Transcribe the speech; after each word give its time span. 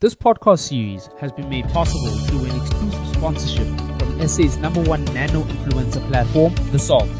This 0.00 0.14
podcast 0.14 0.60
series 0.60 1.10
has 1.20 1.30
been 1.30 1.50
made 1.50 1.68
possible 1.68 2.08
through 2.24 2.46
an 2.46 2.58
exclusive 2.58 3.06
sponsorship 3.08 3.66
from 3.98 4.26
SA's 4.26 4.56
number 4.56 4.82
one 4.84 5.04
nano 5.04 5.42
influencer 5.42 6.00
platform, 6.08 6.54
The 6.72 6.78
Salt. 6.78 7.10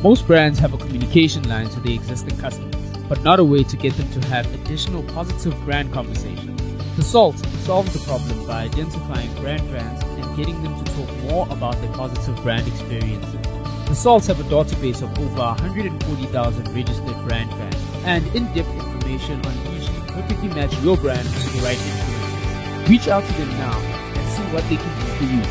Most 0.00 0.28
brands 0.28 0.60
have 0.60 0.72
a 0.72 0.78
communication 0.78 1.42
line 1.48 1.68
to 1.70 1.80
their 1.80 1.94
existing 1.94 2.38
customers, 2.38 2.76
but 3.08 3.20
not 3.24 3.40
a 3.40 3.44
way 3.44 3.64
to 3.64 3.76
get 3.76 3.94
them 3.94 4.08
to 4.12 4.28
have 4.28 4.46
additional 4.54 5.02
positive 5.12 5.60
brand 5.64 5.92
conversations. 5.92 6.62
The 6.94 7.02
Salt 7.02 7.36
solves 7.66 7.92
the 7.92 7.98
problem 8.06 8.46
by 8.46 8.62
identifying 8.62 9.34
brand 9.40 9.68
brands 9.68 10.00
and 10.04 10.36
getting 10.36 10.62
them 10.62 10.84
to 10.84 10.92
talk 10.92 11.12
more 11.24 11.48
about 11.50 11.80
their 11.80 11.92
positive 11.94 12.40
brand 12.44 12.68
experiences. 12.68 13.40
The 13.88 13.96
Salts 13.96 14.28
have 14.28 14.38
a 14.38 14.44
database 14.44 15.02
of 15.02 15.18
over 15.18 15.34
140,000 15.34 16.74
registered 16.76 17.28
brand 17.28 17.50
fans 17.50 17.76
and 18.04 18.24
in-depth 18.36 18.68
information 18.68 19.44
on 19.44 19.74
each 19.74 19.86
to 19.86 20.12
perfectly 20.12 20.48
match 20.50 20.72
your 20.84 20.96
brand 20.96 21.26
to 21.26 21.50
the 21.50 21.62
right 21.64 21.76
influencers. 21.76 22.09
Reach 22.90 23.06
out 23.06 23.24
to 23.24 23.32
them 23.34 23.48
now 23.50 23.78
and 23.78 24.28
see 24.32 24.42
what 24.52 24.64
they 24.64 24.74
can 24.74 24.98
do 24.98 25.06
for 25.14 25.22
you. 25.22 25.42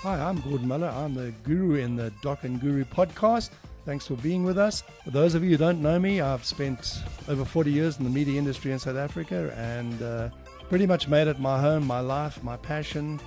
Hi, 0.00 0.18
I'm 0.18 0.40
Gordon 0.40 0.66
Muller. 0.66 0.88
I'm 0.88 1.12
the 1.12 1.34
guru 1.42 1.74
in 1.74 1.94
the 1.94 2.10
Doc 2.22 2.44
and 2.44 2.58
Guru 2.58 2.86
podcast. 2.86 3.50
Thanks 3.84 4.06
for 4.06 4.14
being 4.14 4.42
with 4.42 4.56
us. 4.56 4.82
For 5.04 5.10
those 5.10 5.34
of 5.34 5.44
you 5.44 5.50
who 5.50 5.56
don't 5.58 5.82
know 5.82 5.98
me, 5.98 6.22
I've 6.22 6.46
spent 6.46 7.02
over 7.28 7.44
40 7.44 7.70
years 7.70 7.98
in 7.98 8.04
the 8.04 8.10
media 8.10 8.38
industry 8.38 8.72
in 8.72 8.78
South 8.78 8.96
Africa 8.96 9.52
and 9.58 10.02
uh, 10.02 10.30
pretty 10.70 10.86
much 10.86 11.06
made 11.06 11.28
it 11.28 11.38
my 11.38 11.60
home, 11.60 11.86
my 11.86 12.00
life, 12.00 12.42
my 12.42 12.56
passion. 12.56 13.20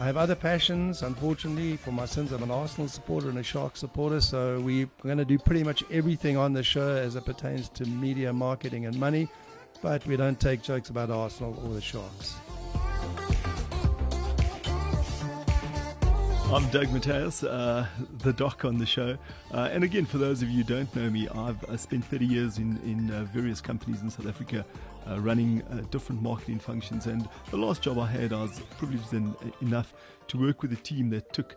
I 0.00 0.04
have 0.04 0.16
other 0.16 0.34
passions. 0.34 1.02
Unfortunately, 1.02 1.76
for 1.76 1.92
my 1.92 2.06
sins, 2.06 2.32
I'm 2.32 2.42
an 2.42 2.50
Arsenal 2.50 2.88
supporter 2.88 3.28
and 3.28 3.38
a 3.38 3.42
Shark 3.42 3.76
supporter. 3.76 4.22
So 4.22 4.58
we're 4.58 4.88
going 5.02 5.18
to 5.18 5.26
do 5.26 5.38
pretty 5.38 5.62
much 5.62 5.84
everything 5.90 6.38
on 6.38 6.54
the 6.54 6.62
show 6.62 6.96
as 6.96 7.16
it 7.16 7.26
pertains 7.26 7.68
to 7.68 7.84
media, 7.84 8.32
marketing, 8.32 8.86
and 8.86 8.98
money. 8.98 9.28
But 9.82 10.06
we 10.06 10.16
don't 10.16 10.40
take 10.40 10.62
jokes 10.62 10.88
about 10.88 11.10
Arsenal 11.10 11.54
or 11.66 11.74
the 11.74 11.82
Sharks. 11.82 12.36
I'm 16.50 16.68
Doug 16.70 16.90
Mateus, 16.92 17.44
uh, 17.44 17.86
the 18.22 18.32
doc 18.32 18.64
on 18.64 18.78
the 18.78 18.86
show. 18.86 19.18
Uh, 19.52 19.68
and 19.70 19.84
again, 19.84 20.06
for 20.06 20.16
those 20.16 20.40
of 20.42 20.48
you 20.48 20.64
who 20.64 20.74
don't 20.76 20.96
know 20.96 21.10
me, 21.10 21.28
I've 21.28 21.62
uh, 21.64 21.76
spent 21.76 22.06
30 22.06 22.24
years 22.24 22.56
in, 22.56 22.80
in 22.84 23.10
uh, 23.12 23.24
various 23.24 23.60
companies 23.60 24.00
in 24.00 24.08
South 24.08 24.26
Africa 24.26 24.64
uh, 25.08 25.20
running 25.20 25.62
uh, 25.70 25.82
different 25.90 26.22
marketing 26.22 26.58
functions. 26.58 27.06
And 27.06 27.28
the 27.50 27.56
last 27.56 27.82
job 27.82 27.98
I 27.98 28.06
had, 28.06 28.32
I 28.32 28.42
was 28.42 28.60
privileged 28.78 29.14
en- 29.14 29.34
enough 29.60 29.94
to 30.28 30.38
work 30.38 30.62
with 30.62 30.72
a 30.72 30.76
team 30.76 31.10
that 31.10 31.32
took 31.32 31.56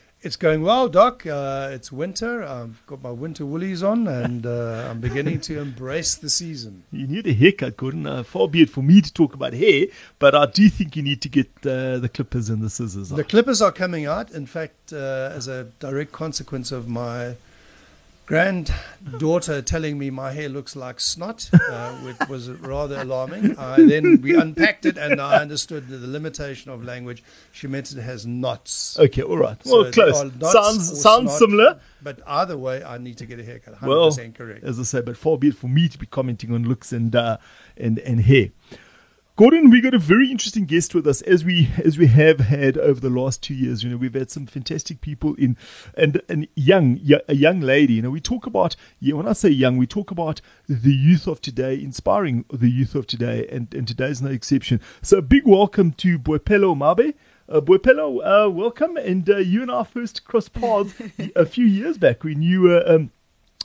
It's 0.23 0.35
going 0.35 0.61
well, 0.61 0.87
Doc. 0.87 1.25
Uh, 1.25 1.69
it's 1.71 1.91
winter. 1.91 2.43
I've 2.43 2.85
got 2.85 3.01
my 3.01 3.09
winter 3.09 3.43
woolies 3.43 3.81
on, 3.81 4.07
and 4.07 4.45
uh, 4.45 4.87
I'm 4.87 4.99
beginning 4.99 5.41
to 5.41 5.59
embrace 5.67 6.13
the 6.13 6.29
season. 6.29 6.83
You 6.91 7.07
need 7.07 7.25
a 7.25 7.33
haircut, 7.33 7.75
Gordon. 7.75 8.05
Uh, 8.05 8.21
far 8.21 8.47
be 8.47 8.61
it 8.61 8.69
for 8.69 8.83
me 8.83 9.01
to 9.01 9.11
talk 9.11 9.33
about 9.33 9.53
hair, 9.53 9.87
but 10.19 10.35
I 10.35 10.45
do 10.45 10.69
think 10.69 10.95
you 10.95 11.01
need 11.01 11.23
to 11.23 11.29
get 11.29 11.47
uh, 11.65 11.97
the 11.97 12.09
clippers 12.13 12.49
and 12.49 12.61
the 12.61 12.69
scissors. 12.69 13.11
On 13.11 13.17
the 13.17 13.23
clippers 13.23 13.63
are 13.63 13.71
coming 13.71 14.05
out. 14.05 14.29
In 14.29 14.45
fact, 14.45 14.93
uh, 14.93 15.31
as 15.33 15.47
a 15.47 15.63
direct 15.79 16.11
consequence 16.11 16.71
of 16.71 16.87
my 16.87 17.35
granddaughter 18.31 19.61
telling 19.61 19.97
me 19.97 20.09
my 20.09 20.31
hair 20.31 20.47
looks 20.47 20.73
like 20.73 21.01
snot, 21.01 21.49
uh, 21.53 21.91
which 22.05 22.29
was 22.29 22.49
rather 22.49 23.01
alarming. 23.01 23.57
I 23.57 23.75
then 23.75 24.21
we 24.21 24.39
unpacked 24.39 24.85
it 24.85 24.97
and 24.97 25.19
I 25.19 25.41
understood 25.41 25.89
the 25.89 26.07
limitation 26.07 26.71
of 26.71 26.81
language. 26.81 27.23
She 27.51 27.67
meant 27.67 27.91
it 27.91 28.01
has 28.01 28.25
knots. 28.25 28.97
Okay, 28.97 29.21
all 29.21 29.37
right. 29.37 29.61
So 29.65 29.81
well, 29.81 29.91
close. 29.91 30.17
Sounds 30.17 31.01
sounds 31.01 31.31
snot, 31.31 31.39
similar. 31.39 31.79
But 32.01 32.21
either 32.25 32.57
way, 32.57 32.81
I 32.81 32.97
need 32.97 33.17
to 33.17 33.25
get 33.25 33.37
a 33.37 33.43
haircut. 33.43 33.75
100% 33.75 33.81
well, 33.85 34.31
correct. 34.33 34.63
As 34.63 34.79
I 34.79 34.83
say, 34.83 35.01
but 35.01 35.17
far 35.17 35.37
be 35.37 35.49
it 35.49 35.55
for 35.55 35.67
me 35.67 35.89
to 35.89 35.97
be 35.97 36.05
commenting 36.05 36.53
on 36.53 36.63
looks 36.63 36.93
and 36.93 37.13
uh, 37.13 37.37
and 37.75 37.99
and 37.99 38.21
hair. 38.21 38.51
Gordon, 39.41 39.71
we 39.71 39.81
got 39.81 39.95
a 39.95 39.97
very 39.97 40.29
interesting 40.29 40.65
guest 40.65 40.93
with 40.93 41.07
us 41.07 41.23
as 41.23 41.43
we 41.43 41.71
as 41.83 41.97
we 41.97 42.05
have 42.05 42.41
had 42.41 42.77
over 42.77 43.01
the 43.01 43.09
last 43.09 43.41
two 43.41 43.55
years. 43.55 43.83
You 43.83 43.89
know, 43.89 43.97
we've 43.97 44.13
had 44.13 44.29
some 44.29 44.45
fantastic 44.45 45.01
people 45.01 45.33
in, 45.33 45.57
and 45.97 46.21
and 46.29 46.47
young 46.53 46.99
a 47.27 47.33
young 47.33 47.59
lady. 47.59 47.93
You 47.93 48.03
know, 48.03 48.11
we 48.11 48.21
talk 48.21 48.45
about 48.45 48.75
yeah. 48.99 49.15
When 49.15 49.27
I 49.27 49.33
say 49.33 49.49
young, 49.49 49.77
we 49.77 49.87
talk 49.87 50.11
about 50.11 50.41
the 50.69 50.93
youth 50.93 51.25
of 51.25 51.41
today, 51.41 51.73
inspiring 51.73 52.45
the 52.53 52.69
youth 52.69 52.93
of 52.93 53.07
today, 53.07 53.47
and 53.51 53.73
and 53.73 53.87
today 53.87 54.09
is 54.09 54.21
no 54.21 54.29
exception. 54.29 54.79
So, 55.01 55.17
a 55.17 55.23
big 55.23 55.47
welcome 55.47 55.93
to 55.93 56.19
Boipelo 56.19 56.77
Mabe. 56.77 57.15
Uh, 57.49 57.61
Boipelo, 57.61 58.21
uh, 58.23 58.47
welcome. 58.47 58.95
And 58.95 59.27
uh, 59.27 59.37
you 59.37 59.63
and 59.63 59.71
I 59.71 59.85
first 59.85 60.23
crossed 60.23 60.53
paths 60.53 60.93
a 61.35 61.47
few 61.47 61.65
years 61.65 61.97
back 61.97 62.23
when 62.23 62.43
you 62.43 62.61
were. 62.61 62.83
Um, 62.85 63.09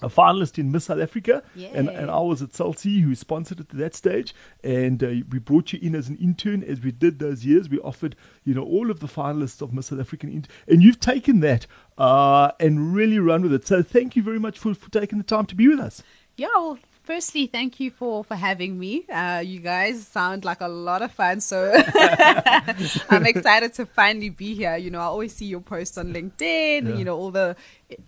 a 0.03 0.09
finalist 0.09 0.59
in 0.59 0.71
Miss 0.71 0.85
South 0.85 1.01
Africa, 1.01 1.43
and, 1.73 1.89
and 1.89 2.11
I 2.11 2.21
was 2.21 2.43
at 2.43 2.55
Cell 2.55 2.75
C 2.75 3.01
who 3.01 3.15
sponsored 3.15 3.61
it 3.61 3.71
at 3.71 3.79
that 3.79 3.95
stage, 3.95 4.35
and 4.63 5.03
uh, 5.03 5.09
we 5.31 5.39
brought 5.39 5.73
you 5.73 5.79
in 5.81 5.95
as 5.95 6.09
an 6.09 6.17
intern 6.17 6.63
as 6.63 6.81
we 6.81 6.93
did 6.93 7.19
those 7.19 7.45
years. 7.47 7.69
We 7.69 7.79
offered 7.81 8.15
you 8.45 8.55
know 8.55 8.63
all 8.63 8.91
of 8.91 9.01
the 9.01 9.07
finalists 9.07 9.63
of 9.63 9.73
Miss 9.73 9.87
South 9.87 10.01
African, 10.01 10.31
int- 10.31 10.49
and 10.69 10.83
you've 10.83 11.01
taken 11.01 11.41
that 11.41 11.67
uh, 11.97 12.53
and 12.61 12.95
really 12.95 13.19
run 13.19 13.43
with 13.43 13.53
it. 13.53 13.67
So 13.67 13.83
thank 13.83 14.17
you 14.17 14.23
very 14.23 14.39
much 14.39 14.59
for, 14.59 14.75
for 14.75 14.91
taking 14.91 15.19
the 15.19 15.25
time 15.25 15.47
to 15.47 15.55
be 15.55 15.69
with 15.69 15.81
us. 15.81 16.03
Yeah, 16.37 16.49
well, 16.55 16.79
firstly, 17.07 17.47
thank 17.47 17.81
you 17.81 17.91
for 17.91 18.25
for 18.25 18.35
having 18.35 18.79
me. 18.79 19.07
Uh, 19.09 19.43
you 19.45 19.61
guys 19.61 20.07
sound 20.07 20.45
like 20.45 20.61
a 20.61 20.69
lot 20.69 21.01
of 21.01 21.13
fun, 21.13 21.41
so 21.41 21.73
I'm 23.11 23.25
excited 23.25 23.73
to 23.75 23.87
finally 23.87 24.29
be 24.29 24.55
here. 24.55 24.77
You 24.77 24.91
know, 24.91 25.01
I 25.01 25.05
always 25.05 25.35
see 25.35 25.47
your 25.47 25.61
posts 25.61 25.97
on 25.97 26.13
LinkedIn. 26.13 26.89
Yeah. 26.89 26.95
You 26.95 27.05
know, 27.05 27.17
all 27.17 27.31
the 27.31 27.57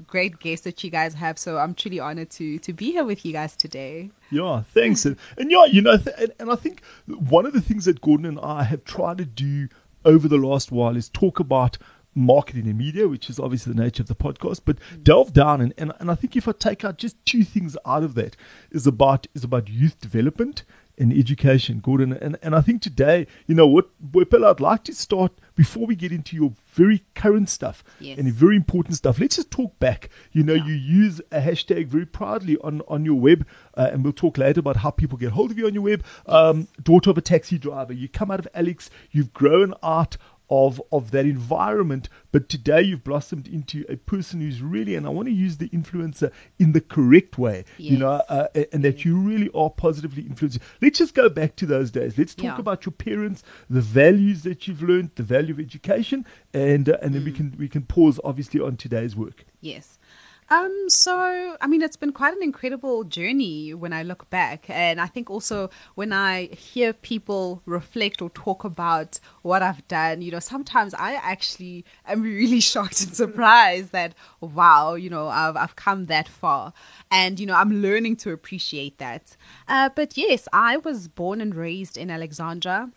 great 0.07 0.41
guests 0.41 0.65
that 0.65 0.83
you 0.85 0.91
guys 0.91 1.15
have. 1.15 1.39
So 1.39 1.59
I'm 1.59 1.75
truly 1.75 2.01
honored 2.01 2.31
to 2.31 2.59
to 2.59 2.73
be 2.73 2.93
here 2.93 3.05
with 3.05 3.25
you 3.25 3.33
guys 3.33 3.57
today. 3.57 4.11
Yeah, 4.31 4.63
thanks. 4.75 5.07
and, 5.07 5.17
and 5.39 5.51
yeah, 5.51 5.65
you 5.65 5.81
know, 5.81 5.97
th- 5.97 6.17
and, 6.19 6.33
and 6.39 6.51
I 6.51 6.57
think 6.57 6.83
one 7.07 7.47
of 7.47 7.53
the 7.55 7.63
things 7.63 7.87
that 7.87 8.01
Gordon 8.01 8.27
and 8.27 8.41
I 8.41 8.65
have 8.65 8.85
tried 8.85 9.19
to 9.19 9.25
do 9.25 9.69
over 10.05 10.29
the 10.29 10.37
last 10.37 10.71
while 10.73 10.97
is 10.97 11.09
talk 11.09 11.41
about 11.41 11.79
marketing 12.19 12.67
and 12.67 12.79
media, 12.79 13.09
which 13.09 13.31
is 13.31 13.39
obviously 13.39 13.73
the 13.73 13.83
nature 13.83 14.03
of 14.03 14.09
the 14.09 14.15
podcast, 14.15 14.63
but 14.65 14.79
delve 15.03 15.33
down 15.33 15.61
and, 15.61 15.75
and, 15.79 15.93
and 15.99 16.11
I 16.11 16.15
think 16.15 16.37
if 16.37 16.49
I 16.49 16.53
take 16.53 16.85
out 16.85 16.99
just 16.99 17.25
two 17.25 17.45
things 17.45 17.77
out 17.85 18.03
of 18.03 18.15
that 18.15 18.37
is 18.71 18.87
about 18.87 19.27
is 19.35 19.45
about 19.45 19.69
youth 19.69 20.01
development 20.01 20.65
and 20.99 21.13
education, 21.13 21.79
Gordon. 21.79 22.13
And 22.13 22.37
and 22.43 22.55
I 22.55 22.61
think 22.61 22.83
today, 22.83 23.27
you 23.47 23.55
know 23.55 23.67
what, 23.67 23.89
Boipelo, 24.05 24.51
I'd 24.51 24.61
like 24.61 24.85
to 24.85 24.95
start 24.95 25.33
before 25.55 25.87
we 25.87 25.95
get 25.97 26.13
into 26.13 26.37
your 26.37 26.55
very 26.67 27.05
current 27.15 27.49
stuff 27.49 27.83
yes. 28.01 28.19
and 28.19 28.33
very 28.33 28.57
important 28.57 28.97
stuff. 28.97 29.19
Let's 29.19 29.37
just 29.37 29.51
talk 29.51 29.79
back. 29.79 30.11
You 30.33 30.43
know, 30.43 30.55
yeah. 30.55 30.67
you 30.67 30.75
use 30.75 31.21
a 31.33 31.41
hashtag 31.41 31.87
very 31.87 32.07
proudly 32.07 32.57
on, 32.63 32.83
on 32.89 33.05
your 33.05 33.19
web, 33.19 33.47
uh, 33.75 33.91
and 33.93 34.05
we'll 34.05 34.13
talk 34.13 34.39
later 34.39 34.61
about 34.61 34.79
how 34.79 34.91
people 34.91 35.19
get 35.19 35.33
hold 35.33 35.51
of 35.51 35.59
you 35.59 35.67
on 35.67 35.75
your 35.75 35.85
web. 35.85 36.05
Yes. 36.27 36.35
Um, 36.35 36.69
daughter 36.83 37.11
of 37.11 37.19
a 37.19 37.23
taxi 37.23 37.59
driver. 37.59 37.93
You 37.93 38.09
come 38.09 38.31
out 38.31 38.41
of 38.41 38.49
Alex, 38.55 38.91
you've 39.11 39.33
grown 39.33 39.75
out 39.83 40.17
of 40.51 40.81
of 40.91 41.11
that 41.11 41.27
environment 41.27 42.09
but 42.33 42.49
today 42.49 42.81
you've 42.81 43.05
blossomed 43.05 43.47
into 43.47 43.85
a 43.89 43.97
person 43.97 44.41
who's 44.41 44.63
really 44.63 44.95
and 44.95 45.07
i 45.07 45.11
want 45.11 45.29
to 45.29 45.35
use 45.35 45.59
the 45.59 45.69
influencer 45.71 46.33
in 46.59 46.73
the 46.73 46.81
correct 46.81 47.39
way 47.39 47.65
yes. 47.77 47.93
you 47.93 47.99
know 47.99 48.23
uh, 48.29 48.47
and 48.73 48.83
that 48.83 49.05
you 49.05 49.19
really 49.19 49.51
are 49.55 49.71
positively 49.71 50.23
influencing 50.23 50.63
let's 50.81 50.99
just 50.99 51.15
go 51.15 51.29
back 51.29 51.55
to 51.57 51.67
those 51.67 51.91
days 51.91 52.17
let's 52.17 52.35
talk 52.35 52.45
yeah. 52.45 52.59
about 52.59 52.87
your 52.87 52.93
parents 52.93 53.43
the 53.69 53.81
values 53.81 54.43
that 54.43 54.67
you've 54.67 54.83
learned 54.83 55.11
the 55.17 55.23
value 55.23 55.53
of 55.53 55.61
education 55.61 56.25
and 56.55 56.89
uh, 56.89 56.97
and 57.03 57.15
then 57.15 57.23
mm. 57.23 57.27
we 57.27 57.33
can 57.33 57.55
we 57.59 57.69
can 57.69 57.83
pause 57.83 58.19
obviously 58.25 58.61
on 58.61 58.77
today's 58.77 59.15
work 59.15 59.45
yes 59.61 59.99
Um, 60.51 60.85
so 60.89 61.57
I 61.61 61.67
mean, 61.67 61.83
it's 61.83 61.97
been 61.97 62.13
quite 62.13 62.35
an 62.35 62.43
incredible 62.43 63.05
journey 63.05 63.75
when 63.75 63.93
I 63.93 64.03
look 64.03 64.31
back, 64.31 64.71
and 64.71 64.99
I 64.99 65.07
think 65.07 65.29
also 65.29 65.69
when 65.95 66.11
I 66.11 66.47
hear 66.47 66.95
people 66.95 67.63
reflect 67.67 68.23
or 68.23 68.31
talk 68.31 68.65
about 68.65 69.21
what 69.43 69.63
I've 69.63 69.87
done, 69.89 70.23
you 70.23 70.31
know, 70.31 70.39
sometimes 70.39 70.95
I 70.95 71.15
actually 71.15 71.85
am 72.07 72.23
really 72.23 72.61
shocked 72.73 73.03
and 73.03 73.15
surprised 73.15 73.93
that 73.93 74.15
wow, 74.41 74.95
you 74.95 75.11
know, 75.11 75.29
I've 75.29 75.57
I've 75.57 75.77
come 75.77 76.07
that 76.07 76.29
far, 76.29 76.73
and 77.11 77.39
you 77.39 77.45
know, 77.45 77.55
I'm 77.55 77.83
learning 77.83 78.17
to 78.17 78.33
appreciate 78.33 78.97
that. 78.99 79.37
Uh, 79.69 79.91
but 79.95 80.17
yes, 80.17 80.49
I 80.53 80.79
was 80.79 81.09
born 81.09 81.43
and 81.43 81.55
raised 81.55 81.99
in 81.99 82.11
Alexandra, 82.11 82.91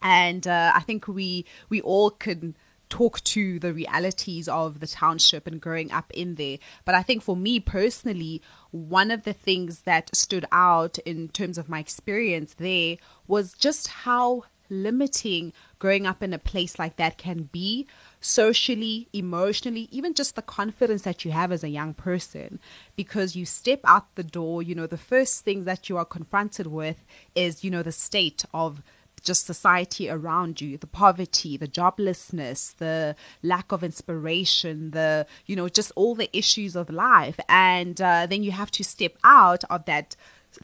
and 0.00 0.46
uh, 0.46 0.72
I 0.74 0.80
think 0.80 1.06
we 1.06 1.44
we 1.68 1.82
all 1.82 2.10
could 2.10 2.54
talk 2.88 3.22
to 3.24 3.58
the 3.58 3.72
realities 3.72 4.48
of 4.48 4.80
the 4.80 4.86
township 4.86 5.46
and 5.46 5.60
growing 5.60 5.90
up 5.92 6.10
in 6.12 6.36
there. 6.36 6.58
But 6.84 6.94
I 6.94 7.02
think 7.02 7.22
for 7.22 7.36
me 7.36 7.60
personally, 7.60 8.42
one 8.70 9.10
of 9.10 9.24
the 9.24 9.32
things 9.32 9.80
that 9.80 10.14
stood 10.14 10.46
out 10.52 10.98
in 11.00 11.28
terms 11.28 11.58
of 11.58 11.68
my 11.68 11.78
experience 11.78 12.54
there 12.54 12.96
was 13.26 13.52
just 13.52 13.88
how 13.88 14.44
limiting 14.70 15.52
growing 15.78 16.06
up 16.06 16.22
in 16.22 16.32
a 16.32 16.38
place 16.38 16.78
like 16.78 16.96
that 16.96 17.18
can 17.18 17.44
be 17.44 17.86
socially, 18.20 19.08
emotionally, 19.12 19.88
even 19.90 20.12
just 20.12 20.34
the 20.34 20.42
confidence 20.42 21.02
that 21.02 21.24
you 21.24 21.30
have 21.30 21.52
as 21.52 21.62
a 21.62 21.68
young 21.68 21.94
person. 21.94 22.58
Because 22.96 23.36
you 23.36 23.46
step 23.46 23.80
out 23.84 24.14
the 24.14 24.24
door, 24.24 24.62
you 24.62 24.74
know, 24.74 24.86
the 24.86 24.98
first 24.98 25.44
thing 25.44 25.64
that 25.64 25.88
you 25.88 25.96
are 25.96 26.04
confronted 26.04 26.66
with 26.66 27.04
is, 27.34 27.64
you 27.64 27.70
know, 27.70 27.82
the 27.82 27.92
state 27.92 28.44
of 28.52 28.82
just 29.22 29.46
society 29.46 30.08
around 30.08 30.60
you 30.60 30.76
the 30.76 30.86
poverty 30.86 31.56
the 31.56 31.68
joblessness 31.68 32.76
the 32.76 33.14
lack 33.42 33.72
of 33.72 33.82
inspiration 33.82 34.90
the 34.90 35.26
you 35.46 35.56
know 35.56 35.68
just 35.68 35.92
all 35.96 36.14
the 36.14 36.30
issues 36.36 36.76
of 36.76 36.90
life. 36.90 37.38
And 37.48 38.00
uh, 38.00 38.26
then 38.26 38.42
you 38.42 38.52
have 38.52 38.70
to 38.72 38.84
step 38.84 39.14
out 39.24 39.64
of 39.70 39.84
that 39.86 40.16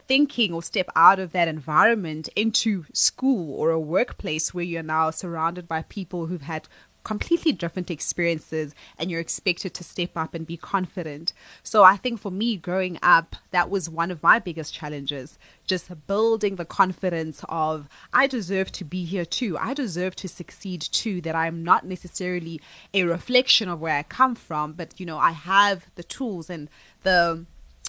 thinking 0.09 0.53
or 0.53 0.63
step 0.63 0.89
out 0.97 1.19
of 1.19 1.33
that 1.33 1.49
environment 1.49 2.29
into 2.35 2.85
school 2.93 3.55
or 3.55 3.71
a 3.71 3.79
workplace 3.79 4.55
where 4.55 4.65
you're 4.65 4.83
now 4.83 5.11
surrounded 5.11 5.69
by 5.69 5.83
people 5.83 6.27
who've 6.27 6.43
had 6.43 6.69
completely 7.05 7.53
different 7.53 7.91
experiences 7.91 8.75
and 8.99 9.11
you're 9.11 9.21
expected 9.21 9.75
to 9.75 9.85
step 9.85 10.17
up 10.17 10.35
and 10.35 10.47
be 10.47 10.57
confident. 10.57 11.33
So 11.63 11.85
I 11.85 11.97
think 11.97 12.19
for 12.19 12.33
me 12.33 12.57
growing 12.57 12.99
up, 13.03 13.37
that 13.51 13.71
was 13.71 13.89
one 13.89 14.11
of 14.11 14.23
my 14.23 14.39
biggest 14.39 14.75
challenges, 14.75 15.39
just 15.67 16.07
building 16.07 16.57
the 16.57 16.65
confidence 16.65 17.45
of 17.49 17.89
I 18.13 18.27
deserve 18.27 18.73
to 18.73 18.85
be 18.85 19.05
here 19.05 19.27
too. 19.27 19.57
I 19.59 19.75
deserve 19.75 20.17
to 20.17 20.29
succeed 20.29 20.81
too, 20.81 21.21
that 21.21 21.35
I'm 21.37 21.63
not 21.63 21.87
necessarily 21.87 22.61
a 22.93 23.05
reflection 23.05 23.69
of 23.69 23.81
where 23.81 23.97
I 23.97 24.03
come 24.03 24.35
from, 24.35 24.73
but 24.73 24.99
you 24.99 25.07
know, 25.07 25.19
I 25.19 25.33
have 25.33 25.87
the 25.95 26.03
tools 26.03 26.51
and 26.51 26.69
the 27.03 27.45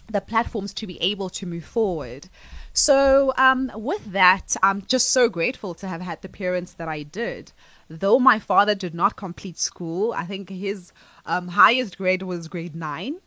the 0.08 0.22
platforms 0.22 0.72
to 0.72 0.86
be 0.86 1.02
able 1.02 1.30
to 1.32 1.48
move 1.48 1.66
forward. 1.66 2.30
So, 2.74 3.34
um, 3.38 3.72
with 3.74 4.12
that, 4.12 4.56
I'm 4.62 4.84
just 4.84 5.10
so 5.10 5.30
grateful 5.30 5.74
to 5.76 5.88
have 5.88 6.02
had 6.02 6.22
the 6.22 6.30
parents 6.30 6.74
that 6.74 6.88
I 6.88 7.02
did 7.02 7.52
though 7.88 8.20
my 8.20 8.40
father 8.40 8.76
did 8.76 8.94
not 8.94 9.16
complete 9.16 9.58
school, 9.58 10.14
I 10.14 10.26
think 10.26 10.50
his 10.50 10.92
um, 11.26 11.50
highest 11.50 11.98
grade 11.98 12.24
was 12.24 12.48
grade 12.48 12.76
nine. 12.76 13.18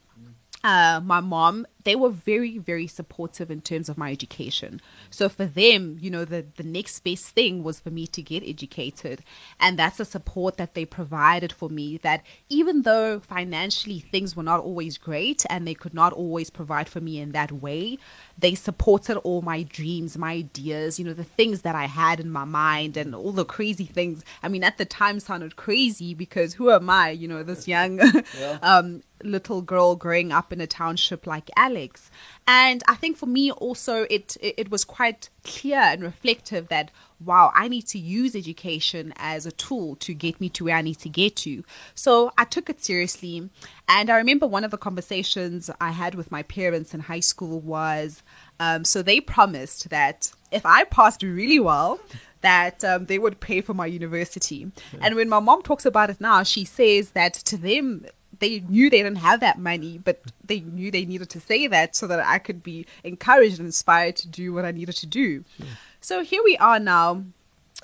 Uh, 0.65 1.01
my 1.05 1.21
mom 1.21 1.67
they 1.85 1.95
were 1.95 2.11
very 2.11 2.59
very 2.59 2.87
supportive 2.87 3.51
in 3.51 3.61
terms 3.61 3.89
of 3.89 3.97
my 3.97 4.11
education. 4.11 4.81
So 5.09 5.29
for 5.29 5.47
them 5.47 5.99
you 6.01 6.11
know 6.11 6.25
the 6.25 6.45
the 6.57 6.65
next 6.65 7.01
best 7.01 7.29
thing 7.29 7.63
was 7.63 7.79
for 7.79 7.91
me 7.91 8.07
to 8.09 8.21
get 8.21 8.43
educated. 8.43 9.23
And 9.61 9.79
that's 9.79 9.99
the 9.99 10.05
support 10.05 10.57
that 10.57 10.75
they 10.75 10.85
provided 10.85 11.53
for 11.53 11.69
me 11.69 11.97
that 11.99 12.25
even 12.49 12.83
though 12.83 13.21
financially 13.21 14.01
things 14.01 14.35
were 14.37 14.43
not 14.43 14.61
always 14.61 14.99
great 14.99 15.47
and 15.49 15.67
they 15.67 15.75
could 15.75 15.95
not 15.95 16.13
always 16.13 16.51
provide 16.51 16.89
for 16.89 17.01
me 17.01 17.21
in 17.21 17.33
that 17.33 17.53
way 17.53 17.97
they 18.37 18.55
supported 18.55 19.17
all 19.19 19.43
my 19.43 19.63
dreams 19.63 20.19
my 20.19 20.33
ideas 20.33 20.99
you 20.99 21.05
know 21.05 21.13
the 21.13 21.25
things 21.25 21.63
that 21.63 21.75
i 21.75 21.87
had 21.87 22.21
in 22.21 22.31
my 22.31 22.45
mind 22.45 22.97
and 22.97 23.15
all 23.15 23.33
the 23.33 23.45
crazy 23.45 23.85
things. 23.85 24.25
I 24.43 24.49
mean 24.49 24.65
at 24.65 24.77
the 24.77 24.85
time 24.85 25.21
sounded 25.21 25.57
crazy 25.57 26.15
because 26.15 26.55
who 26.55 26.71
am 26.71 26.91
i 26.91 27.11
you 27.11 27.29
know 27.29 27.43
this 27.43 27.69
young 27.69 27.99
yeah. 28.39 28.59
um, 28.63 29.03
little 29.23 29.63
girl 29.63 29.97
growing 29.97 30.33
up 30.33 30.53
in 30.53 30.61
a 30.61 30.67
township 30.67 31.27
like 31.27 31.51
Alex. 31.57 32.11
And 32.47 32.83
I 32.89 32.95
think 32.95 33.17
for 33.17 33.27
me 33.27 33.51
also 33.51 34.07
it 34.11 34.37
it 34.41 34.71
was 34.71 34.85
quite 34.85 35.29
clear 35.45 35.79
and 35.79 36.03
reflective 36.03 36.69
that 36.69 36.91
wow, 37.25 37.51
I 37.55 37.69
need 37.69 37.87
to 37.89 37.99
use 37.99 38.37
education 38.37 39.13
as 39.17 39.45
a 39.45 39.51
tool 39.51 39.97
to 39.97 40.15
get 40.15 40.41
me 40.41 40.49
to 40.51 40.65
where 40.65 40.77
I 40.77 40.83
need 40.83 41.01
to 41.01 41.09
get 41.09 41.37
to. 41.37 41.65
So 41.95 42.33
I 42.39 42.45
took 42.45 42.71
it 42.71 42.83
seriously. 42.83 43.51
And 43.89 44.11
I 44.11 44.17
remember 44.17 44.47
one 44.47 44.65
of 44.65 44.71
the 44.71 44.79
conversations 44.79 45.71
I 45.81 45.91
had 45.91 46.15
with 46.15 46.31
my 46.31 46.43
parents 46.45 46.95
in 46.95 47.01
high 47.01 47.21
school 47.21 47.61
was 47.61 48.23
um, 48.61 48.85
so 48.85 49.03
they 49.03 49.21
promised 49.21 49.91
that 49.91 50.33
if 50.51 50.65
I 50.65 50.85
passed 50.85 51.23
really 51.23 51.61
well, 51.61 52.01
that 52.41 52.85
um, 52.85 53.07
they 53.07 53.19
would 53.19 53.41
pay 53.41 53.61
for 53.61 53.75
my 53.75 53.87
university. 53.87 54.71
Yeah. 54.93 55.01
And 55.03 55.15
when 55.17 55.29
my 55.29 55.41
mom 55.41 55.63
talks 55.63 55.85
about 55.85 56.11
it 56.11 56.21
now, 56.21 56.43
she 56.43 56.65
says 56.65 57.11
that 57.11 57.35
to 57.35 57.57
them, 57.57 58.07
they 58.39 58.61
knew 58.61 58.91
they 58.91 59.03
didn't 59.03 59.17
have 59.17 59.41
that 59.41 59.59
money, 59.59 59.99
but 59.99 60.21
they 60.45 60.61
knew 60.61 60.91
they 60.91 61.05
needed 61.05 61.31
to 61.31 61.41
say 61.41 61.67
that 61.67 61.97
so 61.97 62.07
that 62.07 62.21
I 62.21 62.39
could 62.39 62.63
be 62.63 62.87
encouraged 63.05 63.59
and 63.59 63.67
inspired 63.67 64.17
to 64.17 64.29
do 64.29 64.53
what 64.53 64.65
I 64.65 64.73
needed 64.73 64.97
to 64.97 65.07
do. 65.07 65.45
Sure. 65.57 65.67
So 66.01 66.25
here 66.25 66.43
we 66.45 66.57
are 66.59 66.79
now. 66.79 67.25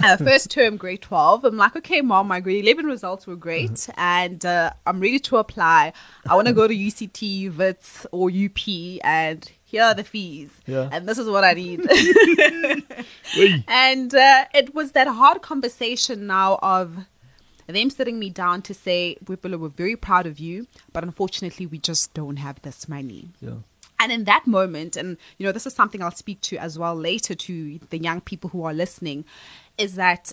Uh, 0.02 0.16
first 0.28 0.50
term, 0.50 0.76
grade 0.76 1.02
12. 1.02 1.44
I'm 1.44 1.56
like, 1.56 1.76
okay, 1.76 2.00
mom, 2.00 2.26
my 2.26 2.40
grade 2.40 2.64
11 2.64 2.86
results 2.86 3.28
were 3.28 3.36
great, 3.36 3.88
uh-huh. 3.88 3.92
and 3.96 4.44
uh, 4.44 4.72
I'm 4.86 4.98
ready 4.98 5.20
to 5.20 5.36
apply. 5.36 5.92
I 6.28 6.34
want 6.34 6.48
to 6.48 6.52
go 6.52 6.66
to 6.66 6.74
UCT, 6.74 7.56
Wits, 7.56 8.04
or 8.10 8.28
UP, 8.28 8.58
and 9.04 9.48
here 9.74 9.82
are 9.82 9.94
the 9.94 10.04
fees. 10.04 10.50
Yeah. 10.66 10.88
And 10.90 11.08
this 11.08 11.18
is 11.18 11.28
what 11.28 11.44
I 11.44 11.52
need. 11.52 11.80
and 13.68 14.14
uh, 14.14 14.44
it 14.54 14.74
was 14.74 14.92
that 14.92 15.08
hard 15.08 15.42
conversation 15.42 16.26
now 16.26 16.58
of 16.62 16.96
them 17.66 17.90
sitting 17.90 18.18
me 18.18 18.30
down 18.30 18.62
to 18.62 18.74
say, 18.74 19.16
Boipelo, 19.24 19.58
we're 19.58 19.68
very 19.68 19.96
proud 19.96 20.26
of 20.26 20.38
you, 20.38 20.66
but 20.92 21.04
unfortunately, 21.04 21.66
we 21.66 21.78
just 21.78 22.12
don't 22.14 22.36
have 22.36 22.60
this 22.62 22.88
money. 22.88 23.28
Yeah. 23.40 23.54
And 23.98 24.12
in 24.12 24.24
that 24.24 24.46
moment, 24.46 24.96
and 24.96 25.16
you 25.38 25.46
know, 25.46 25.52
this 25.52 25.66
is 25.66 25.74
something 25.74 26.02
I'll 26.02 26.10
speak 26.10 26.40
to 26.42 26.56
as 26.58 26.78
well 26.78 26.94
later 26.94 27.34
to 27.34 27.78
the 27.90 27.98
young 27.98 28.20
people 28.20 28.50
who 28.50 28.64
are 28.64 28.74
listening, 28.74 29.24
is 29.78 29.94
that 29.94 30.32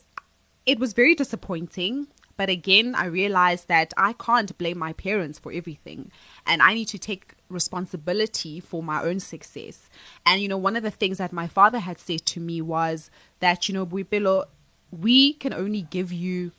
it 0.66 0.80
was 0.80 0.94
very 0.94 1.16
disappointing. 1.16 2.08
But 2.38 2.50
again, 2.50 2.96
I 2.96 3.06
realized 3.06 3.68
that 3.68 3.94
I 3.98 4.14
can't 4.14 4.58
blame 4.58 4.80
my 4.80 4.94
parents 4.94 5.38
for 5.38 5.52
everything. 5.52 6.12
And 6.48 6.62
I 6.62 6.74
need 6.74 6.88
to 6.88 6.98
take 6.98 7.36
responsibility 7.50 8.60
for 8.60 8.82
my 8.82 9.04
own 9.04 9.20
success. 9.20 9.90
And, 10.26 10.42
you 10.42 10.48
know, 10.48 10.58
one 10.58 10.76
of 10.76 10.82
the 10.82 10.90
things 10.90 11.20
that 11.20 11.32
my 11.32 11.46
father 11.46 11.80
had 11.80 12.00
said 12.00 12.26
to 12.28 12.40
me 12.40 12.60
was 12.62 13.12
that, 13.42 13.70
you 13.70 13.76
know, 13.76 13.86
Boipelo, 13.86 14.46
we 14.92 15.34
can 15.34 15.54
only 15.54 15.84
give 15.84 16.12
you 16.12 16.52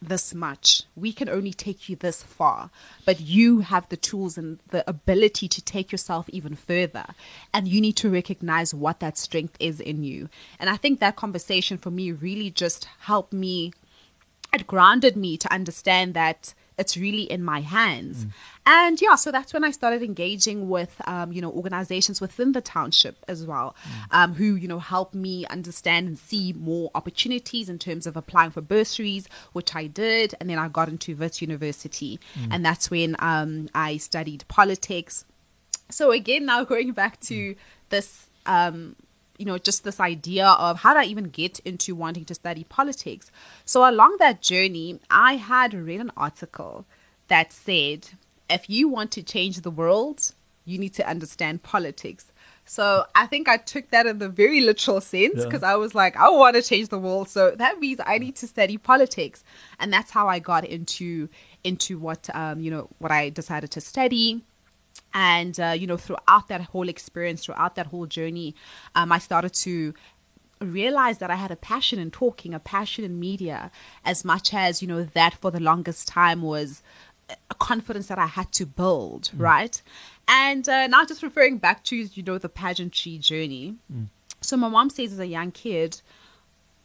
this 0.00 0.34
much. 0.34 0.84
We 0.94 1.12
can 1.12 1.28
only 1.28 1.52
take 1.52 1.88
you 1.88 1.96
this 1.96 2.22
far, 2.22 2.70
but 3.04 3.20
you 3.20 3.60
have 3.60 3.88
the 3.88 3.96
tools 3.96 4.38
and 4.38 4.58
the 4.68 4.88
ability 4.88 5.48
to 5.48 5.62
take 5.62 5.90
yourself 5.90 6.28
even 6.30 6.54
further. 6.54 7.06
And 7.52 7.66
you 7.68 7.80
need 7.80 7.96
to 7.96 8.10
recognize 8.10 8.72
what 8.74 9.00
that 9.00 9.18
strength 9.18 9.56
is 9.58 9.80
in 9.80 10.04
you. 10.04 10.28
And 10.58 10.70
I 10.70 10.76
think 10.76 11.00
that 11.00 11.16
conversation 11.16 11.78
for 11.78 11.90
me 11.90 12.12
really 12.12 12.50
just 12.50 12.86
helped 13.00 13.32
me, 13.32 13.72
it 14.52 14.66
grounded 14.66 15.16
me 15.16 15.36
to 15.36 15.52
understand 15.52 16.14
that 16.14 16.54
it's 16.78 16.96
really 16.96 17.22
in 17.22 17.42
my 17.42 17.60
hands. 17.60 18.24
Mm. 18.24 18.32
And 18.64 19.00
yeah, 19.00 19.14
so 19.16 19.32
that's 19.32 19.52
when 19.52 19.64
I 19.64 19.70
started 19.70 20.02
engaging 20.02 20.68
with, 20.68 21.00
um, 21.06 21.32
you 21.32 21.40
know, 21.40 21.50
organizations 21.50 22.20
within 22.20 22.52
the 22.52 22.60
township 22.60 23.24
as 23.26 23.44
well, 23.44 23.74
mm. 23.82 24.14
um, 24.16 24.34
who, 24.34 24.54
you 24.54 24.68
know, 24.68 24.78
help 24.78 25.14
me 25.14 25.44
understand 25.46 26.06
and 26.06 26.18
see 26.18 26.52
more 26.52 26.90
opportunities 26.94 27.68
in 27.68 27.78
terms 27.78 28.06
of 28.06 28.16
applying 28.16 28.50
for 28.50 28.60
bursaries, 28.60 29.28
which 29.52 29.74
I 29.74 29.86
did. 29.86 30.34
And 30.38 30.48
then 30.48 30.58
I 30.58 30.68
got 30.68 30.88
into 30.88 31.16
Wits 31.16 31.42
University. 31.42 32.20
Mm. 32.38 32.48
And 32.52 32.64
that's 32.64 32.90
when 32.90 33.16
um, 33.18 33.68
I 33.74 33.96
studied 33.96 34.44
politics. 34.48 35.24
So 35.90 36.12
again, 36.12 36.46
now 36.46 36.64
going 36.74 36.92
back 36.92 37.20
to 37.22 37.56
this 37.88 38.28
um, 38.46 38.96
you 39.38 39.46
know, 39.46 39.56
just 39.56 39.84
this 39.84 40.00
idea 40.00 40.46
of 40.46 40.80
how 40.80 40.94
did 40.94 41.00
I 41.00 41.04
even 41.04 41.24
get 41.24 41.60
into 41.60 41.94
wanting 41.94 42.24
to 42.26 42.34
study 42.34 42.64
politics. 42.64 43.30
So, 43.64 43.88
along 43.88 44.16
that 44.18 44.42
journey, 44.42 45.00
I 45.10 45.36
had 45.36 45.72
read 45.72 46.00
an 46.00 46.12
article 46.16 46.84
that 47.28 47.52
said, 47.52 48.08
if 48.50 48.68
you 48.68 48.88
want 48.88 49.12
to 49.12 49.22
change 49.22 49.60
the 49.60 49.70
world, 49.70 50.32
you 50.64 50.78
need 50.78 50.94
to 50.94 51.08
understand 51.08 51.62
politics. 51.62 52.32
So 52.64 53.06
I 53.14 53.26
think 53.26 53.48
I 53.48 53.56
took 53.56 53.90
that 53.90 54.06
in 54.06 54.18
the 54.18 54.28
very 54.28 54.60
literal 54.60 55.00
sense 55.00 55.42
because 55.42 55.62
yeah. 55.62 55.72
I 55.72 55.76
was 55.76 55.94
like, 55.94 56.16
I 56.16 56.28
want 56.28 56.54
to 56.54 56.62
change 56.62 56.90
the 56.90 56.98
world. 56.98 57.30
So 57.30 57.52
that 57.52 57.80
means 57.80 57.98
I 58.04 58.18
need 58.18 58.36
to 58.36 58.46
study 58.46 58.76
politics, 58.76 59.42
and 59.80 59.90
that's 59.90 60.10
how 60.10 60.28
I 60.28 60.38
got 60.38 60.66
into 60.66 61.30
into 61.64 61.98
what 61.98 62.28
um, 62.34 62.60
you 62.60 62.70
know 62.70 62.90
what 62.98 63.10
I 63.10 63.30
decided 63.30 63.70
to 63.72 63.80
study 63.80 64.42
and 65.14 65.58
uh, 65.60 65.74
you 65.76 65.86
know 65.86 65.96
throughout 65.96 66.48
that 66.48 66.60
whole 66.60 66.88
experience 66.88 67.44
throughout 67.44 67.74
that 67.74 67.86
whole 67.86 68.06
journey 68.06 68.54
um, 68.94 69.10
i 69.12 69.18
started 69.18 69.52
to 69.52 69.94
realize 70.60 71.18
that 71.18 71.30
i 71.30 71.36
had 71.36 71.50
a 71.50 71.56
passion 71.56 71.98
in 71.98 72.10
talking 72.10 72.52
a 72.52 72.58
passion 72.58 73.04
in 73.04 73.18
media 73.18 73.70
as 74.04 74.24
much 74.24 74.52
as 74.52 74.82
you 74.82 74.88
know 74.88 75.04
that 75.04 75.34
for 75.34 75.50
the 75.50 75.60
longest 75.60 76.08
time 76.08 76.42
was 76.42 76.82
a 77.50 77.54
confidence 77.54 78.06
that 78.06 78.18
I 78.18 78.26
had 78.26 78.52
to 78.52 78.66
build, 78.66 79.30
right? 79.36 79.80
And 80.26 80.68
uh, 80.68 80.86
now 80.86 81.04
just 81.04 81.22
referring 81.22 81.58
back 81.58 81.84
to 81.84 81.96
you 81.96 82.22
know 82.22 82.38
the 82.38 82.48
pageantry 82.48 83.18
journey. 83.18 83.76
So 84.40 84.56
my 84.56 84.68
mom 84.68 84.90
says 84.90 85.12
as 85.12 85.18
a 85.18 85.26
young 85.26 85.50
kid, 85.50 86.00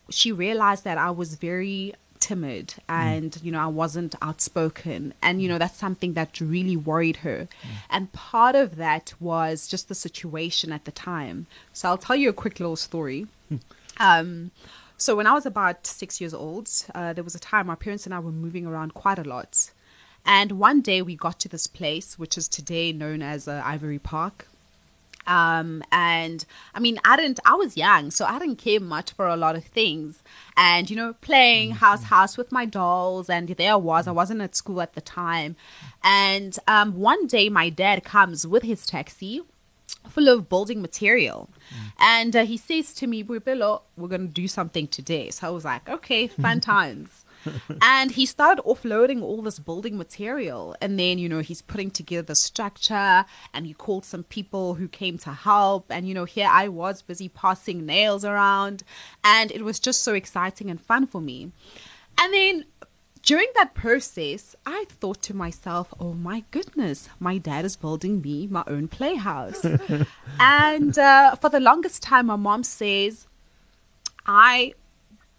she 0.10 0.32
realized 0.32 0.84
that 0.84 0.98
I 0.98 1.12
was 1.12 1.36
very 1.36 1.94
timid 2.24 2.76
and 2.88 3.38
you 3.44 3.52
know 3.52 3.60
I 3.60 3.68
wasn't 3.68 4.16
outspoken. 4.22 5.14
And 5.22 5.42
you 5.42 5.50
know 5.50 5.58
that's 5.58 5.78
something 5.78 6.14
that 6.14 6.40
really 6.40 6.78
worried 6.78 7.18
her. 7.18 7.48
And 7.90 8.14
part 8.14 8.56
of 8.56 8.78
that 8.78 9.14
was 9.20 9.68
just 9.68 9.90
the 9.90 9.96
situation 9.96 10.72
at 10.72 10.86
the 10.86 10.92
time. 10.92 11.48
So 11.74 11.90
I'll 11.90 11.98
tell 12.08 12.16
you 12.16 12.30
a 12.30 12.42
quick 12.44 12.60
little 12.60 12.78
story. 12.78 13.28
Um 14.00 14.52
so 14.98 15.16
when 15.18 15.28
I 15.28 15.34
was 15.34 15.46
about 15.46 15.86
6 15.86 16.22
years 16.22 16.34
old 16.34 16.70
uh, 16.96 17.12
there 17.14 17.26
was 17.26 17.36
a 17.36 17.40
time 17.40 17.68
my 17.68 17.76
parents 17.76 18.06
and 18.06 18.14
I 18.16 18.20
were 18.20 18.32
moving 18.46 18.66
around 18.66 18.94
quite 18.94 19.20
a 19.20 19.30
lot. 19.36 19.72
And 20.26 20.54
one 20.54 20.80
day 20.82 21.02
we 21.02 21.16
got 21.16 21.38
to 21.42 21.50
this 21.50 21.68
place 21.68 22.18
which 22.18 22.38
is 22.38 22.48
today 22.48 22.94
known 22.94 23.22
as 23.22 23.48
uh, 23.48 23.62
Ivory 23.66 24.00
Park 24.00 24.48
um 25.28 25.84
and 25.92 26.46
i 26.74 26.80
mean 26.80 27.00
i 27.06 27.16
didn't 27.16 27.40
i 27.46 27.54
was 27.54 27.78
young 27.78 28.12
so 28.12 28.26
i 28.26 28.38
didn't 28.40 28.58
care 28.58 28.80
much 28.80 29.12
for 29.12 29.28
a 29.28 29.38
lot 29.38 29.56
of 29.56 29.64
things. 29.64 30.24
And 30.56 30.90
you 30.90 30.96
know 30.96 31.14
playing 31.22 31.72
house 31.72 32.04
house 32.04 32.38
with 32.38 32.52
my 32.52 32.66
dolls 32.66 33.30
and 33.30 33.48
there 33.50 33.74
i 33.74 33.76
was. 33.76 34.08
I 34.08 34.12
wasn't 34.12 34.42
at 34.42 34.56
school 34.56 34.82
at 34.82 34.94
the 34.94 35.02
time. 35.02 35.56
And 36.04 36.58
um 36.68 37.00
one 37.00 37.28
day 37.28 37.50
my 37.50 37.70
dad 37.70 38.04
comes 38.04 38.46
with 38.46 38.64
his 38.64 38.86
taxi 38.86 39.42
full 40.10 40.28
of 40.28 40.50
building 40.50 40.82
material. 40.82 41.50
And 41.98 42.36
uh, 42.36 42.46
he 42.46 42.58
says 42.58 42.94
to 42.96 43.08
me 43.08 43.24
we're 43.24 43.40
going 43.40 44.28
to 44.28 44.28
do 44.28 44.48
something 44.48 44.88
today. 44.88 45.30
So 45.30 45.48
i 45.48 45.50
was 45.50 45.66
like 45.66 45.88
okay 45.90 46.28
fun 46.28 46.60
times 46.74 47.23
and 47.82 48.12
he 48.12 48.26
started 48.26 48.64
offloading 48.64 49.22
all 49.22 49.42
this 49.42 49.60
building 49.60 49.98
material. 49.98 50.76
And 50.82 51.00
then 51.00 51.18
you 51.18 51.30
know 51.30 51.40
he's 51.40 51.62
putting 51.62 51.92
together 51.92 52.22
the 52.24 52.36
structure 52.36 53.26
and 53.54 53.66
he 53.66 53.74
called 53.74 54.06
some 54.06 54.24
people 54.24 54.76
who 54.76 54.88
came 54.88 55.18
to 55.20 55.32
help. 55.32 55.86
And 55.90 56.08
you 56.08 56.14
know 56.14 56.26
here 56.26 56.50
i 56.50 56.68
was 56.68 57.02
busy 57.02 57.30
passing 57.30 57.86
nails 57.86 58.26
around. 58.26 58.84
And 59.24 59.52
it 59.52 59.64
was 59.64 59.80
just 59.80 60.02
so 60.02 60.14
exciting 60.14 60.70
and 60.70 60.80
fun 60.80 61.08
for 61.08 61.22
me. 61.22 61.52
And 62.18 62.34
then 62.34 62.66
during 63.24 63.48
that 63.56 63.74
process, 63.74 64.56
I 64.66 64.86
thought 64.90 65.22
to 65.24 65.34
myself, 65.34 65.94
oh 66.00 66.14
my 66.14 66.44
goodness, 66.52 67.10
my 67.20 67.38
dad 67.38 67.64
is 67.64 67.78
building 67.78 68.22
me 68.22 68.48
my 68.48 68.64
own 68.68 68.90
playhouse. 68.90 69.66
and 70.40 70.98
uh, 70.98 71.36
for 71.36 71.50
the 71.50 71.62
longest 71.62 72.04
time, 72.04 72.26
my 72.28 72.36
mom 72.36 72.64
says, 72.64 73.28
I 74.26 74.74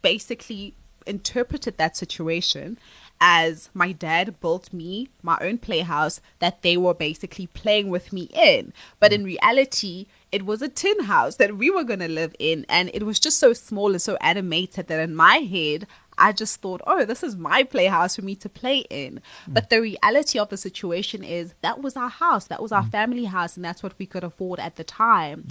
basically 0.00 0.75
interpreted 1.06 1.78
that 1.78 1.96
situation 1.96 2.78
as 3.20 3.70
my 3.73 3.92
dad 3.92 4.40
built 4.40 4.73
me 4.73 5.08
my 5.23 5.38
own 5.40 5.56
playhouse 5.56 6.20
that 6.40 6.62
they 6.62 6.76
were 6.76 6.94
basically 6.94 7.46
playing 7.46 7.88
with 7.88 8.12
me 8.12 8.28
in. 8.34 8.73
But 9.00 9.12
in 9.12 9.25
reality, 9.25 10.06
it 10.32 10.44
was 10.44 10.62
a 10.62 10.68
tin 10.68 11.04
house 11.04 11.37
that 11.37 11.56
we 11.56 11.70
were 11.70 11.84
going 11.84 12.00
to 12.00 12.08
live 12.08 12.34
in. 12.38 12.66
And 12.68 12.90
it 12.92 13.04
was 13.04 13.20
just 13.20 13.38
so 13.38 13.52
small 13.52 13.92
and 13.92 14.02
so 14.02 14.16
animated 14.16 14.88
that 14.88 15.00
in 15.00 15.14
my 15.14 15.37
head, 15.37 15.87
I 16.18 16.33
just 16.33 16.61
thought, 16.61 16.80
oh, 16.87 17.04
this 17.04 17.23
is 17.23 17.37
my 17.37 17.62
playhouse 17.62 18.16
for 18.16 18.23
me 18.23 18.35
to 18.37 18.49
play 18.49 18.78
in. 18.90 19.21
But 19.49 19.71
the 19.71 19.80
reality 19.80 20.38
of 20.38 20.49
the 20.49 20.56
situation 20.56 21.23
is 21.25 21.54
that 21.62 21.83
was 21.83 21.97
our 21.97 22.09
house, 22.09 22.47
that 22.47 22.62
was 22.62 22.73
our 22.73 22.85
family 22.85 23.25
house, 23.25 23.56
and 23.56 23.64
that's 23.64 23.83
what 23.83 23.94
we 23.99 24.06
could 24.06 24.25
afford 24.25 24.61
at 24.61 24.76
the 24.76 24.85
time. 24.85 25.47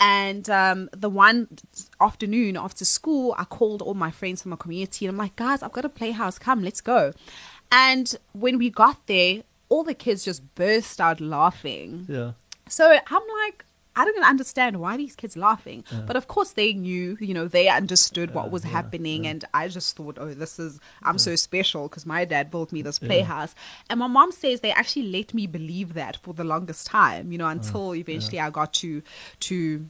And 0.00 0.48
um, 0.50 0.88
the 0.92 1.08
one 1.10 1.48
afternoon 2.00 2.56
after 2.56 2.84
school, 2.84 3.34
I 3.38 3.44
called 3.44 3.82
all 3.82 3.94
my 3.94 4.10
friends 4.10 4.42
from 4.42 4.50
the 4.50 4.56
community 4.56 5.06
and 5.06 5.12
I'm 5.14 5.18
like, 5.18 5.36
guys, 5.36 5.62
I've 5.62 5.72
got 5.72 5.84
a 5.84 5.88
playhouse, 5.88 6.38
come, 6.38 6.62
let's 6.62 6.80
go. 6.80 7.12
And 7.70 8.14
when 8.32 8.58
we 8.58 8.70
got 8.70 9.06
there, 9.06 9.42
all 9.68 9.82
the 9.82 9.94
kids 9.94 10.24
just 10.24 10.54
burst 10.54 11.00
out 11.00 11.20
laughing. 11.20 12.06
Yeah. 12.08 12.32
So 12.68 12.90
I'm 12.90 13.22
like, 13.44 13.64
I 13.96 14.04
don't 14.04 14.22
understand 14.24 14.78
why 14.78 14.96
these 14.98 15.16
kids 15.16 15.36
laughing. 15.36 15.84
But 16.06 16.16
of 16.16 16.28
course 16.28 16.52
they 16.52 16.74
knew, 16.74 17.16
you 17.18 17.32
know, 17.32 17.48
they 17.48 17.68
understood 17.68 18.34
what 18.34 18.50
was 18.50 18.62
happening. 18.62 19.26
And 19.26 19.44
I 19.54 19.68
just 19.68 19.96
thought, 19.96 20.18
oh, 20.20 20.34
this 20.34 20.58
is, 20.58 20.78
I'm 21.02 21.18
so 21.18 21.34
special 21.34 21.88
because 21.88 22.04
my 22.04 22.24
dad 22.24 22.50
built 22.50 22.72
me 22.72 22.82
this 22.82 22.98
playhouse. 22.98 23.54
And 23.88 23.98
my 24.00 24.06
mom 24.06 24.32
says 24.32 24.60
they 24.60 24.72
actually 24.72 25.08
let 25.10 25.32
me 25.32 25.46
believe 25.46 25.94
that 25.94 26.18
for 26.18 26.34
the 26.34 26.44
longest 26.44 26.86
time, 26.86 27.32
you 27.32 27.38
know, 27.38 27.46
oh, 27.46 27.50
until 27.50 27.94
eventually 27.94 28.38
I 28.38 28.50
got 28.50 28.74
to, 28.74 29.02
to, 29.40 29.86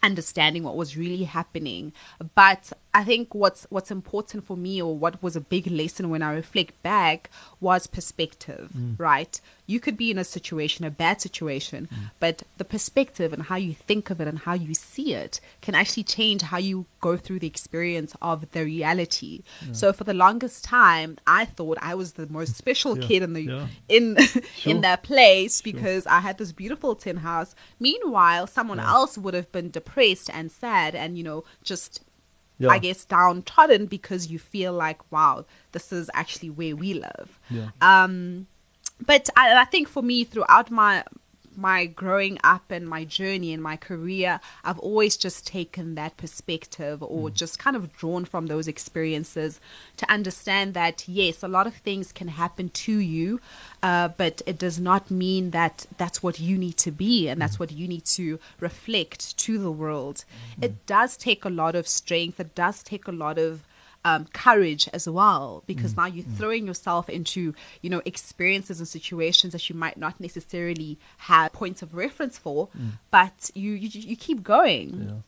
understanding 0.00 0.62
what 0.62 0.76
was 0.76 0.96
really 0.96 1.24
happening 1.24 1.92
but 2.36 2.72
i 2.94 3.04
think 3.04 3.34
what's 3.34 3.66
what's 3.70 3.90
important 3.90 4.44
for 4.44 4.56
me 4.56 4.80
or 4.80 4.96
what 4.96 5.22
was 5.22 5.36
a 5.36 5.40
big 5.40 5.66
lesson 5.70 6.10
when 6.10 6.22
i 6.22 6.32
reflect 6.32 6.80
back 6.82 7.30
was 7.60 7.86
perspective 7.86 8.70
mm. 8.76 8.94
right? 8.98 9.40
You 9.66 9.80
could 9.80 9.98
be 9.98 10.10
in 10.10 10.16
a 10.16 10.24
situation 10.24 10.86
a 10.86 10.90
bad 10.90 11.20
situation 11.20 11.88
mm. 11.92 12.10
but 12.20 12.44
the 12.56 12.64
perspective 12.64 13.34
and 13.34 13.42
how 13.44 13.56
you 13.56 13.74
think 13.74 14.08
of 14.08 14.18
it 14.18 14.26
and 14.26 14.38
how 14.40 14.54
you 14.54 14.72
see 14.72 15.12
it 15.12 15.40
can 15.60 15.74
actually 15.74 16.04
change 16.04 16.40
how 16.42 16.56
you 16.56 16.86
go 17.02 17.16
through 17.18 17.40
the 17.40 17.46
experience 17.46 18.14
of 18.22 18.50
the 18.52 18.64
reality. 18.64 19.42
So 19.72 19.92
for 19.92 20.04
the 20.04 20.14
longest 20.14 20.64
time 20.64 21.18
i 21.26 21.44
thought 21.44 21.76
i 21.82 21.94
was 21.94 22.12
the 22.14 22.26
most 22.28 22.54
special 22.62 22.98
Yeah, 22.98 23.06
kid 23.06 23.22
in 23.22 23.32
the 23.34 23.42
yeah. 23.42 23.66
in 23.88 24.16
Sure. 24.56 24.72
in 24.72 24.80
that 24.80 25.02
place 25.02 25.60
because 25.60 26.06
I 26.06 26.20
had 26.20 26.38
this 26.38 26.52
beautiful 26.52 26.94
tin 26.94 27.18
house. 27.18 27.54
Meanwhile, 27.78 28.46
someone 28.46 28.80
else 28.80 29.18
would 29.18 29.34
have 29.34 29.50
been 29.52 29.70
depressed 29.70 30.30
and 30.32 30.50
sad 30.50 30.94
and 30.94 31.18
you 31.18 31.24
know 31.24 31.44
just 31.62 32.02
Yeah. 32.58 32.70
I 32.70 32.78
guess 32.78 33.04
downtrodden 33.04 33.86
because 33.86 34.28
you 34.28 34.38
feel 34.38 34.72
like 34.72 35.00
wow, 35.12 35.44
this 35.72 35.92
is 35.92 36.10
actually 36.14 36.50
where 36.50 36.74
we 36.74 36.94
live. 36.94 37.38
Yeah. 37.50 37.68
Um, 37.80 38.46
but 39.06 39.28
I, 39.36 39.60
I 39.60 39.64
think 39.64 39.88
for 39.88 40.02
me, 40.02 40.24
throughout 40.24 40.70
my 40.70 41.04
my 41.58 41.86
growing 41.86 42.38
up 42.44 42.70
and 42.70 42.88
my 42.88 43.04
journey 43.04 43.52
and 43.52 43.62
my 43.62 43.76
career, 43.76 44.40
I've 44.64 44.78
always 44.78 45.16
just 45.16 45.46
taken 45.46 45.96
that 45.96 46.16
perspective 46.16 47.02
or 47.02 47.28
mm. 47.28 47.34
just 47.34 47.58
kind 47.58 47.74
of 47.74 47.92
drawn 47.92 48.24
from 48.24 48.46
those 48.46 48.68
experiences 48.68 49.60
to 49.96 50.10
understand 50.10 50.74
that 50.74 51.08
yes, 51.08 51.42
a 51.42 51.48
lot 51.48 51.66
of 51.66 51.74
things 51.74 52.12
can 52.12 52.28
happen 52.28 52.68
to 52.68 52.98
you, 52.98 53.40
uh, 53.82 54.08
but 54.08 54.40
it 54.46 54.58
does 54.58 54.78
not 54.78 55.10
mean 55.10 55.50
that 55.50 55.86
that's 55.98 56.22
what 56.22 56.38
you 56.38 56.56
need 56.56 56.76
to 56.76 56.92
be 56.92 57.28
and 57.28 57.42
that's 57.42 57.56
mm. 57.56 57.60
what 57.60 57.72
you 57.72 57.88
need 57.88 58.04
to 58.04 58.38
reflect 58.60 59.36
to 59.38 59.58
the 59.58 59.72
world. 59.72 60.24
Mm. 60.60 60.64
It 60.66 60.86
does 60.86 61.16
take 61.16 61.44
a 61.44 61.50
lot 61.50 61.74
of 61.74 61.88
strength. 61.88 62.38
It 62.38 62.54
does 62.54 62.84
take 62.84 63.08
a 63.08 63.12
lot 63.12 63.36
of 63.36 63.64
um, 64.04 64.26
courage 64.32 64.88
as 64.92 65.08
well 65.08 65.62
because 65.66 65.96
now 65.96 66.06
you're 66.06 66.24
throwing 66.24 66.66
yourself 66.66 67.08
into 67.08 67.54
you 67.82 67.90
know 67.90 68.00
experiences 68.04 68.78
and 68.78 68.88
situations 68.88 69.52
that 69.52 69.68
you 69.68 69.74
might 69.76 69.96
not 69.96 70.18
necessarily 70.20 70.98
have 71.18 71.52
points 71.52 71.82
of 71.82 71.94
reference 71.94 72.38
for 72.38 72.68
but 73.10 73.50
you, 73.54 73.72
you 73.72 73.88
you 74.10 74.16
keep 74.16 74.42
going. 74.42 75.20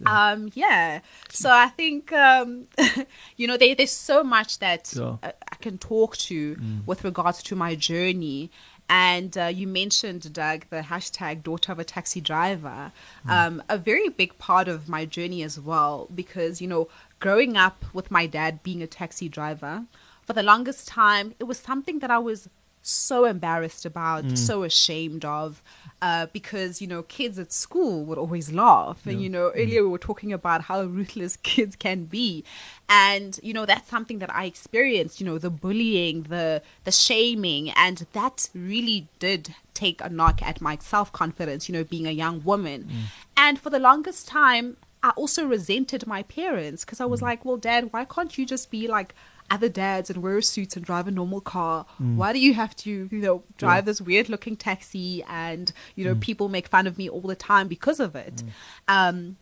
Yeah. 0.00 0.30
um 0.32 0.50
yeah. 0.54 1.00
So 1.30 1.50
i 1.50 1.68
think 1.68 2.12
um 2.12 2.66
you 3.36 3.46
know 3.48 3.56
there, 3.56 3.74
there's 3.74 3.90
so 3.92 4.22
much 4.22 4.58
that 4.58 4.92
Yeah. 4.94 5.16
uh, 5.22 5.32
i 5.52 5.56
can 5.56 5.78
talk 5.78 6.16
to 6.28 6.56
with 6.84 7.04
regards 7.04 7.42
to 7.44 7.56
my 7.56 7.74
journey. 7.74 8.50
And 8.88 9.36
uh, 9.36 9.46
you 9.46 9.66
mentioned 9.66 10.32
doug 10.32 10.66
the 10.70 10.82
hashtag 10.82 11.42
daughter 11.42 11.72
of 11.72 11.80
a 11.80 11.84
taxi 11.84 12.20
driver. 12.20 12.92
Um, 13.28 13.60
a 13.68 13.76
very 13.78 14.08
big 14.10 14.38
part 14.38 14.68
of 14.68 14.88
my 14.88 15.04
journey 15.04 15.42
as 15.42 15.58
well 15.58 16.06
because 16.14 16.60
you 16.62 16.68
know 16.68 16.86
growing 17.20 17.56
up 17.56 17.84
with 17.92 18.10
my 18.10 18.26
dad 18.26 18.62
being 18.62 18.82
a 18.82 18.86
taxi 18.86 19.28
driver 19.28 19.84
for 20.22 20.32
the 20.32 20.42
longest 20.42 20.88
time 20.88 21.34
it 21.38 21.44
was 21.44 21.58
something 21.58 21.98
that 22.00 22.10
i 22.10 22.18
was 22.18 22.48
so 22.86 23.24
embarrassed 23.24 23.84
about, 23.84 24.24
so 24.38 24.62
ashamed 24.62 25.24
of, 25.24 25.60
uh, 26.00 26.26
because 26.32 26.80
you 26.80 26.86
know 26.86 27.02
kids 27.02 27.38
at 27.38 27.52
school 27.52 28.04
would 28.04 28.16
always 28.16 28.52
laugh, 28.52 29.04
and 29.06 29.20
you 29.20 29.28
know 29.28 29.50
earlier 29.56 29.82
we 29.82 29.88
were 29.88 29.98
talking 29.98 30.32
about 30.32 30.62
how 30.62 30.82
ruthless 30.82 31.36
kids 31.42 31.74
can 31.74 32.04
be, 32.04 32.44
and 32.88 33.40
you 33.42 33.52
know 33.52 33.66
that's 33.66 33.90
something 33.90 34.20
that 34.20 34.32
I 34.32 34.44
experienced. 34.44 35.20
You 35.20 35.26
know 35.26 35.38
the 35.38 35.50
bullying, 35.50 36.24
the 36.24 36.62
the 36.84 36.92
shaming, 36.92 37.70
and 37.70 38.06
that 38.12 38.48
really 38.54 39.08
did 39.18 39.54
take 39.74 40.00
a 40.00 40.08
knock 40.08 40.40
at 40.42 40.60
my 40.60 40.78
self 40.80 41.12
confidence. 41.12 41.68
You 41.68 41.72
know, 41.74 41.84
being 41.84 42.06
a 42.06 42.12
young 42.12 42.44
woman, 42.44 42.88
and 43.36 43.58
for 43.58 43.70
the 43.70 43.80
longest 43.80 44.28
time. 44.28 44.76
I 45.06 45.10
also 45.10 45.46
resented 45.46 46.04
my 46.08 46.24
parents 46.24 46.84
because 46.84 47.00
I 47.00 47.04
was 47.04 47.22
like, 47.22 47.44
well, 47.44 47.56
dad, 47.56 47.92
why 47.92 48.04
can't 48.04 48.36
you 48.36 48.44
just 48.44 48.72
be 48.72 48.88
like 48.88 49.14
other 49.48 49.68
dads 49.68 50.10
and 50.10 50.20
wear 50.20 50.38
a 50.38 50.42
suit 50.42 50.74
and 50.74 50.84
drive 50.84 51.06
a 51.06 51.12
normal 51.12 51.40
car? 51.40 51.86
Why 52.16 52.32
do 52.32 52.40
you 52.40 52.54
have 52.54 52.74
to, 52.78 52.90
you 52.90 53.18
know, 53.18 53.44
drive 53.56 53.84
this 53.84 54.00
weird 54.00 54.28
looking 54.28 54.56
taxi 54.56 55.22
and, 55.28 55.72
you 55.94 56.04
know, 56.04 56.16
people 56.16 56.48
make 56.48 56.66
fun 56.66 56.88
of 56.88 56.98
me 56.98 57.08
all 57.08 57.20
the 57.20 57.36
time 57.36 57.68
because 57.68 58.00
of 58.00 58.16
it? 58.16 58.42
Um, 58.88 59.36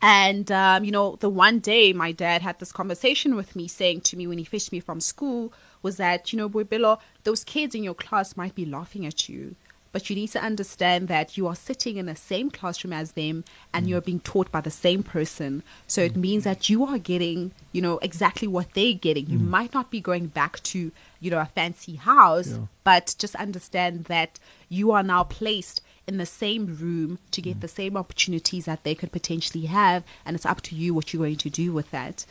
and, 0.00 0.50
um, 0.52 0.84
you 0.84 0.92
know, 0.92 1.16
the 1.16 1.28
one 1.28 1.58
day 1.58 1.92
my 1.92 2.12
dad 2.12 2.40
had 2.42 2.60
this 2.60 2.70
conversation 2.70 3.34
with 3.34 3.56
me 3.56 3.66
saying 3.66 4.02
to 4.02 4.16
me 4.16 4.28
when 4.28 4.38
he 4.38 4.44
fetched 4.44 4.70
me 4.70 4.78
from 4.78 5.00
school 5.00 5.52
was 5.82 5.96
that, 5.96 6.32
you 6.32 6.36
know, 6.36 6.48
Boy 6.48 6.62
Boipelo, 6.62 7.00
those 7.24 7.42
kids 7.42 7.74
in 7.74 7.82
your 7.82 7.94
class 7.94 8.36
might 8.36 8.54
be 8.54 8.64
laughing 8.64 9.04
at 9.04 9.28
you. 9.28 9.56
But 9.92 10.08
you 10.08 10.16
need 10.16 10.28
to 10.28 10.42
understand 10.42 11.08
that 11.08 11.36
you 11.36 11.46
are 11.46 11.54
sitting 11.54 11.96
in 11.96 12.06
the 12.06 12.16
same 12.16 12.50
classroom 12.50 12.92
as 12.92 13.12
them 13.12 13.44
and 13.74 13.88
you're 13.88 14.00
being 14.00 14.20
taught 14.20 14.50
by 14.52 14.60
the 14.60 14.70
same 14.70 15.02
person. 15.02 15.62
So 15.86 16.02
it 16.02 16.16
means 16.16 16.44
that 16.44 16.68
you 16.68 16.84
are 16.86 16.98
getting, 16.98 17.52
you 17.72 17.82
know, 17.82 17.98
exactly 17.98 18.48
what 18.48 18.74
they're 18.74 18.92
getting. 18.92 19.26
You 19.28 19.38
mm. 19.38 19.48
might 19.48 19.74
not 19.74 19.90
be 19.90 20.00
going 20.00 20.28
back 20.28 20.62
to, 20.64 20.92
you 21.20 21.30
know, 21.30 21.40
a 21.40 21.46
fancy 21.46 21.96
house, 21.96 22.58
but 22.84 23.14
just 23.18 23.34
understand 23.36 24.04
that 24.04 24.38
you 24.68 24.92
are 24.92 25.02
now 25.02 25.24
placed 25.24 25.82
in 26.10 26.18
the 26.18 26.26
same 26.26 26.76
room 26.80 27.18
to 27.30 27.40
get 27.40 27.60
the 27.60 27.68
same 27.68 27.96
opportunities 27.96 28.64
that 28.64 28.82
they 28.82 28.96
could 28.96 29.12
potentially 29.12 29.66
have 29.66 30.02
and 30.26 30.34
it's 30.34 30.44
up 30.44 30.60
to 30.60 30.74
you 30.74 30.92
what 30.92 31.12
you're 31.12 31.22
going 31.22 31.36
to 31.36 31.48
do 31.48 31.72
with 31.72 31.90
that. 31.92 32.26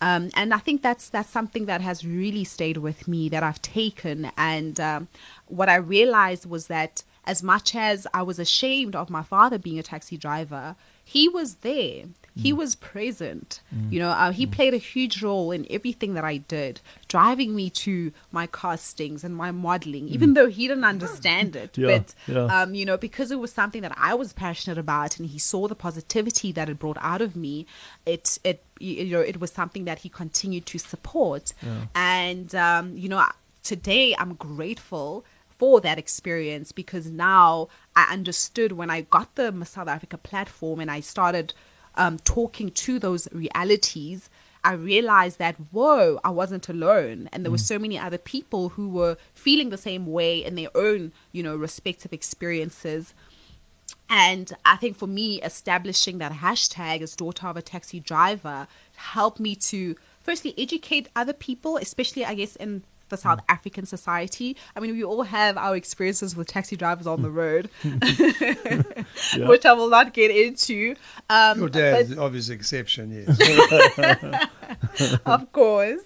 Um, 0.00 0.30
and 0.34 0.54
i 0.54 0.58
think 0.58 0.82
that's 0.82 1.08
that's 1.08 1.30
something 1.30 1.66
that 1.66 1.80
has 1.80 2.06
really 2.06 2.44
stayed 2.44 2.76
with 2.78 3.08
me 3.08 3.28
that 3.28 3.42
i've 3.42 3.60
taken. 3.60 4.30
And 4.36 4.78
um, 4.78 5.08
what 5.46 5.68
i 5.68 5.74
realized 5.74 6.46
was 6.48 6.68
that 6.68 7.02
as 7.26 7.42
much 7.42 7.74
as 7.74 8.06
i 8.14 8.22
was 8.22 8.38
ashamed 8.38 8.94
of 8.94 9.10
my 9.10 9.22
father 9.22 9.58
being 9.58 9.78
a 9.78 9.82
taxi 9.82 10.16
driver 10.16 10.76
he 11.04 11.28
was 11.28 11.56
there 11.56 12.04
he 12.36 12.52
was 12.52 12.74
present. 12.74 13.60
You 13.90 14.00
know 14.00 14.10
uh, 14.10 14.32
he 14.32 14.46
played 14.46 14.74
a 14.74 14.78
huge 14.78 15.22
role 15.22 15.52
in 15.52 15.66
everything 15.70 16.14
that 16.14 16.24
i 16.24 16.36
did 16.36 16.80
driving 17.08 17.54
me 17.54 17.70
to 17.70 18.12
my 18.32 18.46
castings 18.46 19.24
and 19.24 19.36
my 19.36 19.50
modeling 19.50 20.08
even 20.08 20.34
though 20.34 20.48
he 20.48 20.66
didn't 20.68 20.84
understand 20.84 21.54
it. 21.54 21.76
Yeah, 21.78 21.98
but 21.98 22.14
yeah. 22.26 22.62
um, 22.62 22.74
you 22.74 22.84
know 22.84 22.96
because 22.96 23.30
it 23.30 23.38
was 23.38 23.52
something 23.52 23.82
that 23.82 23.92
i 23.96 24.14
was 24.14 24.32
passionate 24.32 24.78
about 24.78 25.18
and 25.18 25.28
he 25.28 25.38
saw 25.38 25.68
the 25.68 25.74
positivity 25.74 26.50
that 26.52 26.68
it 26.68 26.78
brought 26.78 26.98
out 27.00 27.22
of 27.22 27.36
me 27.36 27.66
it 28.04 28.38
it 28.42 28.64
you 28.80 29.04
know 29.06 29.20
it 29.20 29.40
was 29.40 29.52
something 29.52 29.84
that 29.84 30.00
he 30.00 30.08
continued 30.08 30.66
to 30.66 30.78
support. 30.78 31.52
And 31.94 32.54
um, 32.54 32.96
you 32.96 33.08
know 33.08 33.24
today 33.62 34.14
i'm 34.18 34.34
grateful 34.34 35.24
for 35.58 35.80
that 35.80 35.98
experience 35.98 36.72
because 36.72 37.10
now 37.10 37.68
I 37.94 38.12
understood 38.12 38.72
when 38.72 38.90
I 38.90 39.02
got 39.02 39.34
the 39.36 39.64
South 39.64 39.88
Africa 39.88 40.18
platform 40.18 40.80
and 40.80 40.90
I 40.90 41.00
started 41.00 41.54
um, 41.96 42.18
talking 42.18 42.70
to 42.70 42.98
those 42.98 43.28
realities. 43.32 44.30
I 44.62 44.72
realized 44.72 45.38
that 45.38 45.56
whoa, 45.72 46.20
I 46.24 46.30
wasn't 46.30 46.68
alone, 46.68 47.28
and 47.32 47.44
there 47.44 47.52
were 47.52 47.58
so 47.58 47.78
many 47.78 47.98
other 47.98 48.16
people 48.16 48.70
who 48.70 48.88
were 48.88 49.18
feeling 49.34 49.68
the 49.68 49.76
same 49.76 50.06
way 50.06 50.42
in 50.42 50.54
their 50.54 50.74
own, 50.74 51.12
you 51.32 51.42
know, 51.42 51.54
respective 51.54 52.14
experiences. 52.14 53.12
And 54.08 54.52
I 54.64 54.76
think 54.76 54.96
for 54.96 55.06
me, 55.06 55.40
establishing 55.42 56.18
that 56.18 56.32
hashtag 56.32 57.02
as 57.02 57.16
daughter 57.16 57.46
of 57.46 57.56
a 57.56 57.62
taxi 57.62 58.00
driver 58.00 58.66
helped 58.96 59.40
me 59.40 59.54
to 59.56 59.96
firstly 60.20 60.54
educate 60.56 61.08
other 61.14 61.32
people, 61.32 61.76
especially 61.76 62.24
I 62.24 62.34
guess 62.34 62.56
in 62.56 62.84
the 63.14 63.20
South 63.22 63.40
African 63.48 63.86
society. 63.86 64.56
I 64.76 64.80
mean, 64.80 64.92
we 64.94 65.04
all 65.04 65.22
have 65.22 65.56
our 65.56 65.76
experiences 65.76 66.34
with 66.36 66.48
taxi 66.48 66.76
drivers 66.76 67.06
on 67.06 67.22
the 67.22 67.30
road, 67.30 67.70
Yeah. 67.84 69.48
which 69.48 69.64
I 69.66 69.72
will 69.72 69.88
not 69.88 70.12
get 70.12 70.30
into. 70.30 70.94
Um, 71.30 71.58
Your 71.60 71.68
but- 71.68 71.72
dad 71.78 72.00
is 72.10 72.18
obvious 72.18 72.48
exception, 72.48 73.04
yes. 73.26 74.40
of 75.26 75.52
course. 75.52 76.00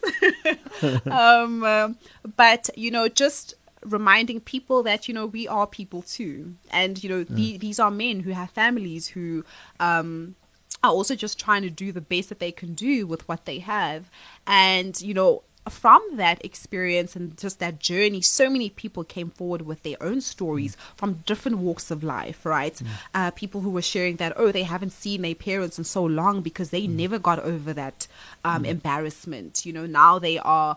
um, 1.10 1.64
um, 1.64 1.96
but 2.36 2.68
you 2.76 2.90
know, 2.90 3.08
just 3.08 3.54
reminding 3.84 4.40
people 4.40 4.82
that 4.82 5.08
you 5.08 5.14
know 5.14 5.26
we 5.26 5.46
are 5.48 5.66
people 5.66 6.02
too, 6.02 6.54
and 6.70 7.02
you 7.02 7.08
know 7.08 7.24
the, 7.24 7.56
these 7.58 7.78
are 7.78 7.90
men 7.90 8.20
who 8.20 8.30
have 8.32 8.50
families 8.50 9.08
who 9.08 9.44
um, 9.80 10.34
are 10.84 10.90
also 10.90 11.14
just 11.14 11.38
trying 11.38 11.62
to 11.62 11.70
do 11.70 11.92
the 11.92 12.00
best 12.00 12.28
that 12.28 12.38
they 12.38 12.52
can 12.52 12.74
do 12.74 13.06
with 13.06 13.26
what 13.28 13.44
they 13.46 13.58
have, 13.60 14.10
and 14.46 15.00
you 15.00 15.14
know. 15.14 15.42
From 15.68 16.02
that 16.16 16.44
experience 16.44 17.16
and 17.16 17.36
just 17.38 17.58
that 17.60 17.78
journey, 17.78 18.20
so 18.20 18.48
many 18.50 18.70
people 18.70 19.04
came 19.04 19.30
forward 19.30 19.62
with 19.62 19.82
their 19.82 19.96
own 20.02 20.20
stories 20.20 20.76
from 20.96 21.22
different 21.26 21.58
walks 21.58 21.90
of 21.90 22.02
life, 22.02 22.44
right? 22.44 22.80
Uh, 23.14 23.30
people 23.30 23.60
who 23.60 23.70
were 23.70 23.82
sharing 23.82 24.16
that, 24.16 24.32
oh, 24.36 24.52
they 24.52 24.64
haven't 24.64 24.90
seen 24.90 25.22
their 25.22 25.34
parents 25.34 25.78
in 25.78 25.84
so 25.84 26.04
long 26.04 26.42
because 26.42 26.70
they 26.70 26.86
never 26.86 27.18
got 27.18 27.38
over 27.40 27.72
that 27.72 28.06
um, 28.44 28.64
embarrassment. 28.64 29.64
You 29.64 29.72
know, 29.72 29.86
now 29.86 30.18
they 30.18 30.38
are 30.38 30.76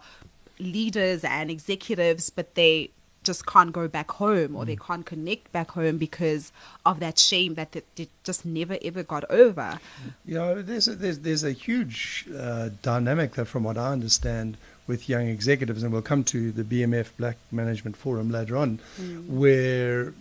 leaders 0.59 1.23
and 1.23 1.49
executives, 1.49 2.29
but 2.29 2.55
they 2.55 2.91
just 3.23 3.45
can't 3.45 3.71
go 3.71 3.87
back 3.87 4.11
home 4.11 4.55
or 4.55 4.65
they 4.65 4.75
can't 4.75 5.05
connect 5.05 5.51
back 5.51 5.71
home 5.71 5.97
because 5.97 6.51
of 6.85 6.99
that 6.99 7.19
shame 7.19 7.53
that 7.53 7.71
they, 7.71 7.83
they 7.95 8.07
just 8.23 8.45
never 8.45 8.77
ever 8.83 9.03
got 9.03 9.29
over. 9.29 9.79
You 10.25 10.35
know, 10.35 10.61
there's 10.61 10.87
a, 10.87 10.95
there's 10.95 11.19
there's 11.19 11.43
a 11.43 11.51
huge 11.51 12.25
uh, 12.35 12.69
dynamic 12.81 13.33
that, 13.33 13.45
from 13.45 13.63
what 13.63 13.77
I 13.77 13.91
understand, 13.91 14.57
with 14.87 15.07
young 15.07 15.27
executives, 15.27 15.83
and 15.83 15.91
we'll 15.93 16.01
come 16.01 16.23
to 16.25 16.51
the 16.51 16.63
BMF 16.63 17.11
Black 17.17 17.37
Management 17.51 17.95
Forum 17.95 18.29
later 18.31 18.57
on, 18.57 18.79
mm. 18.99 19.27
where 19.27 20.13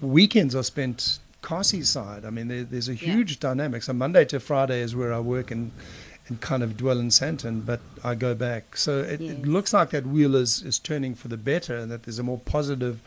weekends 0.00 0.54
are 0.54 0.62
spent 0.62 1.18
Kasi 1.42 1.82
side. 1.82 2.24
I 2.24 2.30
mean, 2.30 2.48
there, 2.48 2.64
there's 2.64 2.88
a 2.88 2.94
Yeah. 2.94 3.14
huge 3.14 3.40
dynamic. 3.40 3.82
So 3.82 3.92
Monday 3.92 4.24
to 4.26 4.40
Friday 4.40 4.80
is 4.80 4.94
where 4.94 5.12
I 5.12 5.18
work 5.20 5.50
and 5.50 5.72
and 6.28 6.40
kind 6.40 6.62
of 6.62 6.76
dwell 6.76 7.00
in 7.00 7.08
Sandton, 7.08 7.66
but 7.66 7.80
I 8.04 8.14
go 8.14 8.32
back. 8.32 8.76
So 8.76 9.00
it, 9.00 9.20
Yes. 9.20 9.32
it 9.38 9.46
looks 9.46 9.72
like 9.72 9.90
that 9.90 10.06
wheel 10.06 10.36
is, 10.36 10.62
is 10.62 10.78
turning 10.78 11.16
for 11.16 11.26
the 11.26 11.36
better, 11.36 11.76
and 11.76 11.90
that 11.90 12.04
there's 12.04 12.20
a 12.20 12.22
more 12.22 12.38
positive 12.38 13.00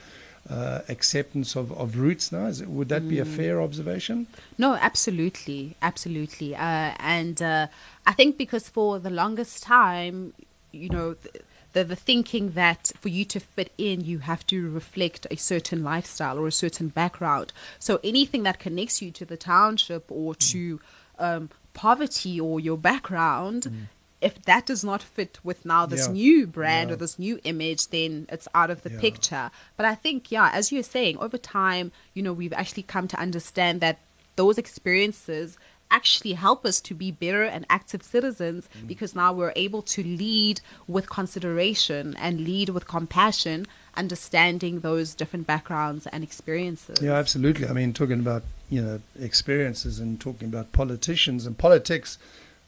uh, 0.49 0.81
acceptance 0.87 1.55
of, 1.55 1.71
of 1.73 1.97
roots 1.97 2.31
now. 2.31 2.45
Is 2.45 2.63
would 2.63 2.89
that 2.89 3.07
be 3.09 3.19
a 3.19 3.25
fair 3.25 3.61
observation? 3.61 4.27
No, 4.57 4.75
absolutely, 4.75 5.75
absolutely. 5.81 6.55
Uh, 6.55 6.93
and 6.99 7.41
uh, 7.41 7.67
I 8.05 8.13
think 8.13 8.37
because 8.37 8.69
for 8.69 8.99
the 8.99 9.09
longest 9.09 9.63
time, 9.63 10.33
you 10.71 10.89
know, 10.89 11.15
the, 11.15 11.41
the 11.73 11.83
the 11.83 11.95
thinking 11.95 12.51
that 12.51 12.91
for 12.99 13.09
you 13.09 13.25
to 13.25 13.39
fit 13.39 13.71
in, 13.77 14.01
you 14.01 14.19
have 14.19 14.45
to 14.47 14.69
reflect 14.69 15.25
a 15.31 15.35
certain 15.35 15.83
lifestyle 15.83 16.37
or 16.37 16.47
a 16.47 16.51
certain 16.51 16.89
background. 16.89 17.51
So 17.79 17.99
anything 18.03 18.43
that 18.43 18.59
connects 18.59 19.01
you 19.01 19.11
to 19.11 19.25
the 19.25 19.37
township 19.37 20.05
or 20.09 20.35
to 20.35 20.79
um, 21.17 21.49
poverty 21.73 22.39
or 22.39 22.59
your 22.59 22.77
background. 22.77 23.87
If 24.21 24.41
that 24.43 24.65
does 24.65 24.83
not 24.83 25.03
fit 25.03 25.39
with 25.43 25.65
now 25.65 25.85
this 25.85 26.07
Yeah. 26.07 26.13
new 26.13 26.47
brand 26.47 26.89
or 26.91 26.95
this 26.95 27.19
new 27.19 27.39
image, 27.43 27.87
then 27.89 28.25
it's 28.29 28.47
out 28.55 28.69
of 28.71 28.81
the 28.83 28.91
Yeah. 28.91 28.99
picture. 28.99 29.51
But 29.77 29.85
I 29.85 29.93
think, 29.95 30.31
yeah, 30.31 30.49
as 30.53 30.71
you're 30.71 30.83
saying, 30.83 31.17
over 31.19 31.37
time, 31.37 31.91
you 32.13 32.23
know, 32.23 32.33
we've 32.33 32.53
actually 32.53 32.83
come 32.83 33.07
to 33.09 33.19
understand 33.19 33.81
that 33.81 33.99
those 34.35 34.57
experiences 34.57 35.57
actually 35.91 36.33
help 36.33 36.65
us 36.65 36.81
to 36.81 36.95
be 36.95 37.11
better 37.11 37.43
and 37.43 37.63
active 37.69 38.01
citizens 38.01 38.67
Mm. 38.73 38.87
because 38.87 39.13
now 39.15 39.31
we're 39.31 39.53
able 39.55 39.83
to 39.83 40.01
lead 40.03 40.59
with 40.87 41.09
consideration 41.09 42.15
and 42.17 42.41
lead 42.41 42.69
with 42.69 42.87
compassion, 42.87 43.67
understanding 43.95 44.79
those 44.79 45.13
different 45.13 45.45
backgrounds 45.45 46.07
and 46.07 46.23
experiences. 46.23 46.97
Yeah, 47.01 47.13
absolutely. 47.13 47.67
I 47.67 47.73
mean, 47.73 47.93
talking 47.93 48.19
about 48.19 48.43
you 48.69 48.81
know 48.81 48.99
experiences 49.19 49.99
and 49.99 50.19
talking 50.19 50.47
about 50.47 50.71
politicians 50.71 51.45
and 51.45 51.55
politics. 51.57 52.17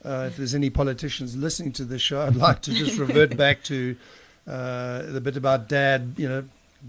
Uh, 0.07 0.25
if 0.27 0.37
there's 0.37 0.55
any 0.55 0.69
politicians 0.69 1.35
listening 1.35 1.73
to 1.73 1.83
this 1.83 2.01
show, 2.01 2.21
I'd 2.21 2.35
like 2.35 2.61
to 2.61 2.71
just 2.73 2.97
revert 3.05 3.35
back 3.35 3.63
to 3.65 3.95
uh, 4.47 5.01
the 5.03 5.19
bit 5.21 5.35
about 5.35 5.67
Dad. 5.67 6.13
You 6.17 6.29
know, 6.29 6.43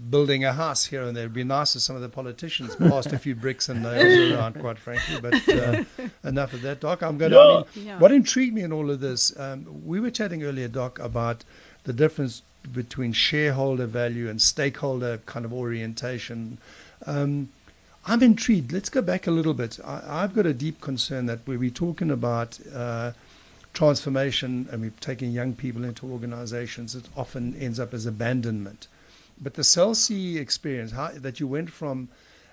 building 0.09 0.45
a 0.45 0.53
house 0.53 0.85
here 0.85 1.03
and 1.03 1.15
there. 1.15 1.23
It'd 1.23 1.33
be 1.33 1.43
nice 1.43 1.75
if 1.75 1.81
some 1.81 1.95
of 1.95 2.01
the 2.01 2.09
politicians 2.09 2.75
passed 2.75 3.11
a 3.11 3.19
few 3.19 3.35
bricks 3.35 3.67
and 3.69 3.83
nails 3.83 4.31
around, 4.37 4.53
quite 4.59 4.77
frankly. 4.79 5.19
But 5.19 5.49
uh, 5.49 5.83
enough 6.23 6.53
of 6.53 6.61
that, 6.61 6.79
Doc. 6.79 7.01
I'm 7.01 7.17
going 7.17 7.31
to. 7.31 7.39
I 7.39 7.57
mean, 7.75 7.87
Yeah. 7.87 7.99
what 7.99 8.11
intrigued 8.11 8.53
me 8.53 8.61
in 8.61 8.71
all 8.71 8.89
of 8.89 8.99
this, 9.01 9.37
um, 9.39 9.65
we 9.85 9.99
were 9.99 10.11
chatting 10.11 10.43
earlier, 10.43 10.67
Doc, 10.67 10.99
about 10.99 11.43
the 11.83 11.93
difference 11.93 12.41
between 12.71 13.13
shareholder 13.13 13.85
value 13.87 14.29
and 14.29 14.41
stakeholder 14.41 15.19
kind 15.25 15.43
of 15.45 15.51
orientation. 15.53 16.59
Um, 17.05 17.49
I'm 18.05 18.23
intrigued. 18.23 18.71
Let's 18.71 18.89
go 18.89 19.01
back 19.01 19.27
a 19.27 19.31
little 19.31 19.53
bit. 19.53 19.79
I, 19.85 20.23
I've 20.23 20.33
got 20.33 20.45
a 20.45 20.53
deep 20.53 20.81
concern 20.81 21.25
that 21.27 21.39
where 21.45 21.59
we're 21.59 21.69
talking 21.69 22.09
about 22.09 22.59
uh, 22.73 23.11
transformation 23.73 24.67
and 24.71 24.81
we're 24.81 24.93
taking 24.99 25.31
young 25.31 25.53
people 25.53 25.83
into 25.83 26.07
organizations, 26.11 26.95
it 26.95 27.05
often 27.15 27.55
ends 27.59 27.79
up 27.79 27.93
as 27.93 28.05
abandonment. 28.05 28.87
But 29.41 29.53
the 29.53 29.63
Cell 29.63 29.95
C 29.95 30.37
experience, 30.37 30.91
how, 30.91 31.11
that 31.13 31.39
you 31.39 31.47
went 31.47 31.69
from 31.71 32.09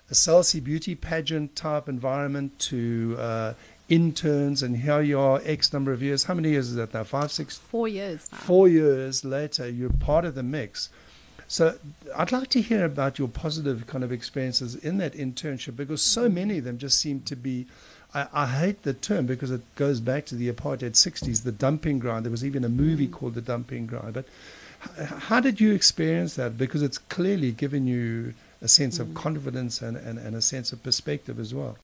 a 0.09 0.15
Cell 0.15 0.43
C 0.43 0.59
beauty 0.59 0.95
pageant 0.95 1.55
type 1.55 1.89
environment 1.89 2.57
to 2.59 3.15
uh, 3.19 3.53
interns, 3.89 4.63
and 4.63 4.77
here 4.77 5.01
you 5.01 5.19
are 5.19 5.41
X 5.43 5.73
number 5.73 5.91
of 5.91 6.01
years. 6.01 6.25
How 6.25 6.33
many 6.33 6.51
years 6.51 6.69
is 6.69 6.75
that 6.75 6.93
now? 6.93 7.03
Five, 7.03 7.31
six, 7.31 7.57
Four 7.57 7.87
years 7.87 8.29
now. 8.31 8.37
four 8.37 8.67
years 8.67 9.25
later, 9.25 9.67
you're 9.67 9.89
part 9.89 10.23
of 10.23 10.35
the 10.35 10.43
mix. 10.43 10.89
So 11.47 11.77
I'd 12.15 12.31
like 12.31 12.49
to 12.49 12.61
hear 12.61 12.83
about 12.83 13.17
your 13.17 13.27
positive 13.29 13.87
kind 13.87 14.03
of 14.03 14.11
experiences 14.11 14.75
in 14.75 14.97
that 14.97 15.13
internship 15.13 15.77
because 15.77 16.01
so 16.01 16.25
mm-hmm. 16.25 16.35
many 16.35 16.57
of 16.57 16.65
them 16.65 16.77
just 16.77 16.99
seem 16.99 17.21
to 17.21 17.35
be. 17.35 17.65
I, 18.13 18.27
I 18.33 18.45
hate 18.47 18.83
the 18.83 18.93
term 18.93 19.25
because 19.25 19.51
it 19.51 19.61
goes 19.75 19.99
back 19.99 20.25
to 20.27 20.35
the 20.35 20.51
apartheid 20.51 20.91
60s, 20.91 21.43
the 21.43 21.51
dumping 21.51 21.99
ground. 21.99 22.25
There 22.25 22.31
was 22.31 22.45
even 22.45 22.63
a 22.63 22.69
movie 22.69 23.05
mm-hmm. 23.05 23.13
called 23.13 23.35
The 23.35 23.41
Dumping 23.41 23.85
Ground. 23.85 24.13
But 24.13 24.25
h- 24.97 25.07
how 25.07 25.39
did 25.39 25.59
you 25.59 25.73
experience 25.73 26.35
that? 26.35 26.57
Because 26.57 26.81
it's 26.81 26.97
clearly 26.97 27.51
given 27.51 27.85
you 27.85 28.33
a 28.61 28.67
sense 28.67 28.99
of 28.99 29.07
mm-hmm. 29.07 29.17
confidence 29.17 29.81
and, 29.81 29.97
and, 29.97 30.17
and 30.19 30.35
a 30.35 30.41
sense 30.41 30.71
of 30.71 30.83
perspective 30.83 31.39
as 31.39 31.53
well. 31.53 31.77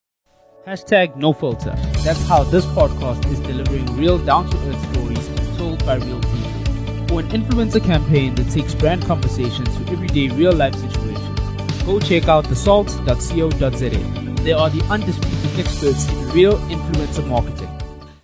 Hashtag 0.65 1.17
no 1.17 1.33
filter. 1.33 1.75
That's 2.03 2.25
how 2.25 2.43
this 2.43 2.65
podcast 2.67 3.29
is 3.29 3.39
delivering 3.41 3.85
real 3.97 4.17
down 4.17 4.49
to 4.49 4.57
earth 4.69 4.93
stories 4.93 5.57
told 5.57 5.85
by 5.85 5.95
real 5.95 6.21
people. 6.21 6.52
For 7.13 7.19
an 7.19 7.29
influencer 7.29 7.83
campaign 7.83 8.33
that 8.33 8.49
takes 8.49 8.73
brand 8.73 9.03
conversations 9.03 9.67
to 9.77 9.91
everyday 9.91 10.29
real 10.29 10.51
life 10.51 10.73
situations, 10.73 11.83
go 11.83 11.99
check 11.99 12.27
out 12.27 12.45
thesalt.co.za. 12.45 14.41
They 14.41 14.51
are 14.51 14.69
the 14.71 14.83
undisputed 14.89 15.59
experts 15.59 16.09
in 16.09 16.29
real 16.31 16.57
influencer 16.57 17.23
marketing. 17.27 17.69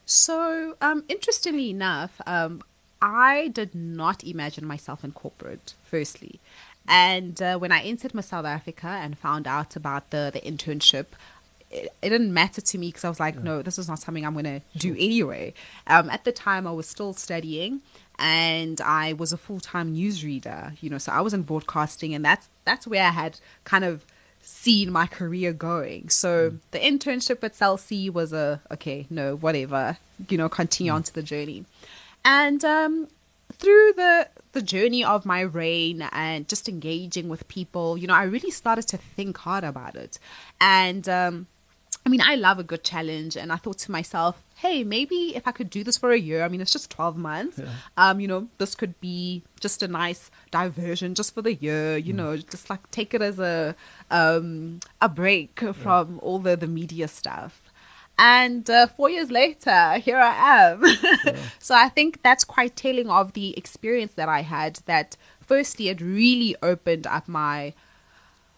So, 0.07 0.75
um, 0.81 1.03
interestingly 1.07 1.69
enough, 1.69 2.19
um, 2.25 2.63
I 2.99 3.49
did 3.49 3.75
not 3.75 4.23
imagine 4.23 4.65
myself 4.65 5.03
in 5.03 5.11
corporate, 5.11 5.75
firstly. 5.83 6.39
And 6.87 7.39
uh, 7.43 7.59
when 7.59 7.71
I 7.71 7.81
entered 7.81 8.15
my 8.15 8.21
South 8.21 8.45
Africa 8.45 8.87
and 8.87 9.15
found 9.15 9.45
out 9.45 9.75
about 9.75 10.09
the, 10.09 10.31
the 10.33 10.39
internship, 10.39 11.05
it, 11.69 11.93
it 12.01 12.09
didn't 12.09 12.33
matter 12.33 12.61
to 12.61 12.77
me 12.79 12.87
because 12.87 13.05
I 13.05 13.09
was 13.09 13.19
like, 13.19 13.37
no, 13.37 13.61
this 13.61 13.77
is 13.77 13.87
not 13.87 13.99
something 13.99 14.25
I'm 14.25 14.33
going 14.33 14.45
to 14.45 14.61
do 14.75 14.93
anyway. 14.93 15.53
Um, 15.85 16.09
at 16.09 16.23
the 16.23 16.31
time, 16.31 16.65
I 16.65 16.71
was 16.71 16.87
still 16.87 17.13
studying 17.13 17.81
and 18.19 18.81
I 18.81 19.13
was 19.13 19.31
a 19.31 19.37
full 19.37 19.59
time 19.59 19.95
newsreader, 19.95 20.77
you 20.81 20.89
know, 20.89 20.97
so 20.97 21.11
I 21.11 21.21
was 21.21 21.33
in 21.33 21.43
broadcasting, 21.43 22.13
and 22.13 22.23
that's 22.23 22.49
that's 22.65 22.85
where 22.85 23.03
I 23.03 23.11
had 23.11 23.39
kind 23.63 23.85
of 23.85 24.05
seen 24.41 24.91
my 24.91 25.07
career 25.07 25.53
going. 25.53 26.09
So 26.09 26.51
mm. 26.51 26.59
the 26.71 26.79
internship 26.79 27.43
at 27.43 27.55
Cell 27.55 27.77
C 27.77 28.09
was 28.09 28.33
a 28.33 28.61
okay, 28.71 29.07
no, 29.09 29.35
whatever, 29.35 29.97
you 30.27 30.37
know, 30.37 30.49
continue 30.49 30.91
mm. 30.91 30.95
on 30.95 31.03
to 31.03 31.13
the 31.13 31.23
journey. 31.23 31.65
And 32.25 32.63
um, 32.65 33.07
through 33.53 33.93
the 33.93 34.27
the 34.51 34.61
journey 34.61 35.03
of 35.03 35.25
my 35.25 35.41
reign 35.41 36.01
and 36.11 36.47
just 36.47 36.67
engaging 36.67 37.29
with 37.29 37.47
people, 37.47 37.97
you 37.97 38.07
know, 38.07 38.15
I 38.15 38.23
really 38.23 38.51
started 38.51 38.87
to 38.89 38.97
think 38.97 39.37
hard 39.37 39.63
about 39.63 39.95
it. 39.95 40.19
And 40.59 41.07
um, 41.07 41.47
I 42.05 42.09
mean, 42.09 42.21
I 42.21 42.35
love 42.35 42.59
a 42.59 42.63
good 42.63 42.83
challenge, 42.83 43.37
and 43.37 43.51
I 43.51 43.57
thought 43.57 43.77
to 43.79 43.91
myself, 43.91 44.43
hey, 44.59 44.83
maybe 44.83 45.33
if 45.37 45.47
I 45.47 45.51
could 45.51 45.69
do 45.69 45.85
this 45.85 45.97
for 45.97 46.11
a 46.11 46.19
year, 46.19 46.43
I 46.43 46.49
mean, 46.49 46.59
it's 46.59 46.71
just 46.71 46.91
12 46.91 47.15
months. 47.15 47.59
Yeah. 47.59 47.69
Um, 47.95 48.19
you 48.19 48.27
know, 48.27 48.49
this 48.57 48.75
could 48.75 48.99
be 48.99 49.41
just 49.61 49.81
a 49.81 49.87
nice 49.87 50.29
diversion 50.51 51.15
just 51.15 51.33
for 51.33 51.41
the 51.41 51.53
year, 51.53 51.95
you 51.95 52.13
mm. 52.13 52.17
know, 52.17 52.35
just 52.35 52.69
like 52.69 52.91
take 52.91 53.13
it 53.13 53.21
as 53.21 53.39
a, 53.39 53.73
um, 54.11 54.81
a 54.99 55.07
break 55.07 55.61
from 55.73 56.15
yeah. 56.15 56.19
all 56.21 56.39
the, 56.39 56.57
the 56.57 56.67
media 56.67 57.07
stuff. 57.07 57.61
And 58.17 58.69
uh, 58.69 58.87
four 58.87 59.09
years 59.09 59.31
later, 59.31 59.93
here 59.93 60.17
I 60.17 60.67
am. 60.71 60.83
Yeah. 61.25 61.37
so 61.59 61.73
I 61.75 61.87
think 61.87 62.21
that's 62.21 62.43
quite 62.43 62.75
telling 62.75 63.09
of 63.09 63.31
the 63.31 63.57
experience 63.57 64.13
that 64.15 64.27
I 64.27 64.41
had. 64.41 64.81
That 64.87 65.15
firstly, 65.39 65.87
it 65.87 66.01
really 66.01 66.55
opened 66.61 67.07
up 67.07 67.27
my 67.27 67.73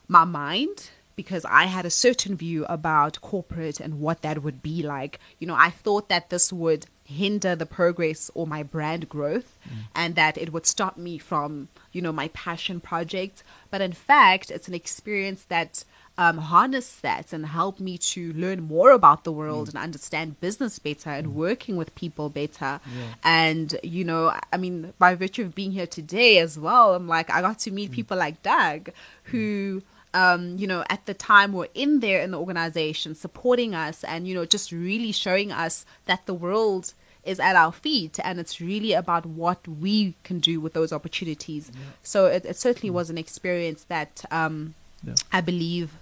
my 0.07 0.25
mind 0.25 0.89
because 1.21 1.45
I 1.45 1.65
had 1.65 1.85
a 1.85 1.91
certain 1.91 2.35
view 2.35 2.65
about 2.65 3.21
corporate 3.21 3.79
and 3.79 3.99
what 3.99 4.23
that 4.23 4.41
would 4.41 4.63
be 4.63 4.81
like. 4.81 5.19
You 5.37 5.45
know, 5.45 5.55
I 5.55 5.69
thought 5.69 6.09
that 6.09 6.31
this 6.31 6.51
would 6.51 6.87
hinder 7.03 7.55
the 7.55 7.67
progress 7.67 8.31
or 8.33 8.47
my 8.47 8.63
brand 8.63 9.07
growth 9.07 9.59
mm. 9.63 9.83
and 9.93 10.15
that 10.15 10.35
it 10.35 10.51
would 10.51 10.65
stop 10.65 10.97
me 10.97 11.19
from, 11.19 11.67
you 11.91 12.01
know, 12.01 12.11
my 12.11 12.29
passion 12.29 12.79
project. 12.79 13.43
But 13.69 13.81
in 13.81 13.93
fact, 13.93 14.49
it's 14.49 14.67
an 14.67 14.73
experience 14.73 15.43
that 15.43 15.83
um, 16.17 16.39
harness 16.39 16.95
that 17.01 17.31
and 17.33 17.45
help 17.45 17.79
me 17.79 17.99
to 17.99 18.33
learn 18.33 18.63
more 18.63 18.91
about 18.91 19.23
the 19.23 19.31
world 19.31 19.67
mm. 19.67 19.75
and 19.75 19.83
understand 19.83 20.41
business 20.41 20.79
better 20.79 21.11
and 21.11 21.27
mm. 21.27 21.33
working 21.33 21.77
with 21.77 21.93
people 21.93 22.29
better. 22.29 22.79
Yeah. 22.97 23.13
And, 23.23 23.79
you 23.83 24.05
know, 24.05 24.33
I 24.51 24.57
mean, 24.57 24.93
by 24.97 25.13
virtue 25.13 25.43
of 25.43 25.53
being 25.53 25.71
here 25.71 25.87
today 25.87 26.39
as 26.39 26.57
well, 26.57 26.95
I'm 26.95 27.07
like, 27.07 27.29
I 27.29 27.41
got 27.41 27.59
to 27.59 27.71
meet 27.71 27.91
mm. 27.91 27.93
people 27.93 28.17
like 28.17 28.41
Doug 28.41 28.89
who 29.25 29.83
um, 30.13 30.57
you 30.57 30.67
know, 30.67 30.83
at 30.89 31.05
the 31.05 31.13
time 31.13 31.53
were 31.53 31.69
in 31.73 31.99
there 31.99 32.21
in 32.21 32.31
the 32.31 32.39
organization 32.39 33.15
supporting 33.15 33.73
us 33.73 34.03
and, 34.03 34.27
you 34.27 34.35
know, 34.35 34.45
just 34.45 34.71
really 34.71 35.11
showing 35.11 35.51
us 35.51 35.85
that 36.05 36.25
the 36.25 36.33
world 36.33 36.93
is 37.23 37.39
at 37.39 37.55
our 37.55 37.71
feet 37.71 38.19
and 38.23 38.39
it's 38.39 38.59
really 38.59 38.93
about 38.93 39.25
what 39.25 39.67
we 39.67 40.15
can 40.23 40.39
do 40.39 40.59
with 40.59 40.73
those 40.73 40.91
opportunities. 40.91 41.71
Yeah. 41.73 41.79
So 42.03 42.25
it, 42.25 42.45
it 42.45 42.57
certainly 42.57 42.89
mm. 42.89 42.95
was 42.95 43.09
an 43.09 43.17
experience 43.17 43.83
that 43.85 44.25
um, 44.31 44.73
yeah. 45.03 45.13
I 45.31 45.41
believe 45.41 45.93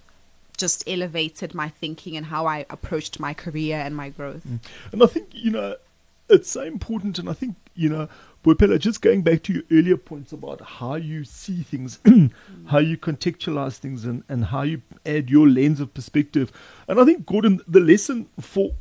just 0.57 0.83
elevated 0.87 1.53
my 1.53 1.69
thinking 1.69 2.17
and 2.17 2.25
how 2.27 2.45
I 2.45 2.65
approached 2.69 3.19
my 3.19 3.33
career 3.33 3.77
and 3.77 3.95
my 3.95 4.09
growth. 4.09 4.45
Mm. 4.47 4.59
And 4.91 5.03
I 5.03 5.05
think, 5.05 5.27
you 5.31 5.51
know, 5.51 5.75
it's 6.29 6.49
so 6.49 6.61
important. 6.63 7.19
And 7.19 7.29
I 7.29 7.33
think, 7.33 7.55
you 7.75 7.89
know, 7.89 8.09
Boipelo, 8.43 8.79
just 8.79 9.01
going 9.01 9.21
back 9.21 9.43
to 9.43 9.53
your 9.53 9.63
earlier 9.71 9.97
points 9.97 10.31
about 10.31 10.61
how 10.61 10.95
you 10.95 11.25
see 11.25 11.61
things, 11.61 11.99
how 12.67 12.79
you 12.79 12.97
contextualize 12.97 13.77
things, 13.77 14.05
and, 14.05 14.23
and 14.29 14.45
how 14.45 14.61
you 14.61 14.81
add 15.05 15.29
your 15.29 15.47
lens 15.47 15.79
of 15.81 15.93
perspective. 15.93 16.51
And 16.87 16.99
I 16.99 17.05
think, 17.05 17.25
Gordon, 17.25 17.61
the 17.67 17.81
lesson 17.81 18.29
for 18.39 18.71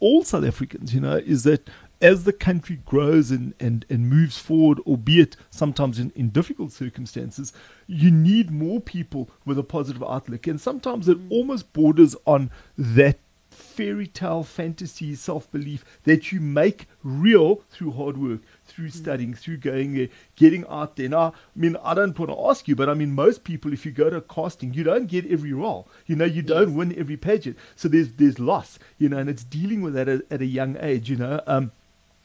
all 0.00 0.24
South 0.24 0.44
Africans, 0.44 0.92
you 0.92 1.00
know, 1.00 1.16
is 1.16 1.44
that 1.44 1.70
as 2.04 2.24
the 2.24 2.32
country 2.32 2.80
grows 2.84 3.30
and, 3.30 3.54
and, 3.60 3.86
and 3.88 4.10
moves 4.10 4.36
forward, 4.36 4.78
albeit 4.80 5.36
sometimes 5.50 5.98
in, 5.98 6.12
in 6.14 6.28
difficult 6.28 6.72
circumstances, 6.72 7.52
you 7.86 8.10
need 8.10 8.50
more 8.50 8.80
people 8.80 9.30
with 9.46 9.58
a 9.58 9.62
positive 9.62 10.02
outlook. 10.02 10.46
And 10.46 10.60
sometimes 10.60 11.08
it 11.08 11.18
mm. 11.18 11.30
almost 11.30 11.72
borders 11.72 12.16
on 12.26 12.50
that 12.76 13.18
fairy 13.54 14.06
tale 14.06 14.42
fantasy 14.42 15.14
self 15.14 15.50
belief 15.50 15.84
that 16.04 16.32
you 16.32 16.40
make 16.40 16.86
real 17.02 17.62
through 17.70 17.92
hard 17.92 18.16
work 18.16 18.40
through 18.66 18.90
studying, 18.90 19.34
through 19.34 19.58
going 19.58 19.94
there, 19.94 20.08
getting 20.36 20.64
out 20.68 20.96
there. 20.96 21.08
Now, 21.08 21.28
I 21.28 21.32
mean, 21.54 21.76
I 21.82 21.94
don't 21.94 22.18
want 22.18 22.30
to 22.30 22.46
ask 22.48 22.66
you, 22.66 22.74
but 22.74 22.88
I 22.88 22.94
mean, 22.94 23.14
most 23.14 23.44
people, 23.44 23.72
if 23.72 23.84
you 23.84 23.92
go 23.92 24.10
to 24.10 24.20
casting, 24.20 24.74
you 24.74 24.84
don't 24.84 25.06
get 25.06 25.30
every 25.30 25.52
role. 25.52 25.88
You 26.06 26.16
know, 26.16 26.24
you 26.24 26.42
don't 26.42 26.68
yes. 26.68 26.76
win 26.76 26.98
every 26.98 27.16
pageant. 27.16 27.58
So 27.76 27.88
there's 27.88 28.12
there's 28.12 28.38
loss, 28.38 28.78
you 28.98 29.08
know, 29.08 29.18
and 29.18 29.30
it's 29.30 29.44
dealing 29.44 29.82
with 29.82 29.94
that 29.94 30.08
at, 30.08 30.22
at 30.30 30.40
a 30.40 30.46
young 30.46 30.76
age, 30.80 31.10
you 31.10 31.16
know. 31.16 31.40
Um, 31.46 31.72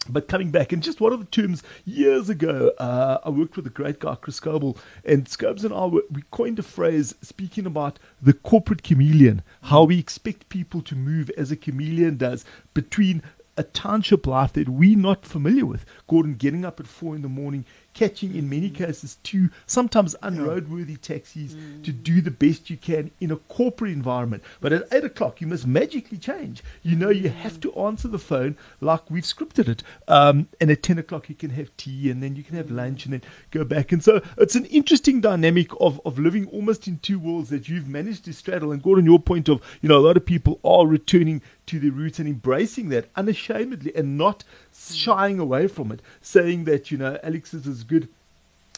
but 0.07 0.27
coming 0.27 0.49
back, 0.49 0.71
and 0.71 0.81
just 0.81 1.01
one 1.01 1.13
of 1.13 1.19
the 1.19 1.25
terms 1.25 1.61
years 1.85 2.29
ago, 2.29 2.71
uh, 2.77 3.19
I 3.23 3.29
worked 3.29 3.55
with 3.55 3.67
a 3.67 3.71
great 3.71 3.99
guy, 3.99 4.15
Chris 4.15 4.39
Scoble, 4.39 4.77
and 5.03 5.27
Scobes 5.27 5.65
and 5.65 5.73
I, 5.73 5.85
were, 5.85 6.03
we 6.09 6.23
coined 6.31 6.57
a 6.59 6.63
phrase 6.63 7.15
speaking 7.21 7.65
about 7.65 7.99
the 8.21 8.33
corporate 8.33 8.81
chameleon, 8.81 9.41
how 9.63 9.83
we 9.83 9.99
expect 9.99 10.49
people 10.49 10.81
to 10.83 10.95
move 10.95 11.29
as 11.31 11.51
a 11.51 11.57
chameleon 11.57 12.17
does 12.17 12.45
between 12.73 13.21
a 13.57 13.63
township 13.63 14.25
life 14.25 14.53
that 14.53 14.69
we're 14.69 14.97
not 14.97 15.25
familiar 15.25 15.65
with. 15.65 15.85
Gordon 16.07 16.35
getting 16.35 16.63
up 16.63 16.79
at 16.79 16.87
four 16.87 17.13
in 17.13 17.21
the 17.21 17.27
morning, 17.27 17.65
catching 17.99 18.33
in 18.33 18.49
many 18.49 18.69
cases 18.69 19.17
two, 19.23 19.49
sometimes 19.65 20.15
unroadworthy 20.23 20.95
taxis 20.95 21.53
mm. 21.53 21.83
to 21.83 21.91
do 21.91 22.21
the 22.21 22.31
best 22.31 22.69
you 22.69 22.77
can 22.77 23.11
in 23.19 23.29
a 23.29 23.35
corporate 23.35 23.91
environment. 23.91 24.41
But 24.61 24.71
at 24.71 24.87
eight 24.93 25.03
o'clock, 25.03 25.41
you 25.41 25.47
must 25.47 25.67
magically 25.67 26.17
change. 26.17 26.63
You 26.81 26.95
know, 26.95 27.09
you 27.09 27.27
have 27.27 27.59
to 27.59 27.75
answer 27.75 28.07
the 28.07 28.17
phone 28.17 28.55
like 28.79 29.11
we've 29.11 29.25
scripted 29.25 29.67
it. 29.67 29.83
Um, 30.07 30.47
and 30.61 30.71
at 30.71 30.81
10 30.81 30.97
o'clock, 30.97 31.27
you 31.27 31.35
can 31.35 31.49
have 31.49 31.75
tea 31.75 32.09
and 32.09 32.23
then 32.23 32.37
you 32.37 32.43
can 32.43 32.55
have 32.55 32.71
lunch 32.71 33.03
and 33.03 33.11
then 33.11 33.21
go 33.51 33.65
back. 33.65 33.91
And 33.91 34.01
so 34.01 34.21
it's 34.37 34.55
an 34.55 34.65
interesting 34.67 35.19
dynamic 35.19 35.69
of, 35.81 35.99
of 36.05 36.17
living 36.17 36.47
almost 36.47 36.87
in 36.87 36.99
two 36.99 37.19
worlds 37.19 37.49
that 37.49 37.67
you've 37.67 37.89
managed 37.89 38.23
to 38.25 38.33
straddle. 38.33 38.71
And 38.71 38.81
Gordon, 38.81 39.03
your 39.03 39.19
point 39.19 39.49
of, 39.49 39.61
you 39.81 39.89
know, 39.89 39.97
a 39.97 40.05
lot 40.07 40.15
of 40.15 40.25
people 40.25 40.61
are 40.63 40.87
returning 40.87 41.41
to 41.69 41.79
their 41.79 41.91
roots 41.91 42.19
and 42.19 42.27
embracing 42.27 42.89
that 42.89 43.09
unashamedly 43.15 43.95
and 43.95 44.17
not 44.17 44.43
shying 44.73 45.39
away 45.39 45.67
from 45.67 45.91
it, 45.91 46.01
saying 46.21 46.63
that, 46.65 46.89
you 46.91 46.97
know, 46.97 47.17
Alex 47.23 47.53
is 47.53 47.67
as 47.67 47.83
good 47.83 48.09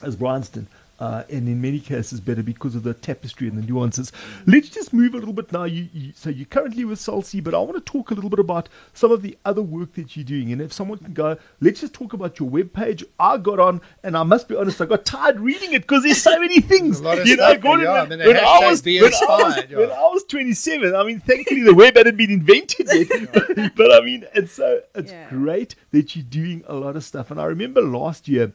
as 0.04 0.16
Bryanston 0.16 0.68
uh, 1.02 1.24
and 1.32 1.48
in 1.48 1.60
many 1.60 1.80
cases 1.80 2.20
better 2.20 2.44
because 2.44 2.76
of 2.76 2.84
the 2.84 2.94
tapestry 2.94 3.48
and 3.48 3.58
the 3.58 3.66
nuances. 3.66 4.12
Let's 4.46 4.70
just 4.70 4.94
move 4.94 5.16
a 5.16 5.18
little 5.18 5.34
bit 5.34 5.52
now. 5.52 5.64
You, 5.64 5.90
you, 5.92 6.14
so 6.16 6.30
you're 6.30 6.46
currently 6.46 6.86
with 6.86 7.00
Cell 7.00 7.24
C, 7.24 7.42
but 7.42 7.56
I 7.56 7.58
want 7.58 7.84
to 7.84 7.92
talk 7.92 8.12
a 8.12 8.14
little 8.14 8.30
bit 8.30 8.38
about 8.38 8.70
some 8.94 9.12
of 9.12 9.24
the 9.24 9.36
other 9.44 9.64
work 9.64 9.94
that 9.94 10.16
you're 10.16 10.24
doing. 10.24 10.52
And 10.52 10.62
if 10.62 10.72
someone 10.72 11.00
can 11.00 11.14
go, 11.14 11.38
let's 11.60 11.82
just 11.82 11.94
talk 11.94 12.14
about 12.14 12.40
your 12.40 12.52
webpage. 12.52 13.04
I 13.20 13.38
got 13.38 13.60
on, 13.60 13.82
and 14.04 14.16
I 14.16 14.22
must 14.22 14.48
be 14.48 14.56
honest, 14.56 14.80
I 14.80 14.86
got 14.86 15.04
tired 15.04 15.40
reading 15.40 15.74
it 15.74 15.82
because 15.82 16.04
there's 16.04 16.22
so 16.22 16.40
many 16.40 16.62
things. 16.62 17.02
you 17.02 17.36
know, 17.36 17.58
Gordon, 17.58 17.86
yeah, 17.86 18.04
when, 18.04 18.20
when, 18.20 18.38
I 18.38 18.60
was, 18.60 18.86
when, 18.86 19.04
I 19.04 19.44
was, 19.44 19.58
yeah. 19.72 19.78
when 19.78 19.92
I 19.92 20.02
was 20.04 20.24
27, 20.26 20.96
I 20.96 21.04
mean, 21.04 21.20
thankfully 21.20 21.64
the 21.64 21.74
web 21.74 21.98
hadn't 21.98 22.16
been 22.16 22.30
invented 22.30 22.88
yet. 22.94 23.76
but 23.76 23.92
I 23.92 24.02
mean, 24.02 24.28
and 24.36 24.48
so 24.48 24.82
it's 24.94 25.12
yeah. 25.12 25.28
great 25.30 25.74
that 25.90 26.16
you're 26.16 26.26
doing 26.26 26.64
a 26.68 26.76
lot 26.76 26.96
of 26.96 27.04
stuff. 27.04 27.32
And 27.32 27.42
I 27.42 27.46
remember 27.46 27.82
last 27.82 28.28
year 28.28 28.54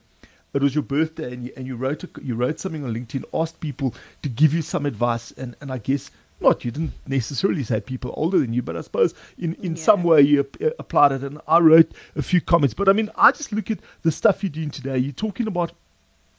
it 0.56 0.62
was 0.62 0.74
your 0.74 0.82
birthday 0.82 1.32
and 1.32 1.44
you, 1.44 1.52
and 1.56 1.66
you 1.66 1.76
wrote 1.76 2.04
a, 2.04 2.08
you 2.22 2.34
wrote 2.34 2.58
something 2.58 2.84
on 2.84 2.92
LinkedIn, 2.94 3.24
asked 3.32 3.60
people 3.60 3.94
to 4.22 4.28
give 4.28 4.52
you 4.52 4.62
some 4.62 4.86
advice, 4.86 5.30
and, 5.32 5.56
and 5.60 5.70
I 5.70 5.78
guess 5.78 6.10
not 6.40 6.64
you 6.64 6.70
didn't 6.70 6.92
necessarily 7.06 7.64
say 7.64 7.80
people 7.80 8.12
older 8.16 8.38
than 8.38 8.52
you, 8.52 8.62
but 8.62 8.76
I 8.76 8.82
suppose 8.82 9.14
in, 9.38 9.54
in 9.54 9.76
yeah. 9.76 9.82
some 9.82 10.02
way 10.02 10.20
you 10.20 10.46
uh, 10.60 10.70
applied 10.78 11.12
it, 11.12 11.22
and 11.22 11.40
I 11.48 11.58
wrote 11.58 11.92
a 12.14 12.22
few 12.22 12.40
comments. 12.40 12.74
But 12.74 12.88
I 12.88 12.92
mean, 12.92 13.10
I 13.16 13.32
just 13.32 13.52
look 13.52 13.70
at 13.70 13.78
the 14.02 14.12
stuff 14.12 14.42
you're 14.42 14.50
doing 14.50 14.70
today. 14.70 14.98
You're 14.98 15.12
talking 15.12 15.46
about 15.46 15.72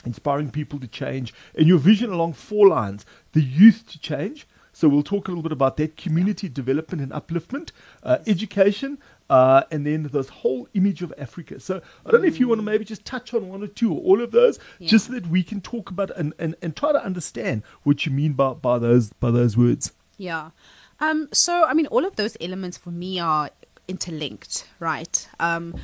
inspiring 0.06 0.52
people 0.52 0.80
to 0.80 0.88
change, 0.88 1.34
and 1.56 1.68
your 1.68 1.80
vision 1.80 2.12
along 2.12 2.34
four 2.34 2.68
lines: 2.68 3.06
the 3.34 3.42
youth 3.42 3.86
to 3.92 4.00
change. 4.00 4.48
So 4.72 4.88
we'll 4.88 5.02
talk 5.02 5.28
a 5.28 5.32
little 5.32 5.42
bit 5.42 5.52
about 5.52 5.78
that 5.78 5.98
community 5.98 6.48
development 6.48 7.02
and 7.02 7.12
upliftment, 7.12 7.72
uh, 8.04 8.20
education, 8.28 9.00
uh, 9.30 9.64
and 9.72 9.86
then 9.86 10.04
this 10.12 10.30
whole 10.30 10.68
image 10.74 11.02
of 11.02 11.14
Africa. 11.18 11.60
So 11.60 11.82
I 12.06 12.12
don't 12.12 12.22
know 12.22 12.28
if 12.28 12.40
you 12.40 12.48
want 12.48 12.60
to 12.60 12.64
maybe 12.64 12.86
just 12.86 13.06
touch 13.06 13.34
on 13.34 13.50
one 13.50 13.64
or 13.64 13.68
two 13.68 13.94
or 13.94 14.02
all 14.02 14.22
of 14.22 14.32
those, 14.32 14.60
yeah. 14.80 14.88
just 14.88 15.08
so 15.08 15.14
that 15.14 15.28
we 15.28 15.44
can 15.44 15.62
talk 15.62 15.90
about 15.90 16.12
and, 16.16 16.34
and, 16.40 16.56
and 16.62 16.76
try 16.76 16.92
to 16.92 17.04
understand 17.04 17.64
what 17.84 18.06
you 18.06 18.12
mean 18.12 18.34
by, 18.34 18.54
by 18.54 18.80
those 18.80 19.14
by 19.14 19.32
those 19.32 19.58
words. 19.58 19.92
Yeah. 20.18 20.52
Um, 21.00 21.30
so 21.32 21.66
I 21.66 21.74
mean 21.74 21.88
all 21.88 22.06
of 22.06 22.16
those 22.16 22.38
elements 22.42 22.78
for 22.78 22.92
me 22.92 23.20
are 23.20 23.50
interlinked, 23.88 24.68
right? 24.80 25.28
Um, 25.40 25.76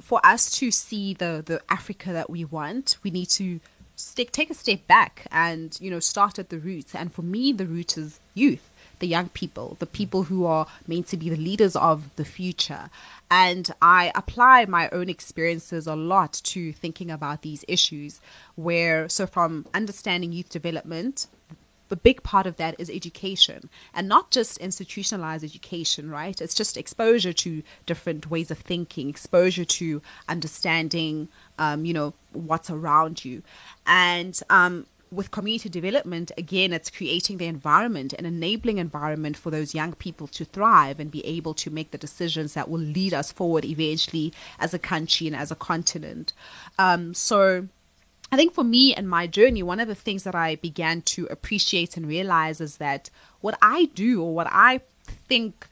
for 0.00 0.24
us 0.24 0.50
to 0.58 0.70
see 0.70 1.14
the 1.14 1.42
the 1.44 1.62
Africa 1.68 2.12
that 2.12 2.28
we 2.28 2.44
want, 2.44 2.96
we 3.02 3.10
need 3.10 3.30
to 3.30 3.60
stick, 3.96 4.32
take 4.32 4.50
a 4.50 4.54
step 4.54 4.86
back 4.86 5.26
and 5.30 5.78
you 5.80 5.90
know 5.90 6.00
start 6.00 6.38
at 6.38 6.48
the 6.48 6.58
roots. 6.58 6.94
And 6.94 7.12
for 7.12 7.22
me, 7.22 7.52
the 7.52 7.66
root 7.66 7.96
is 7.96 8.20
youth 8.34 8.69
the 9.00 9.08
young 9.08 9.28
people, 9.30 9.76
the 9.80 9.86
people 9.86 10.24
who 10.24 10.46
are 10.46 10.66
meant 10.86 11.08
to 11.08 11.16
be 11.16 11.28
the 11.28 11.36
leaders 11.36 11.74
of 11.74 12.14
the 12.16 12.24
future. 12.24 12.88
And 13.30 13.70
I 13.82 14.12
apply 14.14 14.66
my 14.66 14.88
own 14.90 15.08
experiences 15.08 15.86
a 15.86 15.96
lot 15.96 16.40
to 16.44 16.72
thinking 16.72 17.10
about 17.10 17.42
these 17.42 17.64
issues, 17.68 18.20
where, 18.54 19.08
so 19.08 19.26
from 19.26 19.66
understanding 19.74 20.32
youth 20.32 20.48
development, 20.48 21.26
a 21.90 21.96
big 21.96 22.22
part 22.22 22.46
of 22.46 22.56
that 22.56 22.76
is 22.78 22.88
education 22.88 23.68
and 23.92 24.08
not 24.08 24.30
just 24.30 24.58
institutionalized 24.58 25.44
education, 25.44 26.08
right? 26.08 26.40
It's 26.40 26.54
just 26.54 26.76
exposure 26.76 27.32
to 27.32 27.62
different 27.84 28.30
ways 28.30 28.50
of 28.50 28.58
thinking, 28.58 29.08
exposure 29.08 29.64
to 29.64 30.00
understanding, 30.28 31.28
um, 31.58 31.84
you 31.84 31.92
know, 31.92 32.14
what's 32.32 32.70
around 32.70 33.24
you. 33.24 33.42
And 33.86 34.38
um, 34.48 34.86
with 35.12 35.30
community 35.30 35.68
development, 35.68 36.30
again, 36.38 36.72
it's 36.72 36.90
creating 36.90 37.38
the 37.38 37.46
environment, 37.46 38.12
an 38.12 38.26
enabling 38.26 38.78
environment 38.78 39.36
for 39.36 39.50
those 39.50 39.74
young 39.74 39.92
people 39.94 40.28
to 40.28 40.44
thrive 40.44 41.00
and 41.00 41.10
be 41.10 41.24
able 41.26 41.52
to 41.54 41.70
make 41.70 41.90
the 41.90 41.98
decisions 41.98 42.54
that 42.54 42.70
will 42.70 42.80
lead 42.80 43.12
us 43.12 43.32
forward 43.32 43.64
eventually 43.64 44.32
as 44.58 44.72
a 44.72 44.78
country 44.78 45.26
and 45.26 45.34
as 45.34 45.50
a 45.50 45.56
continent. 45.56 46.32
Um, 46.78 47.12
so, 47.14 47.66
I 48.32 48.36
think 48.36 48.54
for 48.54 48.62
me 48.62 48.94
and 48.94 49.08
my 49.08 49.26
journey, 49.26 49.62
one 49.62 49.80
of 49.80 49.88
the 49.88 49.94
things 49.96 50.22
that 50.22 50.36
I 50.36 50.54
began 50.56 51.02
to 51.02 51.26
appreciate 51.26 51.96
and 51.96 52.06
realize 52.06 52.60
is 52.60 52.76
that 52.76 53.10
what 53.40 53.58
I 53.60 53.86
do 53.86 54.22
or 54.22 54.32
what 54.32 54.46
I 54.48 54.82
think 55.04 55.66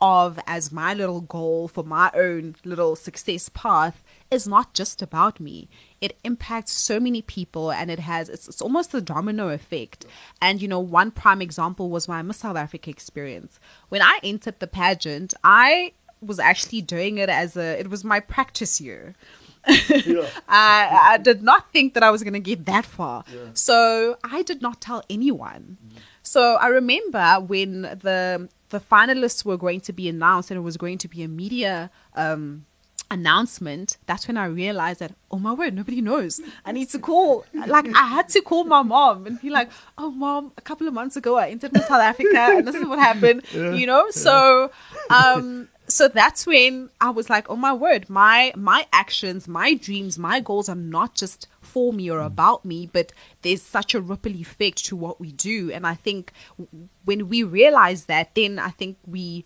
of 0.00 0.38
as 0.46 0.72
my 0.72 0.94
little 0.94 1.20
goal 1.20 1.68
for 1.68 1.84
my 1.84 2.10
own 2.14 2.54
little 2.64 2.96
success 2.96 3.50
path 3.50 4.02
is 4.30 4.46
not 4.46 4.74
just 4.74 5.00
about 5.00 5.40
me. 5.40 5.68
It 6.00 6.18
impacts 6.24 6.72
so 6.72 7.00
many 7.00 7.22
people 7.22 7.70
and 7.70 7.90
it 7.90 7.98
has, 8.00 8.28
it's, 8.28 8.48
it's 8.48 8.60
almost 8.60 8.94
a 8.94 9.00
domino 9.00 9.48
effect. 9.48 10.04
And, 10.40 10.60
you 10.60 10.68
know, 10.68 10.80
one 10.80 11.10
prime 11.10 11.40
example 11.40 11.90
was 11.90 12.08
my 12.08 12.22
Miss 12.22 12.38
South 12.38 12.56
Africa 12.56 12.90
experience. 12.90 13.58
When 13.88 14.02
I 14.02 14.18
entered 14.22 14.60
the 14.60 14.66
pageant, 14.66 15.34
I 15.42 15.92
was 16.20 16.38
actually 16.38 16.82
doing 16.82 17.18
it 17.18 17.28
as 17.28 17.56
a, 17.56 17.78
it 17.78 17.88
was 17.88 18.04
my 18.04 18.20
practice 18.20 18.80
year. 18.80 19.14
yeah. 19.66 20.28
I, 20.48 21.12
I 21.12 21.18
did 21.18 21.42
not 21.42 21.72
think 21.72 21.94
that 21.94 22.02
I 22.02 22.10
was 22.10 22.22
going 22.22 22.34
to 22.34 22.40
get 22.40 22.66
that 22.66 22.84
far. 22.84 23.24
Yeah. 23.32 23.50
So 23.54 24.18
I 24.24 24.42
did 24.42 24.62
not 24.62 24.80
tell 24.80 25.02
anyone. 25.08 25.78
Mm. 25.86 25.98
So 26.22 26.56
I 26.56 26.66
remember 26.68 27.40
when 27.40 27.82
the 27.82 28.48
the 28.70 28.80
finalists 28.80 29.46
were 29.46 29.56
going 29.56 29.80
to 29.80 29.92
be 29.92 30.08
announced 30.10 30.50
and 30.50 30.58
it 30.58 30.62
was 30.62 30.76
going 30.76 30.98
to 30.98 31.08
be 31.08 31.22
a 31.22 31.28
media 31.28 31.90
um, 32.14 32.66
announcement, 33.10 33.96
that's 34.06 34.28
when 34.28 34.36
I 34.36 34.46
realized 34.46 35.00
that, 35.00 35.12
oh 35.30 35.38
my 35.38 35.52
word, 35.52 35.74
nobody 35.74 36.00
knows. 36.00 36.40
I 36.64 36.72
need 36.72 36.90
to 36.90 36.98
call. 36.98 37.44
Like, 37.54 37.88
I 37.94 38.06
had 38.06 38.28
to 38.30 38.40
call 38.42 38.64
my 38.64 38.82
mom 38.82 39.26
and 39.26 39.40
be 39.40 39.50
like, 39.50 39.70
oh, 39.96 40.10
mom, 40.10 40.52
a 40.56 40.60
couple 40.60 40.86
of 40.86 40.94
months 40.94 41.16
ago 41.16 41.36
I 41.36 41.48
entered 41.48 41.74
South 41.74 42.02
Africa 42.02 42.38
and 42.56 42.66
this 42.66 42.74
is 42.74 42.86
what 42.86 42.98
happened, 42.98 43.44
yeah, 43.54 43.72
you 43.72 43.86
know? 43.86 44.04
Yeah. 44.04 44.10
So, 44.10 44.70
um, 45.10 45.68
so 45.88 46.06
that's 46.06 46.46
when 46.46 46.90
I 47.00 47.10
was 47.10 47.30
like, 47.30 47.48
oh 47.48 47.56
my 47.56 47.72
word, 47.72 48.10
my 48.10 48.52
my 48.54 48.86
actions, 48.92 49.48
my 49.48 49.74
dreams, 49.74 50.18
my 50.18 50.40
goals 50.40 50.68
are 50.68 50.74
not 50.74 51.14
just 51.14 51.48
for 51.62 51.92
me 51.92 52.10
or 52.10 52.20
mm. 52.20 52.26
about 52.26 52.64
me, 52.64 52.90
but 52.92 53.12
there's 53.42 53.62
such 53.62 53.94
a 53.94 54.00
ripple 54.00 54.32
effect 54.32 54.84
to 54.86 54.96
what 54.96 55.18
we 55.18 55.32
do. 55.32 55.72
And 55.72 55.86
I 55.86 55.94
think 55.94 56.32
when 57.04 57.28
we 57.28 57.42
realize 57.42 58.04
that, 58.04 58.34
then 58.34 58.58
I 58.58 58.68
think 58.68 58.98
we 59.06 59.44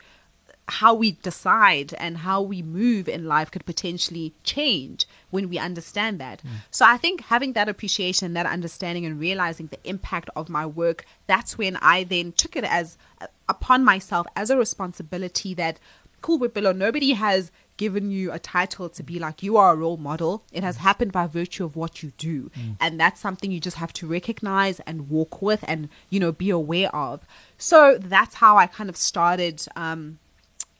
how 0.72 0.94
we 0.94 1.12
decide 1.12 1.92
and 1.98 2.18
how 2.18 2.40
we 2.40 2.62
move 2.62 3.06
in 3.06 3.26
life 3.26 3.50
could 3.50 3.66
potentially 3.66 4.32
change 4.42 5.06
when 5.30 5.50
we 5.50 5.58
understand 5.58 6.18
that. 6.18 6.42
Mm. 6.42 6.50
So 6.70 6.86
I 6.86 6.96
think 6.96 7.22
having 7.22 7.52
that 7.52 7.68
appreciation, 7.68 8.32
that 8.32 8.46
understanding, 8.46 9.04
and 9.04 9.20
realizing 9.20 9.66
the 9.66 9.78
impact 9.84 10.30
of 10.34 10.48
my 10.48 10.64
work, 10.64 11.04
that's 11.26 11.58
when 11.58 11.76
I 11.76 12.04
then 12.04 12.32
took 12.32 12.56
it 12.56 12.64
as 12.64 12.96
uh, 13.20 13.26
upon 13.48 13.84
myself 13.84 14.26
as 14.34 14.48
a 14.48 14.56
responsibility 14.56 15.52
that 15.54 15.78
Boipelo 16.22 16.74
nobody 16.74 17.12
has 17.12 17.50
given 17.76 18.10
you 18.10 18.30
a 18.30 18.38
title 18.38 18.88
to 18.88 19.02
be 19.02 19.18
like 19.18 19.42
you 19.42 19.56
are 19.56 19.72
a 19.72 19.76
role 19.76 19.96
model 19.96 20.44
it 20.52 20.62
has 20.62 20.76
happened 20.76 21.10
by 21.10 21.26
virtue 21.26 21.64
of 21.64 21.74
what 21.74 22.00
you 22.00 22.12
do 22.16 22.48
mm. 22.50 22.76
and 22.80 23.00
that's 23.00 23.18
something 23.18 23.50
you 23.50 23.58
just 23.58 23.78
have 23.78 23.92
to 23.92 24.06
recognize 24.06 24.78
and 24.80 25.10
walk 25.10 25.42
with 25.42 25.64
and 25.66 25.88
you 26.08 26.20
know 26.20 26.30
be 26.30 26.48
aware 26.48 26.94
of 26.94 27.22
so 27.58 27.98
that's 27.98 28.36
how 28.36 28.56
i 28.56 28.68
kind 28.68 28.88
of 28.88 28.96
started 28.96 29.66
um, 29.74 30.18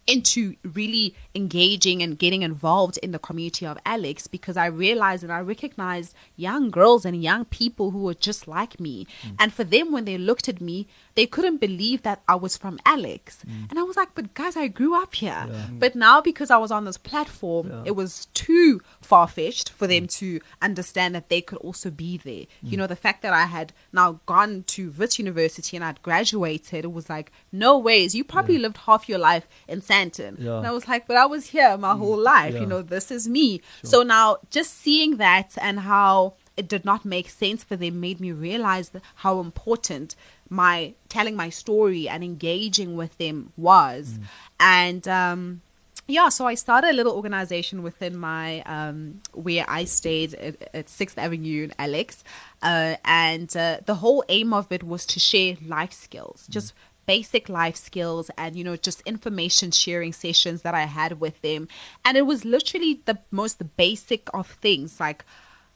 into 0.07 0.57
really 0.65 1.15
engaging 1.35 2.03
and 2.03 2.19
getting 2.19 2.43
involved 2.43 2.99
in 2.99 3.13
the 3.13 3.19
community 3.19 3.67
of 3.67 3.79
Alex 3.87 4.27
because 4.27 4.57
I 4.57 4.67
realized 4.67 5.23
and 5.23 5.33
I 5.33 5.41
recognized 5.41 6.15
young 6.37 6.71
girls 6.71 7.05
and 7.05 7.23
young 7.23 7.45
people 7.45 7.91
who 7.93 8.03
were 8.03 8.15
just 8.15 8.49
like 8.49 8.81
me. 8.81 9.07
Mm. 9.23 9.37
And 9.39 9.53
for 9.53 9.65
them, 9.65 9.93
when 9.93 10.05
they 10.05 10.19
looked 10.19 10.49
at 10.49 10.61
me, 10.61 10.89
they 11.15 11.27
couldn't 11.27 11.59
believe 11.59 12.03
that 12.03 12.23
I 12.29 12.35
was 12.35 12.57
from 12.57 12.79
Alex. 12.87 13.45
Mm. 13.47 13.71
And 13.71 13.79
I 13.79 13.83
was 13.83 13.97
like, 13.97 14.15
but 14.15 14.35
guys, 14.35 14.57
I 14.57 14.69
grew 14.69 14.95
up 15.01 15.15
here. 15.15 15.47
Yeah. 15.49 15.67
But 15.73 15.95
now 15.95 16.21
because 16.21 16.51
I 16.51 16.59
was 16.59 16.71
on 16.71 16.85
this 16.85 16.97
platform, 16.97 17.69
yeah. 17.71 17.83
it 17.87 17.97
was 17.97 18.27
too 18.35 18.81
far 19.01 19.29
fetched 19.29 19.71
for 19.71 19.87
them 19.87 20.05
mm. 20.05 20.19
to 20.19 20.41
understand 20.61 21.15
that 21.15 21.29
they 21.29 21.41
could 21.41 21.59
also 21.59 21.91
be 21.91 22.17
there. 22.17 22.47
You 22.63 22.77
mm. 22.77 22.79
know, 22.79 22.87
the 22.87 22.97
fact 22.97 23.23
that 23.23 23.33
I 23.33 23.45
had 23.45 23.73
now 23.93 24.21
gone 24.27 24.65
to 24.69 24.91
Wits 24.97 25.19
University 25.19 25.77
and 25.77 25.85
I'd 25.85 26.03
graduated, 26.03 26.85
it 26.85 26.93
was 26.93 27.11
like, 27.11 27.31
no 27.51 27.79
ways. 27.79 28.15
You 28.15 28.25
probably 28.25 28.59
lived 28.59 28.79
half 28.79 29.09
your 29.09 29.19
life 29.19 29.47
in 29.69 29.81
Sandton. 29.81 30.39
And 30.39 30.67
I 30.67 30.71
was 30.71 30.89
like, 30.89 31.07
but 31.07 31.17
I 31.17 31.27
was 31.27 31.49
here 31.49 31.77
my 31.77 31.95
mm. 31.95 31.99
whole 31.99 32.19
life. 32.19 32.55
You 32.55 32.67
know, 32.67 32.83
this 32.83 33.11
is 33.11 33.29
me. 33.29 33.61
Sure. 33.81 33.91
So 33.91 34.03
now 34.03 34.39
just 34.51 34.79
seeing 34.79 35.17
that 35.17 35.57
and 35.61 35.81
how 35.81 36.35
it 36.57 36.69
did 36.69 36.85
not 36.85 37.05
make 37.05 37.31
sense 37.31 37.65
for 37.65 37.77
them 37.77 38.01
made 38.01 38.21
me 38.21 38.31
realize 38.33 38.91
how 39.17 39.41
important 39.41 40.15
my 40.53 40.93
telling 41.09 41.35
my 41.35 41.49
story 41.49 42.09
and 42.09 42.23
engaging 42.23 42.95
with 42.95 43.17
them 43.17 43.53
was. 43.57 44.19
Mm. 44.19 44.23
And 44.61 45.09
um, 45.09 45.63
yeah, 46.07 46.29
so 46.29 46.47
I 46.47 46.55
started 46.55 46.91
a 46.91 46.93
little 46.93 47.15
organization 47.15 47.83
within 47.83 48.19
my 48.19 48.61
um, 48.63 49.23
where 49.33 49.65
I 49.67 49.85
stayed 49.85 50.35
at, 50.35 50.57
at 50.75 50.89
Sixth 50.91 51.17
Avenue 51.17 51.65
in 51.65 51.73
Alex, 51.79 52.23
uh, 52.63 52.97
and 53.05 53.55
uh, 53.57 53.79
the 53.87 53.97
whole 53.97 54.23
aim 54.29 54.53
of 54.53 54.71
it 54.71 54.83
was 54.83 55.07
to 55.07 55.19
share 55.19 55.57
life 55.67 55.93
skills, 55.93 56.47
mm. 56.47 56.51
just 56.51 56.75
basic 57.05 57.49
life 57.49 57.75
skills 57.75 58.31
and 58.39 58.55
you 58.55 58.63
know 58.63 58.77
just 58.77 59.01
information 59.01 59.73
sharing 59.73 60.13
sessions 60.13 60.63
that 60.63 60.73
I 60.73 60.85
had 60.85 61.19
with 61.19 61.43
them 61.43 61.67
and 62.05 62.17
it 62.17 62.23
was 62.23 62.45
literally 62.45 63.01
the 63.07 63.19
most 63.33 63.61
basic 63.77 64.29
of 64.33 64.47
things 64.47 65.01
like 65.01 65.25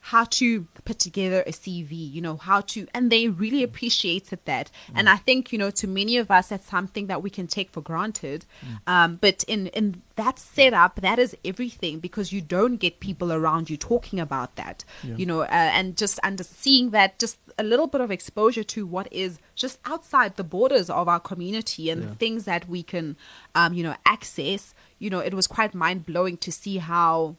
how 0.07 0.23
to 0.23 0.61
put 0.85 0.99
together 0.99 1.43
a 1.45 1.51
CV, 1.51 1.89
you 1.91 2.21
know, 2.21 2.37
how 2.37 2.61
to, 2.61 2.87
and 2.93 3.11
they 3.11 3.27
really 3.27 3.61
appreciated 3.61 4.39
that. 4.45 4.71
Mm. 4.87 4.93
And 4.95 5.09
I 5.09 5.17
think, 5.17 5.51
you 5.51 5.59
know, 5.59 5.69
to 5.71 5.85
many 5.85 6.15
of 6.15 6.31
us, 6.31 6.47
that's 6.47 6.65
something 6.65 7.07
that 7.07 7.21
we 7.21 7.29
can 7.29 7.45
take 7.45 7.71
for 7.71 7.81
granted. 7.81 8.45
Mm. 8.65 8.89
Um, 8.93 9.15
but 9.17 9.43
in, 9.49 9.67
in 9.67 10.01
that 10.15 10.39
setup, 10.39 11.01
that 11.01 11.19
is 11.19 11.35
everything 11.43 11.99
because 11.99 12.31
you 12.31 12.39
don't 12.39 12.77
get 12.77 13.01
people 13.01 13.33
around 13.33 13.69
you 13.69 13.75
talking 13.75 14.17
about 14.21 14.55
that, 14.55 14.85
yeah. 15.03 15.17
you 15.17 15.25
know, 15.25 15.41
uh, 15.41 15.47
and 15.51 15.97
just 15.97 16.21
under 16.23 16.45
seeing 16.45 16.91
that, 16.91 17.19
just 17.19 17.37
a 17.57 17.63
little 17.63 17.87
bit 17.87 17.99
of 17.99 18.09
exposure 18.09 18.63
to 18.63 18.87
what 18.87 19.11
is 19.11 19.39
just 19.55 19.77
outside 19.83 20.37
the 20.37 20.43
borders 20.45 20.89
of 20.89 21.09
our 21.09 21.19
community 21.19 21.89
and 21.89 22.03
yeah. 22.03 22.13
things 22.13 22.45
that 22.45 22.69
we 22.69 22.81
can, 22.81 23.17
um, 23.55 23.73
you 23.73 23.83
know, 23.83 23.95
access. 24.05 24.73
You 24.99 25.09
know, 25.09 25.19
it 25.19 25.33
was 25.33 25.47
quite 25.47 25.75
mind 25.75 26.05
blowing 26.05 26.37
to 26.37 26.51
see 26.51 26.77
how 26.77 27.35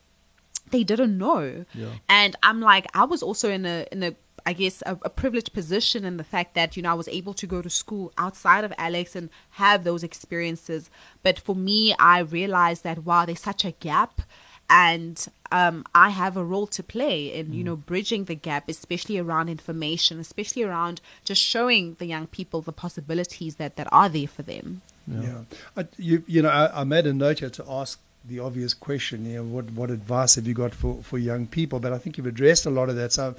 they 0.70 0.84
didn't 0.84 1.16
know. 1.18 1.64
Yeah. 1.74 1.92
And 2.08 2.36
I'm 2.42 2.60
like, 2.60 2.86
I 2.94 3.04
was 3.04 3.22
also 3.22 3.50
in 3.50 3.66
a 3.66 3.86
in 3.92 4.02
a 4.02 4.14
I 4.48 4.54
guess 4.54 4.82
a, 4.86 4.96
a, 5.02 5.10
privileged 5.10 5.52
position 5.52 6.06
in 6.06 6.16
the 6.16 6.24
fact 6.24 6.54
that 6.54 6.74
you 6.74 6.82
know 6.82 6.90
I 6.90 6.94
was 6.94 7.08
able 7.08 7.34
to 7.34 7.46
go 7.46 7.60
to 7.60 7.68
school 7.68 8.12
outside 8.16 8.64
of 8.64 8.72
Alex 8.78 9.14
and 9.14 9.28
have 9.50 9.84
those 9.84 10.02
experiences. 10.02 10.88
But 11.22 11.38
for 11.38 11.54
me, 11.54 11.94
I 11.98 12.20
realized 12.20 12.82
that 12.84 13.04
wow, 13.04 13.26
there's 13.26 13.42
such 13.42 13.66
a 13.66 13.72
gap, 13.72 14.22
and 14.70 15.26
um, 15.52 15.84
I 15.94 16.08
have 16.10 16.36
a 16.38 16.44
role 16.44 16.66
to 16.68 16.82
play 16.82 17.26
in 17.26 17.52
you 17.52 17.62
mm. 17.62 17.66
know 17.66 17.76
bridging 17.76 18.24
the 18.24 18.34
gap, 18.34 18.70
especially 18.70 19.18
around 19.18 19.50
information, 19.50 20.18
especially 20.18 20.62
around 20.62 21.02
just 21.24 21.42
showing 21.42 21.96
the 21.98 22.06
young 22.06 22.26
people 22.26 22.62
the 22.62 22.72
possibilities 22.72 23.56
that 23.56 23.76
that 23.76 23.88
are 23.92 24.08
there 24.08 24.28
for 24.28 24.42
them. 24.42 24.80
Yeah, 25.06 25.22
yeah. 25.22 25.40
I, 25.76 25.88
you 25.98 26.24
you 26.26 26.40
know 26.40 26.50
I, 26.50 26.80
I 26.80 26.84
made 26.84 27.06
a 27.06 27.12
note 27.12 27.40
here 27.40 27.50
to 27.50 27.64
ask 27.68 28.00
the 28.24 28.40
obvious 28.40 28.74
question, 28.74 29.24
you 29.24 29.36
know, 29.36 29.44
what, 29.44 29.70
what 29.72 29.90
advice 29.90 30.34
have 30.34 30.46
you 30.46 30.54
got 30.54 30.74
for, 30.74 31.02
for 31.02 31.18
young 31.18 31.46
people? 31.46 31.80
But 31.80 31.92
I 31.92 31.98
think 31.98 32.18
you've 32.18 32.26
addressed 32.26 32.66
a 32.66 32.70
lot 32.70 32.88
of 32.88 32.96
that. 32.96 33.12
So 33.12 33.34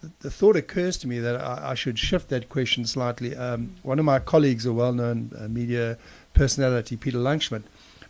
the, 0.00 0.10
the 0.20 0.30
thought 0.30 0.56
occurs 0.56 0.96
to 0.98 1.08
me 1.08 1.18
that 1.18 1.40
I, 1.40 1.70
I 1.70 1.74
should 1.74 1.98
shift 1.98 2.28
that 2.28 2.48
question 2.48 2.86
slightly. 2.86 3.34
Um, 3.36 3.74
one 3.82 3.98
of 3.98 4.04
my 4.04 4.18
colleagues, 4.18 4.66
a 4.66 4.72
well 4.72 4.92
known 4.92 5.32
uh, 5.38 5.48
media 5.48 5.98
personality, 6.34 6.96
Peter 6.96 7.18
Langschmidt, 7.18 7.64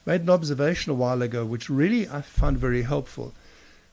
made 0.04 0.22
an 0.22 0.30
observation 0.30 0.92
a 0.92 0.94
while 0.94 1.22
ago, 1.22 1.44
which 1.44 1.70
really 1.70 2.08
I 2.08 2.22
found 2.22 2.58
very 2.58 2.82
helpful. 2.82 3.32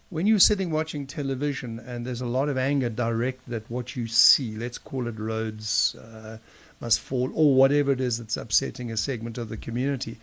When 0.10 0.28
you're 0.28 0.40
sitting 0.40 0.70
watching 0.70 1.08
television 1.08 1.80
and 1.80 2.06
there's 2.06 2.22
a 2.22 2.28
lot 2.28 2.48
of 2.48 2.58
anger 2.58 2.90
directed 2.90 3.54
at 3.54 3.70
what 3.70 3.96
you 3.96 4.08
see, 4.08 4.56
let's 4.56 4.78
call 4.78 5.08
it 5.08 5.20
Rhodes 5.20 5.96
uh, 5.96 6.38
must 6.80 7.00
fall, 7.00 7.32
or 7.34 7.56
whatever 7.56 7.92
it 7.92 8.02
is 8.02 8.18
that's 8.18 8.38
upsetting 8.38 8.92
a 8.92 8.98
segment 8.98 9.38
of 9.38 9.50
the 9.50 9.58
community 9.58 10.18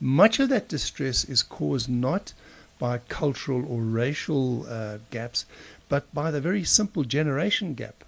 much 0.00 0.38
of 0.40 0.48
that 0.48 0.68
distress 0.68 1.24
is 1.24 1.42
caused 1.42 1.88
not 1.88 2.32
by 2.78 2.98
cultural 2.98 3.64
or 3.66 3.80
racial 3.80 4.66
uh, 4.68 4.98
gaps, 5.10 5.46
but 5.88 6.12
by 6.12 6.30
the 6.30 6.40
very 6.40 6.64
simple 6.64 7.04
generation 7.04 7.74
gap. 7.74 8.04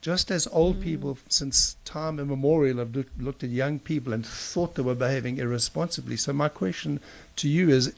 Just 0.00 0.32
as 0.32 0.48
old 0.50 0.80
mm. 0.80 0.82
people, 0.82 1.18
since 1.28 1.76
time 1.84 2.18
immemorial, 2.18 2.78
have 2.78 2.94
look, 2.94 3.06
looked 3.18 3.44
at 3.44 3.50
young 3.50 3.78
people 3.78 4.12
and 4.12 4.26
thought 4.26 4.74
they 4.74 4.82
were 4.82 4.96
behaving 4.96 5.38
irresponsibly. 5.38 6.16
So, 6.16 6.32
my 6.32 6.48
question 6.48 6.98
to 7.36 7.48
you 7.48 7.70
is 7.70 7.94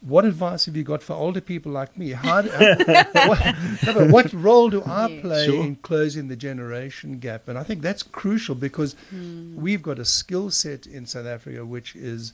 what 0.00 0.24
advice 0.24 0.66
have 0.66 0.76
you 0.76 0.84
got 0.84 1.02
for 1.02 1.14
older 1.14 1.40
people 1.40 1.72
like 1.72 1.96
me? 1.98 2.10
How 2.10 2.42
do, 2.42 2.48
what, 3.12 4.10
what, 4.10 4.32
role 4.32 4.70
do 4.70 4.82
I 4.84 5.08
yeah, 5.08 5.20
play 5.20 5.46
sure. 5.46 5.64
in 5.64 5.76
closing 5.76 6.28
the 6.28 6.36
generation 6.36 7.18
gap? 7.18 7.48
And 7.48 7.58
I 7.58 7.64
think 7.64 7.82
that's 7.82 8.04
crucial 8.04 8.54
because 8.54 8.94
mm. 9.12 9.54
we've 9.56 9.82
got 9.82 9.98
a 9.98 10.04
skill 10.04 10.50
set 10.50 10.86
in 10.86 11.06
South 11.06 11.26
Africa 11.26 11.64
which 11.64 11.96
is 11.96 12.32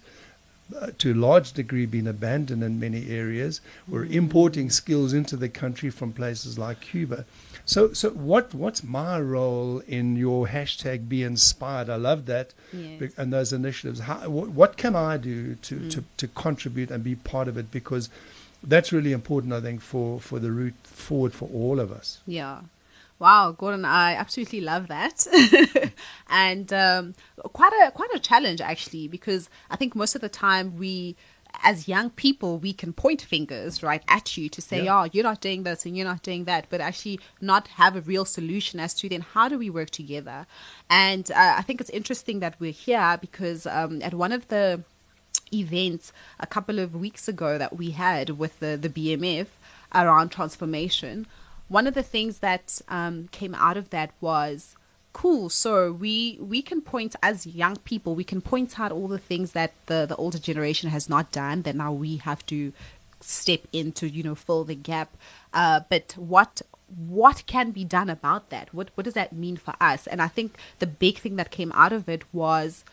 uh, 0.78 0.90
to 0.98 1.12
a 1.12 1.14
large 1.14 1.52
degree 1.52 1.86
been 1.86 2.06
abandoned 2.06 2.62
in 2.62 2.78
many 2.78 3.10
areas. 3.10 3.62
We're 3.88 4.06
mm. 4.06 4.12
importing 4.12 4.68
skills 4.68 5.14
into 5.14 5.36
the 5.36 5.48
country 5.48 5.88
from 5.88 6.12
places 6.12 6.58
like 6.58 6.80
Cuba. 6.82 7.24
So, 7.66 7.92
so 7.92 8.10
what 8.10 8.54
what's 8.54 8.84
my 8.84 9.18
role 9.20 9.80
in 9.86 10.16
your 10.16 10.48
hashtag 10.48 11.08
Be 11.08 11.22
Inspired? 11.22 11.88
I 11.88 11.96
love 11.96 12.26
that 12.26 12.52
yes. 12.72 13.14
and 13.16 13.32
those 13.32 13.52
initiatives. 13.52 14.00
How, 14.00 14.28
what, 14.28 14.50
what, 14.50 14.76
can 14.76 14.94
I 14.94 15.16
do 15.16 15.54
to, 15.56 15.76
mm. 15.76 15.90
to, 15.90 16.04
to 16.18 16.28
contribute 16.28 16.90
and 16.90 17.02
be 17.02 17.14
part 17.14 17.48
of 17.48 17.56
it? 17.56 17.70
Because 17.70 18.10
that's 18.62 18.92
really 18.92 19.12
important, 19.12 19.52
I 19.52 19.60
think, 19.60 19.80
for, 19.80 20.20
for 20.20 20.38
the 20.38 20.50
route 20.50 20.74
forward 20.84 21.32
for 21.32 21.48
all 21.52 21.80
of 21.80 21.90
us. 21.90 22.20
Yeah. 22.26 22.60
Wow, 23.18 23.52
Gordon, 23.52 23.84
I 23.84 24.14
absolutely 24.14 24.60
love 24.60 24.88
that, 24.88 25.24
and 26.28 26.72
um, 26.72 27.14
quite 27.52 27.72
a 27.72 27.92
quite 27.92 28.10
a 28.12 28.18
challenge 28.18 28.60
actually 28.60 29.06
because 29.06 29.48
I 29.70 29.76
think 29.76 29.94
most 29.94 30.16
of 30.16 30.20
the 30.20 30.28
time 30.28 30.76
we 30.76 31.14
as 31.62 31.88
young 31.88 32.10
people, 32.10 32.58
we 32.58 32.72
can 32.72 32.92
point 32.92 33.22
fingers 33.22 33.82
right 33.82 34.02
at 34.08 34.36
you 34.36 34.48
to 34.48 34.60
say, 34.60 34.84
yeah. 34.84 35.02
"Oh, 35.02 35.08
you're 35.12 35.24
not 35.24 35.40
doing 35.40 35.62
this 35.62 35.86
and 35.86 35.96
you're 35.96 36.06
not 36.06 36.22
doing 36.22 36.44
that," 36.44 36.66
but 36.68 36.80
actually 36.80 37.20
not 37.40 37.68
have 37.68 37.96
a 37.96 38.00
real 38.00 38.24
solution 38.24 38.80
as 38.80 38.94
to 38.94 39.08
then 39.08 39.20
how 39.20 39.48
do 39.48 39.58
we 39.58 39.70
work 39.70 39.90
together. 39.90 40.46
And 40.90 41.30
uh, 41.30 41.54
I 41.58 41.62
think 41.62 41.80
it's 41.80 41.90
interesting 41.90 42.40
that 42.40 42.56
we're 42.58 42.72
here 42.72 43.18
because 43.20 43.66
um, 43.66 44.02
at 44.02 44.14
one 44.14 44.32
of 44.32 44.48
the 44.48 44.82
events 45.52 46.12
a 46.40 46.46
couple 46.46 46.78
of 46.78 46.94
weeks 46.94 47.28
ago 47.28 47.58
that 47.58 47.76
we 47.76 47.90
had 47.90 48.30
with 48.30 48.58
the 48.60 48.76
the 48.76 48.88
BMF 48.88 49.46
around 49.94 50.30
transformation, 50.30 51.26
one 51.68 51.86
of 51.86 51.94
the 51.94 52.02
things 52.02 52.38
that 52.38 52.80
um, 52.88 53.28
came 53.30 53.54
out 53.54 53.76
of 53.76 53.90
that 53.90 54.10
was 54.20 54.76
cool. 55.14 55.48
So 55.48 55.92
we 55.92 56.36
we 56.40 56.60
can 56.60 56.82
point 56.82 57.16
as 57.22 57.46
young 57.46 57.76
people 57.76 58.14
we 58.14 58.24
can 58.24 58.42
point 58.42 58.78
out 58.78 58.92
all 58.92 59.08
the 59.08 59.18
things 59.30 59.52
that 59.52 59.72
the 59.86 60.04
the 60.04 60.16
older 60.16 60.38
generation 60.38 60.90
has 60.90 61.08
not 61.08 61.32
done 61.32 61.62
that 61.62 61.74
now 61.74 61.92
we 61.92 62.18
have 62.18 62.44
to 62.46 62.74
step 63.20 63.60
in 63.72 63.92
to 63.92 64.06
you 64.06 64.22
know 64.22 64.34
fill 64.34 64.64
the 64.64 64.74
gap. 64.74 65.16
Uh, 65.54 65.80
but 65.88 66.12
what 66.18 66.60
what 67.08 67.44
can 67.46 67.70
be 67.70 67.84
done 67.84 68.10
about 68.10 68.50
that? 68.50 68.74
What 68.74 68.90
what 68.96 69.04
does 69.04 69.14
that 69.14 69.32
mean 69.32 69.56
for 69.56 69.74
us? 69.80 70.06
And 70.06 70.20
i 70.20 70.28
think 70.28 70.58
the 70.80 70.86
big 70.86 71.18
thing 71.18 71.36
that 71.36 71.50
came 71.50 71.72
out 71.72 71.92
of 71.92 72.08
it 72.08 72.22
was 72.32 72.84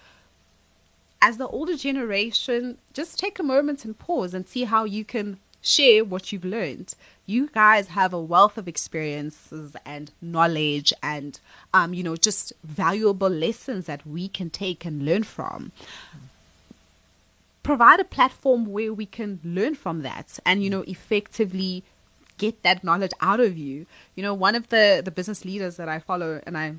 as 1.21 1.37
the 1.37 1.47
older 1.47 1.75
generation 1.75 2.77
just 2.93 3.19
take 3.19 3.37
a 3.39 3.43
moment 3.43 3.85
and 3.85 3.97
pause 3.97 4.33
and 4.33 4.47
see 4.47 4.63
how 4.63 4.85
you 4.85 5.05
can 5.05 5.37
share 5.61 6.03
what 6.03 6.31
you've 6.31 6.45
learned. 6.45 6.93
You 7.25 7.47
guys 7.47 7.89
have 7.89 8.13
a 8.13 8.21
wealth 8.21 8.57
of 8.57 8.67
experiences 8.67 9.75
and 9.85 10.11
knowledge 10.21 10.91
and, 11.01 11.39
um, 11.73 11.93
you 11.93 12.03
know, 12.03 12.15
just 12.15 12.53
valuable 12.63 13.29
lessons 13.29 13.85
that 13.85 14.05
we 14.05 14.27
can 14.27 14.49
take 14.49 14.85
and 14.85 15.05
learn 15.05 15.23
from. 15.23 15.71
Provide 17.63 17.99
a 17.99 18.03
platform 18.03 18.65
where 18.65 18.91
we 18.91 19.05
can 19.05 19.39
learn 19.43 19.75
from 19.75 20.01
that 20.01 20.39
and, 20.45 20.63
you 20.63 20.69
know, 20.69 20.81
effectively 20.81 21.83
get 22.37 22.63
that 22.63 22.83
knowledge 22.83 23.11
out 23.21 23.39
of 23.39 23.55
you. 23.57 23.85
You 24.15 24.23
know, 24.23 24.33
one 24.33 24.55
of 24.55 24.69
the, 24.69 25.01
the 25.05 25.11
business 25.11 25.45
leaders 25.45 25.77
that 25.77 25.87
I 25.87 25.99
follow 25.99 26.41
and 26.45 26.57
I 26.57 26.75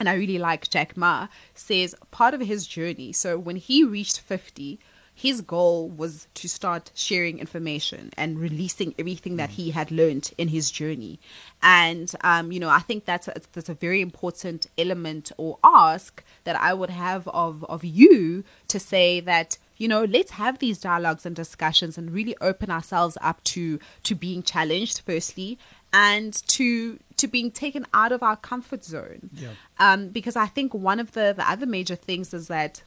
and 0.00 0.08
I 0.08 0.14
really 0.14 0.38
like 0.38 0.70
Jack 0.70 0.96
Ma 0.96 1.28
says 1.54 1.94
part 2.10 2.34
of 2.34 2.40
his 2.40 2.66
journey. 2.66 3.12
So 3.12 3.36
when 3.36 3.56
he 3.56 3.82
reached 3.82 4.20
50, 4.20 4.78
his 5.18 5.40
goal 5.40 5.88
was 5.88 6.28
to 6.34 6.48
start 6.48 6.92
sharing 6.94 7.40
information 7.40 8.10
and 8.16 8.38
releasing 8.38 8.94
everything 9.00 9.34
that 9.34 9.50
he 9.50 9.72
had 9.72 9.90
learned 9.90 10.30
in 10.38 10.46
his 10.46 10.70
journey. 10.70 11.18
And, 11.60 12.08
um, 12.20 12.52
you 12.52 12.60
know, 12.60 12.68
I 12.68 12.78
think 12.78 13.04
that's 13.04 13.26
a, 13.26 13.34
that's 13.52 13.68
a 13.68 13.74
very 13.74 14.00
important 14.00 14.68
element 14.78 15.32
or 15.36 15.58
ask 15.64 16.22
that 16.44 16.54
I 16.54 16.72
would 16.72 16.90
have 16.90 17.26
of, 17.26 17.64
of 17.64 17.84
you 17.84 18.44
to 18.68 18.78
say 18.78 19.18
that, 19.18 19.58
you 19.76 19.88
know, 19.88 20.04
let's 20.04 20.30
have 20.32 20.60
these 20.60 20.78
dialogues 20.78 21.26
and 21.26 21.34
discussions 21.34 21.98
and 21.98 22.12
really 22.12 22.36
open 22.40 22.70
ourselves 22.70 23.18
up 23.20 23.42
to, 23.44 23.80
to 24.04 24.14
being 24.14 24.44
challenged, 24.44 25.02
firstly, 25.04 25.58
and 25.92 26.32
to 26.46 27.00
to 27.16 27.26
being 27.26 27.50
taken 27.50 27.84
out 27.92 28.12
of 28.12 28.22
our 28.22 28.36
comfort 28.36 28.84
zone. 28.84 29.30
Yeah. 29.34 29.48
Um, 29.80 30.10
because 30.10 30.36
I 30.36 30.46
think 30.46 30.72
one 30.72 31.00
of 31.00 31.10
the, 31.12 31.34
the 31.36 31.50
other 31.50 31.66
major 31.66 31.96
things 31.96 32.32
is 32.32 32.46
that 32.46 32.84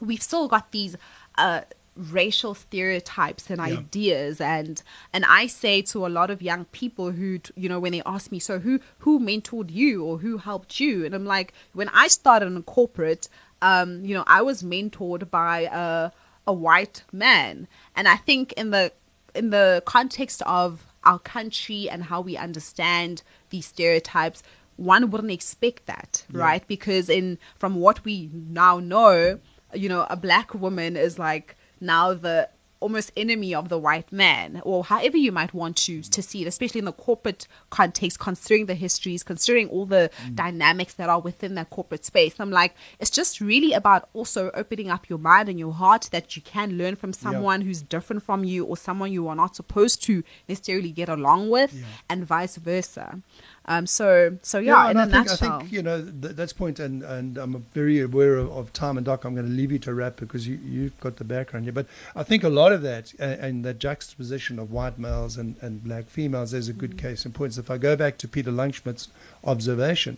we've 0.00 0.22
still 0.22 0.46
got 0.46 0.70
these 0.70 0.96
uh, 1.38 1.62
racial 1.98 2.54
stereotypes 2.54 3.50
and 3.50 3.58
yeah. 3.58 3.78
ideas 3.78 4.40
and 4.40 4.82
and 5.12 5.24
I 5.24 5.48
say 5.48 5.82
to 5.82 6.06
a 6.06 6.08
lot 6.08 6.30
of 6.30 6.40
young 6.40 6.64
people 6.66 7.10
who 7.10 7.40
you 7.56 7.68
know 7.68 7.80
when 7.80 7.90
they 7.90 8.02
ask 8.06 8.30
me 8.30 8.38
so 8.38 8.60
who 8.60 8.78
who 8.98 9.18
mentored 9.18 9.70
you 9.72 10.04
or 10.04 10.18
who 10.18 10.38
helped 10.38 10.78
you 10.78 11.04
and 11.04 11.12
I'm 11.12 11.24
like 11.24 11.52
when 11.72 11.88
I 11.88 12.06
started 12.06 12.46
in 12.46 12.62
corporate 12.62 13.28
um 13.62 14.04
you 14.04 14.14
know 14.14 14.22
I 14.28 14.42
was 14.42 14.62
mentored 14.62 15.28
by 15.28 15.68
a 15.72 16.12
a 16.46 16.52
white 16.52 17.02
man 17.10 17.66
and 17.96 18.06
I 18.06 18.16
think 18.16 18.52
in 18.52 18.70
the 18.70 18.92
in 19.34 19.50
the 19.50 19.82
context 19.84 20.40
of 20.42 20.86
our 21.02 21.18
country 21.18 21.90
and 21.90 22.04
how 22.04 22.20
we 22.20 22.36
understand 22.36 23.22
these 23.50 23.66
stereotypes 23.66 24.44
one 24.76 25.10
wouldn't 25.10 25.32
expect 25.32 25.86
that 25.86 26.24
yeah. 26.32 26.40
right 26.40 26.68
because 26.68 27.10
in 27.10 27.38
from 27.58 27.74
what 27.74 28.04
we 28.04 28.30
now 28.32 28.78
know 28.78 29.40
you 29.74 29.88
know, 29.88 30.06
a 30.08 30.16
black 30.16 30.54
woman 30.54 30.96
is 30.96 31.18
like 31.18 31.56
now 31.80 32.14
the 32.14 32.48
almost 32.80 33.10
enemy 33.16 33.54
of 33.54 33.68
the 33.68 33.78
white 33.78 34.10
man 34.12 34.62
or 34.64 34.84
however 34.84 35.16
you 35.16 35.32
might 35.32 35.52
want 35.52 35.76
to 35.76 36.00
to 36.02 36.22
see 36.22 36.42
it 36.42 36.46
especially 36.46 36.78
in 36.78 36.84
the 36.84 36.92
corporate 36.92 37.46
context 37.70 38.18
considering 38.18 38.66
the 38.66 38.74
histories 38.74 39.22
considering 39.22 39.68
all 39.68 39.84
the 39.84 40.10
mm. 40.24 40.34
dynamics 40.34 40.94
that 40.94 41.08
are 41.08 41.20
within 41.20 41.54
that 41.56 41.68
corporate 41.70 42.04
space 42.04 42.36
i'm 42.38 42.50
like 42.50 42.74
it's 43.00 43.10
just 43.10 43.40
really 43.40 43.72
about 43.72 44.08
also 44.12 44.50
opening 44.54 44.90
up 44.90 45.08
your 45.08 45.18
mind 45.18 45.48
and 45.48 45.58
your 45.58 45.72
heart 45.72 46.08
that 46.12 46.36
you 46.36 46.42
can 46.42 46.78
learn 46.78 46.94
from 46.94 47.12
someone 47.12 47.60
yeah. 47.60 47.66
who's 47.66 47.82
different 47.82 48.22
from 48.22 48.44
you 48.44 48.64
or 48.64 48.76
someone 48.76 49.10
you 49.10 49.26
are 49.26 49.36
not 49.36 49.56
supposed 49.56 50.02
to 50.02 50.22
necessarily 50.48 50.92
get 50.92 51.08
along 51.08 51.50
with 51.50 51.74
yeah. 51.74 51.84
and 52.08 52.24
vice 52.24 52.56
versa 52.56 53.20
um, 53.68 53.86
so, 53.86 54.38
so 54.40 54.58
yeah, 54.58 54.84
yeah 54.84 54.90
in 54.90 54.96
a 54.96 55.00
I 55.02 55.06
think. 55.24 55.30
I 55.30 55.36
think, 55.36 55.72
you 55.72 55.82
know, 55.82 56.02
th- 56.02 56.34
that's 56.34 56.54
point, 56.54 56.80
and, 56.80 57.02
and 57.02 57.36
I'm 57.36 57.66
very 57.74 58.00
aware 58.00 58.36
of, 58.36 58.50
of 58.50 58.72
time 58.72 58.96
and 58.96 59.04
Doc. 59.04 59.26
I'm 59.26 59.34
going 59.34 59.46
to 59.46 59.52
leave 59.52 59.70
you 59.70 59.78
to 59.80 59.92
wrap 59.92 60.16
because 60.16 60.48
you, 60.48 60.58
you've 60.64 60.98
got 61.00 61.16
the 61.16 61.24
background 61.24 61.66
here. 61.66 61.74
But 61.74 61.86
I 62.16 62.22
think 62.22 62.42
a 62.42 62.48
lot 62.48 62.72
of 62.72 62.80
that, 62.80 63.12
uh, 63.20 63.24
and 63.24 63.66
that 63.66 63.78
juxtaposition 63.78 64.58
of 64.58 64.72
white 64.72 64.98
males 64.98 65.36
and, 65.36 65.56
and 65.60 65.84
black 65.84 66.06
females, 66.06 66.54
is 66.54 66.70
a 66.70 66.72
good 66.72 66.96
mm-hmm. 66.96 67.08
case 67.08 67.26
in 67.26 67.32
point. 67.32 67.54
So 67.54 67.60
if 67.60 67.70
I 67.70 67.76
go 67.76 67.94
back 67.94 68.16
to 68.18 68.26
Peter 68.26 68.50
Langschmidt's 68.50 69.08
observation, 69.44 70.16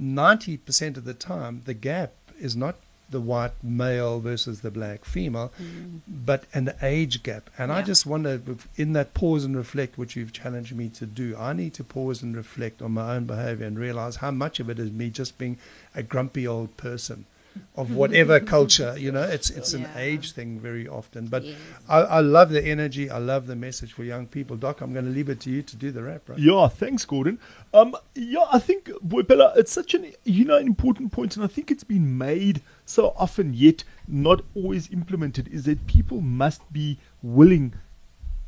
90% 0.00 0.96
of 0.96 1.04
the 1.04 1.14
time, 1.14 1.62
the 1.66 1.74
gap 1.74 2.14
is 2.36 2.56
not 2.56 2.74
the 3.12 3.20
white 3.20 3.52
male 3.62 4.18
versus 4.20 4.60
the 4.60 4.70
black 4.70 5.04
female, 5.04 5.52
mm. 5.60 6.00
but 6.08 6.44
an 6.52 6.72
age 6.82 7.22
gap. 7.22 7.48
And 7.56 7.70
yeah. 7.70 7.76
I 7.76 7.82
just 7.82 8.04
wonder, 8.04 8.40
in 8.76 8.92
that 8.94 9.14
pause 9.14 9.44
and 9.44 9.56
reflect, 9.56 9.96
which 9.96 10.16
you've 10.16 10.32
challenged 10.32 10.74
me 10.74 10.88
to 10.90 11.06
do, 11.06 11.36
I 11.38 11.52
need 11.52 11.74
to 11.74 11.84
pause 11.84 12.22
and 12.22 12.36
reflect 12.36 12.82
on 12.82 12.92
my 12.92 13.14
own 13.14 13.24
behavior 13.24 13.66
and 13.66 13.78
realize 13.78 14.16
how 14.16 14.30
much 14.30 14.58
of 14.58 14.68
it 14.68 14.78
is 14.78 14.90
me 14.90 15.10
just 15.10 15.38
being 15.38 15.58
a 15.94 16.02
grumpy 16.02 16.46
old 16.46 16.76
person 16.76 17.26
of 17.74 17.94
whatever 17.94 18.40
culture. 18.40 18.94
You 18.96 19.12
know, 19.12 19.22
it's 19.22 19.50
it's 19.50 19.72
an 19.72 19.88
age 19.96 20.32
thing 20.32 20.60
very 20.60 20.86
often. 20.86 21.26
But 21.26 21.44
yes. 21.44 21.56
I, 21.88 21.98
I, 22.00 22.20
love 22.20 22.50
the 22.50 22.62
energy. 22.62 23.10
I 23.10 23.18
love 23.18 23.46
the 23.46 23.56
message 23.56 23.92
for 23.92 24.04
young 24.04 24.26
people. 24.26 24.56
Doc, 24.56 24.80
I'm 24.80 24.92
going 24.92 25.04
to 25.04 25.10
leave 25.10 25.28
it 25.28 25.40
to 25.40 25.50
you 25.50 25.62
to 25.62 25.76
do 25.76 25.90
the 25.90 26.02
wrap. 26.02 26.28
Right? 26.28 26.38
Yeah, 26.38 26.68
thanks, 26.68 27.04
Gordon. 27.04 27.38
Um, 27.72 27.96
yeah, 28.14 28.44
I 28.52 28.58
think 28.58 28.90
Bella, 29.02 29.52
it's 29.56 29.72
such 29.72 29.94
an 29.94 30.12
you 30.24 30.44
know 30.44 30.56
an 30.56 30.66
important 30.66 31.12
point, 31.12 31.36
and 31.36 31.44
I 31.44 31.48
think 31.48 31.70
it's 31.70 31.84
been 31.84 32.18
made 32.18 32.62
so 32.84 33.14
often 33.16 33.54
yet 33.54 33.84
not 34.06 34.42
always 34.54 34.90
implemented. 34.90 35.48
Is 35.48 35.64
that 35.64 35.86
people 35.86 36.20
must 36.20 36.70
be 36.72 36.98
willing 37.22 37.74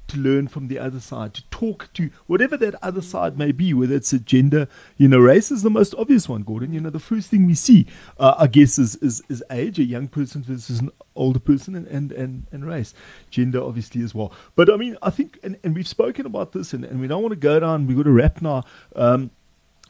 to 0.09 0.19
learn 0.19 0.49
from 0.49 0.69
the 0.69 0.79
other 0.79 1.01
side, 1.01 1.35
to 1.35 1.43
talk 1.51 1.89
to 1.95 2.11
whatever 2.27 2.57
that 2.57 2.75
other 2.83 3.03
side 3.03 3.39
may 3.39 3.53
be, 3.53 3.73
whether 3.73 3.95
it's 3.95 4.13
a 4.13 4.19
gender, 4.19 4.69
you 4.97 5.09
know, 5.09 5.19
race 5.19 5.51
is 5.51 5.63
the 5.63 5.71
most 5.71 5.95
obvious 5.97 6.29
one, 6.29 6.43
Gordon. 6.43 6.73
You 6.73 6.81
know, 6.81 6.91
the 6.91 6.99
first 6.99 7.31
thing 7.31 7.47
we 7.47 7.55
see, 7.55 7.87
uh, 8.19 8.35
I 8.39 8.47
guess, 8.47 8.79
is, 8.79 8.97
is, 8.97 9.23
is 9.29 9.43
age, 9.51 9.79
a 9.79 9.85
young 9.85 10.09
person 10.09 10.43
versus 10.43 10.81
an 10.81 10.91
older 11.15 11.41
person, 11.41 11.75
and, 11.75 11.87
and, 11.87 12.13
and, 12.13 12.47
and 12.53 12.67
race. 12.67 12.95
Gender, 13.31 13.63
obviously, 13.63 14.03
as 14.03 14.15
well. 14.15 14.33
But 14.57 14.71
I 14.71 14.77
mean, 14.77 14.97
I 15.03 15.11
think, 15.11 15.39
and, 15.43 15.59
and 15.65 15.75
we've 15.75 15.89
spoken 15.89 16.27
about 16.27 16.53
this, 16.53 16.73
and, 16.73 16.85
and 16.85 17.01
we 17.01 17.07
don't 17.07 17.23
want 17.23 17.33
to 17.33 17.37
go 17.37 17.61
down, 17.61 17.87
we've 17.87 17.97
got 17.97 18.05
to 18.05 18.13
wrap 18.13 18.43
now. 18.43 18.65
Um, 18.95 19.31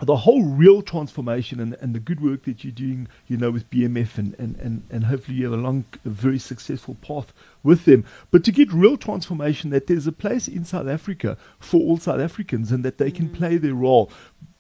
the 0.04 0.16
whole 0.18 0.44
real 0.44 0.82
transformation 0.82 1.60
and, 1.60 1.74
and 1.80 1.94
the 1.94 2.00
good 2.00 2.20
work 2.20 2.44
that 2.44 2.64
you're 2.64 2.72
doing, 2.72 3.08
you 3.26 3.36
know, 3.36 3.50
with 3.50 3.70
BMF 3.70 4.18
and, 4.18 4.34
and, 4.38 4.56
and, 4.56 4.82
and 4.90 5.04
hopefully 5.04 5.38
you 5.38 5.44
have 5.44 5.58
a 5.58 5.62
long, 5.62 5.84
a 6.04 6.08
very 6.08 6.38
successful 6.38 6.96
path 7.02 7.32
with 7.62 7.84
them. 7.84 8.04
But 8.30 8.44
to 8.44 8.52
get 8.52 8.72
real 8.72 8.96
transformation, 8.96 9.70
that 9.70 9.86
there's 9.86 10.06
a 10.06 10.12
place 10.12 10.48
in 10.48 10.64
South 10.64 10.88
Africa 10.88 11.36
for 11.58 11.80
all 11.80 11.98
South 11.98 12.20
Africans 12.20 12.72
and 12.72 12.84
that 12.84 12.98
they 12.98 13.10
can 13.10 13.28
mm. 13.28 13.34
play 13.34 13.56
their 13.56 13.74
role. 13.74 14.10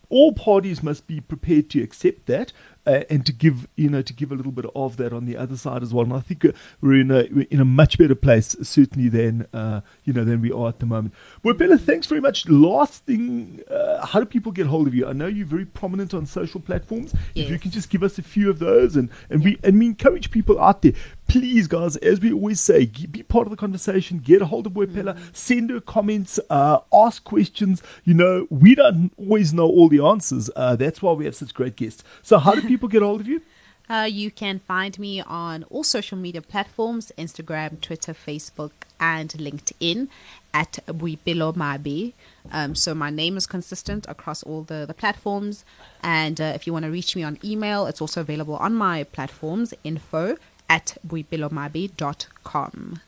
All 0.08 0.32
parties 0.32 0.82
must 0.82 1.06
be 1.06 1.20
prepared 1.20 1.70
to 1.70 1.82
accept 1.82 2.26
that 2.26 2.52
uh, 2.86 3.02
and 3.10 3.24
to 3.26 3.32
give 3.32 3.68
you 3.76 3.88
know 3.88 4.02
to 4.02 4.12
give 4.12 4.30
a 4.30 4.34
little 4.34 4.52
bit 4.52 4.66
of 4.74 4.96
that 4.96 5.12
on 5.12 5.24
the 5.26 5.36
other 5.36 5.56
side 5.56 5.82
as 5.82 5.92
well. 5.92 6.04
And 6.04 6.12
I 6.12 6.20
think 6.20 6.44
uh, 6.44 6.52
we're 6.80 7.00
in 7.00 7.10
a 7.10 7.28
we're 7.30 7.46
in 7.50 7.60
a 7.60 7.64
much 7.64 7.98
better 7.98 8.14
place 8.14 8.56
certainly 8.62 9.08
than 9.08 9.46
uh, 9.52 9.80
you 10.04 10.12
know 10.12 10.24
than 10.24 10.40
we 10.40 10.52
are 10.52 10.68
at 10.68 10.80
the 10.80 10.86
moment. 10.86 11.14
Well, 11.42 11.54
Bella, 11.54 11.78
thanks 11.78 12.06
very 12.06 12.20
much. 12.20 12.48
Last 12.48 13.04
thing, 13.04 13.60
uh, 13.70 14.06
how 14.06 14.20
do 14.20 14.26
people 14.26 14.52
get 14.52 14.66
hold 14.66 14.86
of 14.86 14.94
you? 14.94 15.06
I 15.06 15.12
know 15.12 15.26
you're 15.26 15.46
very 15.46 15.66
prominent 15.66 16.14
on 16.14 16.26
social 16.26 16.60
platforms. 16.60 17.14
Yes. 17.34 17.46
If 17.46 17.50
you 17.50 17.58
can 17.58 17.70
just 17.70 17.90
give 17.90 18.02
us 18.02 18.18
a 18.18 18.22
few 18.22 18.50
of 18.50 18.58
those, 18.58 18.96
and 18.96 19.10
and 19.30 19.42
yeah. 19.42 19.50
we 19.50 19.58
and 19.62 19.78
we 19.78 19.86
encourage 19.86 20.30
people 20.30 20.60
out 20.60 20.82
there 20.82 20.92
please, 21.34 21.66
guys, 21.66 21.96
as 21.96 22.20
we 22.20 22.32
always 22.32 22.60
say, 22.60 22.86
be 22.86 23.24
part 23.24 23.48
of 23.48 23.50
the 23.50 23.56
conversation. 23.56 24.20
Get 24.20 24.40
a 24.40 24.46
hold 24.46 24.68
of 24.68 24.72
Boipelo, 24.74 25.14
mm-hmm. 25.14 25.24
send 25.32 25.70
her 25.70 25.80
comments, 25.80 26.38
uh, 26.48 26.78
ask 26.92 27.24
questions. 27.24 27.82
You 28.04 28.14
know, 28.14 28.46
we 28.50 28.76
don't 28.76 29.10
always 29.16 29.52
know 29.52 29.66
all 29.66 29.88
the 29.88 29.98
answers. 29.98 30.48
Uh, 30.54 30.76
that's 30.76 31.02
why 31.02 31.10
we 31.10 31.24
have 31.24 31.34
such 31.34 31.52
great 31.52 31.74
guests. 31.74 32.04
So, 32.22 32.38
how 32.38 32.54
do 32.54 32.62
people 32.68 32.88
get 32.88 33.02
a 33.02 33.06
hold 33.06 33.22
of 33.22 33.26
you? 33.26 33.42
Uh, 33.90 34.08
you 34.08 34.30
can 34.30 34.60
find 34.60 34.96
me 34.96 35.22
on 35.22 35.64
all 35.64 35.82
social 35.82 36.16
media 36.16 36.40
platforms 36.40 37.10
Instagram, 37.18 37.80
Twitter, 37.80 38.14
Facebook, 38.14 38.70
and 39.00 39.30
LinkedIn 39.30 40.06
at 40.54 40.78
Boipelo 40.86 41.52
Mabe. 41.56 42.12
Um, 42.52 42.76
so 42.76 42.94
my 42.94 43.10
name 43.10 43.36
is 43.36 43.46
consistent 43.46 44.06
across 44.08 44.44
all 44.44 44.62
the, 44.62 44.84
the 44.86 44.94
platforms. 44.94 45.64
And 46.00 46.40
uh, 46.40 46.52
if 46.54 46.66
you 46.66 46.72
want 46.72 46.84
to 46.84 46.92
reach 46.92 47.16
me 47.16 47.24
on 47.24 47.38
email, 47.42 47.86
it's 47.86 48.00
also 48.00 48.20
available 48.20 48.56
on 48.56 48.74
my 48.74 49.02
platforms 49.02 49.74
info 49.82 50.36
at 50.68 50.96
boipelomabe.com. 51.06 53.00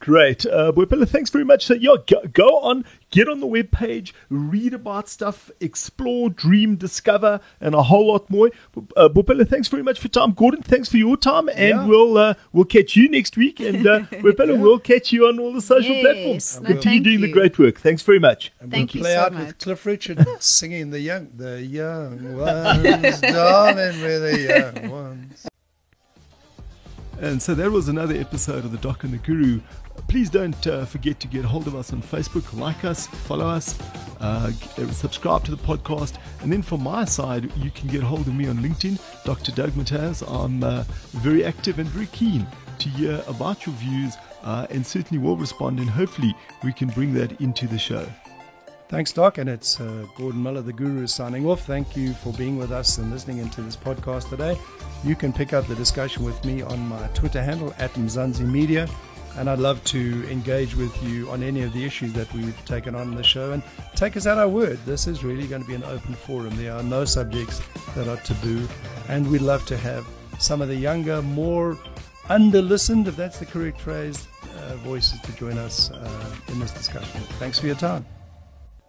Great. 0.00 0.46
Uh, 0.46 0.70
Boipelo, 0.70 1.08
thanks 1.08 1.30
very 1.30 1.44
much. 1.44 1.66
So, 1.66 1.74
yeah, 1.74 1.96
go, 2.06 2.22
go, 2.32 2.58
on, 2.60 2.84
get 3.10 3.28
on 3.28 3.40
the 3.40 3.46
web 3.46 3.72
page, 3.72 4.14
read 4.30 4.72
about 4.72 5.08
stuff, 5.08 5.50
explore, 5.60 6.30
dream, 6.30 6.76
discover, 6.76 7.40
and 7.60 7.74
a 7.74 7.82
whole 7.82 8.06
lot 8.06 8.30
more. 8.30 8.50
Uh, 8.96 9.08
Boipelo, 9.08 9.48
thanks 9.48 9.66
very 9.66 9.82
much 9.82 9.98
for 9.98 10.06
time. 10.06 10.32
Gordon, 10.32 10.62
thanks 10.62 10.88
for 10.88 10.98
your 10.98 11.16
time, 11.16 11.48
and 11.48 11.58
yeah. 11.58 11.86
we'll 11.86 12.16
uh, 12.16 12.34
we'll 12.52 12.64
catch 12.64 12.94
you 12.94 13.08
next 13.08 13.36
week. 13.36 13.58
And 13.58 13.86
uh, 13.86 14.00
Boipelo, 14.10 14.54
yeah. 14.54 14.62
we'll 14.62 14.78
catch 14.78 15.10
you 15.10 15.26
on 15.26 15.40
all 15.40 15.52
the 15.52 15.60
social 15.60 15.94
yes. 15.94 16.02
platforms. 16.02 16.60
No, 16.60 16.68
Continue 16.68 17.00
doing 17.00 17.20
you. 17.20 17.26
the 17.26 17.32
great 17.32 17.58
work. 17.58 17.80
Thanks 17.80 18.02
very 18.02 18.20
much. 18.20 18.52
And 18.60 18.70
thank 18.70 18.94
we'll 18.94 18.98
you 18.98 19.02
play 19.02 19.14
so 19.14 19.20
out 19.20 19.32
much. 19.32 19.46
with 19.46 19.58
Cliff 19.58 19.84
Richard 19.84 20.26
singing 20.38 20.90
the 20.90 21.00
young, 21.00 21.28
the 21.34 21.60
young 21.60 22.36
ones, 22.36 23.20
darling, 23.20 24.00
we're 24.00 24.20
the 24.20 24.72
young 24.74 24.90
ones. 24.90 25.47
And 27.20 27.42
so 27.42 27.54
that 27.54 27.70
was 27.70 27.88
another 27.88 28.14
episode 28.14 28.64
of 28.64 28.70
The 28.70 28.78
Doc 28.78 29.02
and 29.02 29.12
the 29.12 29.18
Guru. 29.18 29.60
Please 30.06 30.30
don't 30.30 30.66
uh, 30.68 30.84
forget 30.84 31.18
to 31.18 31.26
get 31.26 31.44
hold 31.44 31.66
of 31.66 31.74
us 31.74 31.92
on 31.92 32.00
Facebook, 32.00 32.56
like 32.56 32.84
us, 32.84 33.08
follow 33.08 33.46
us, 33.46 33.76
uh, 34.20 34.52
subscribe 34.92 35.42
to 35.44 35.50
the 35.50 35.56
podcast. 35.56 36.16
And 36.42 36.52
then 36.52 36.62
from 36.62 36.84
my 36.84 37.04
side, 37.04 37.50
you 37.56 37.72
can 37.72 37.88
get 37.88 38.04
hold 38.04 38.28
of 38.28 38.34
me 38.34 38.46
on 38.46 38.58
LinkedIn, 38.58 39.00
Dr. 39.24 39.50
Doug 39.50 39.70
Mataz. 39.70 40.22
I'm 40.32 40.62
uh, 40.62 40.84
very 41.10 41.44
active 41.44 41.80
and 41.80 41.88
very 41.88 42.06
keen 42.06 42.46
to 42.78 42.88
hear 42.90 43.20
about 43.26 43.66
your 43.66 43.74
views 43.74 44.14
uh, 44.44 44.68
and 44.70 44.86
certainly 44.86 45.22
will 45.22 45.36
respond. 45.36 45.80
And 45.80 45.90
hopefully, 45.90 46.36
we 46.62 46.72
can 46.72 46.88
bring 46.88 47.14
that 47.14 47.40
into 47.40 47.66
the 47.66 47.78
show. 47.78 48.06
Thanks, 48.88 49.12
Doc. 49.12 49.36
And 49.36 49.50
it's 49.50 49.80
uh, 49.80 50.06
Gordon 50.16 50.42
Miller, 50.42 50.62
the 50.62 50.72
Guru, 50.72 51.06
signing 51.06 51.46
off. 51.46 51.66
Thank 51.66 51.94
you 51.94 52.14
for 52.14 52.32
being 52.32 52.56
with 52.56 52.72
us 52.72 52.96
and 52.96 53.10
listening 53.10 53.38
into 53.38 53.60
this 53.60 53.76
podcast 53.76 54.30
today. 54.30 54.58
You 55.04 55.14
can 55.14 55.30
pick 55.32 55.52
up 55.52 55.66
the 55.66 55.74
discussion 55.74 56.24
with 56.24 56.42
me 56.44 56.62
on 56.62 56.88
my 56.88 57.06
Twitter 57.08 57.42
handle, 57.42 57.74
at 57.78 57.92
Mzansi 57.94 58.50
Media. 58.50 58.88
And 59.36 59.48
I'd 59.48 59.58
love 59.58 59.84
to 59.84 60.28
engage 60.30 60.74
with 60.74 61.00
you 61.02 61.30
on 61.30 61.42
any 61.42 61.62
of 61.62 61.72
the 61.74 61.84
issues 61.84 62.14
that 62.14 62.32
we've 62.32 62.64
taken 62.64 62.94
on 62.94 63.08
in 63.08 63.14
the 63.14 63.22
show 63.22 63.52
and 63.52 63.62
take 63.94 64.16
us 64.16 64.26
at 64.26 64.38
our 64.38 64.48
word. 64.48 64.78
This 64.86 65.06
is 65.06 65.22
really 65.22 65.46
going 65.46 65.62
to 65.62 65.68
be 65.68 65.74
an 65.74 65.84
open 65.84 66.14
forum. 66.14 66.56
There 66.56 66.72
are 66.72 66.82
no 66.82 67.04
subjects 67.04 67.60
that 67.94 68.08
are 68.08 68.16
taboo. 68.16 68.66
And 69.08 69.30
we'd 69.30 69.42
love 69.42 69.66
to 69.66 69.76
have 69.76 70.06
some 70.38 70.62
of 70.62 70.68
the 70.68 70.74
younger, 70.76 71.20
more 71.20 71.76
under 72.30 72.62
listened, 72.62 73.06
if 73.06 73.16
that's 73.16 73.38
the 73.38 73.46
correct 73.46 73.80
phrase, 73.80 74.26
uh, 74.56 74.76
voices 74.76 75.20
to 75.20 75.32
join 75.32 75.58
us 75.58 75.90
uh, 75.90 76.34
in 76.48 76.58
this 76.58 76.72
discussion. 76.72 77.20
Thanks 77.38 77.58
for 77.58 77.66
your 77.66 77.76
time. 77.76 78.04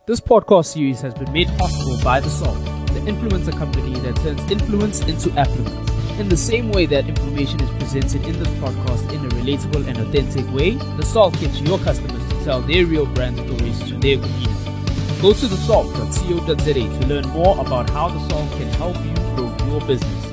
This 0.06 0.20
podcast 0.20 0.66
series 0.66 1.02
has 1.02 1.14
been 1.14 1.32
made 1.32 1.48
possible 1.58 1.98
by 2.04 2.20
The 2.20 2.30
Salt, 2.30 2.58
the 2.88 3.02
influencer 3.02 3.52
company 3.52 3.94
that 4.00 4.16
turns 4.18 4.42
influence 4.52 5.02
into 5.02 5.32
affluence. 5.38 6.20
In 6.20 6.28
the 6.28 6.38
same 6.38 6.72
way 6.72 6.88
that 6.88 7.08
information 7.08 7.62
is 7.62 7.70
presented 7.72 8.26
in 8.26 8.40
this 8.40 8.48
podcast 8.60 9.12
in 9.14 9.24
a 9.24 9.30
relatable 9.30 9.88
and 9.88 9.98
authentic 10.00 10.52
way, 10.52 10.72
The 10.72 11.06
Salt 11.06 11.40
gets 11.40 11.62
your 11.62 11.78
customers 11.80 12.28
to 12.30 12.44
tell 12.44 12.62
their 12.62 12.86
real 12.86 13.06
brand 13.06 13.38
stories 13.38 13.80
to 13.90 13.98
their 14.00 14.18
community. 14.18 15.22
Go 15.22 15.34
to 15.34 15.46
thesalt.co.za 15.46 16.74
to 16.74 17.08
learn 17.08 17.28
more 17.30 17.60
about 17.60 17.90
how 17.92 18.10
The 18.10 18.30
Salt 18.30 18.50
can 18.58 18.68
help 18.80 18.96
you 19.06 19.14
grow 19.36 19.56
your 19.68 19.82
business. 19.82 20.29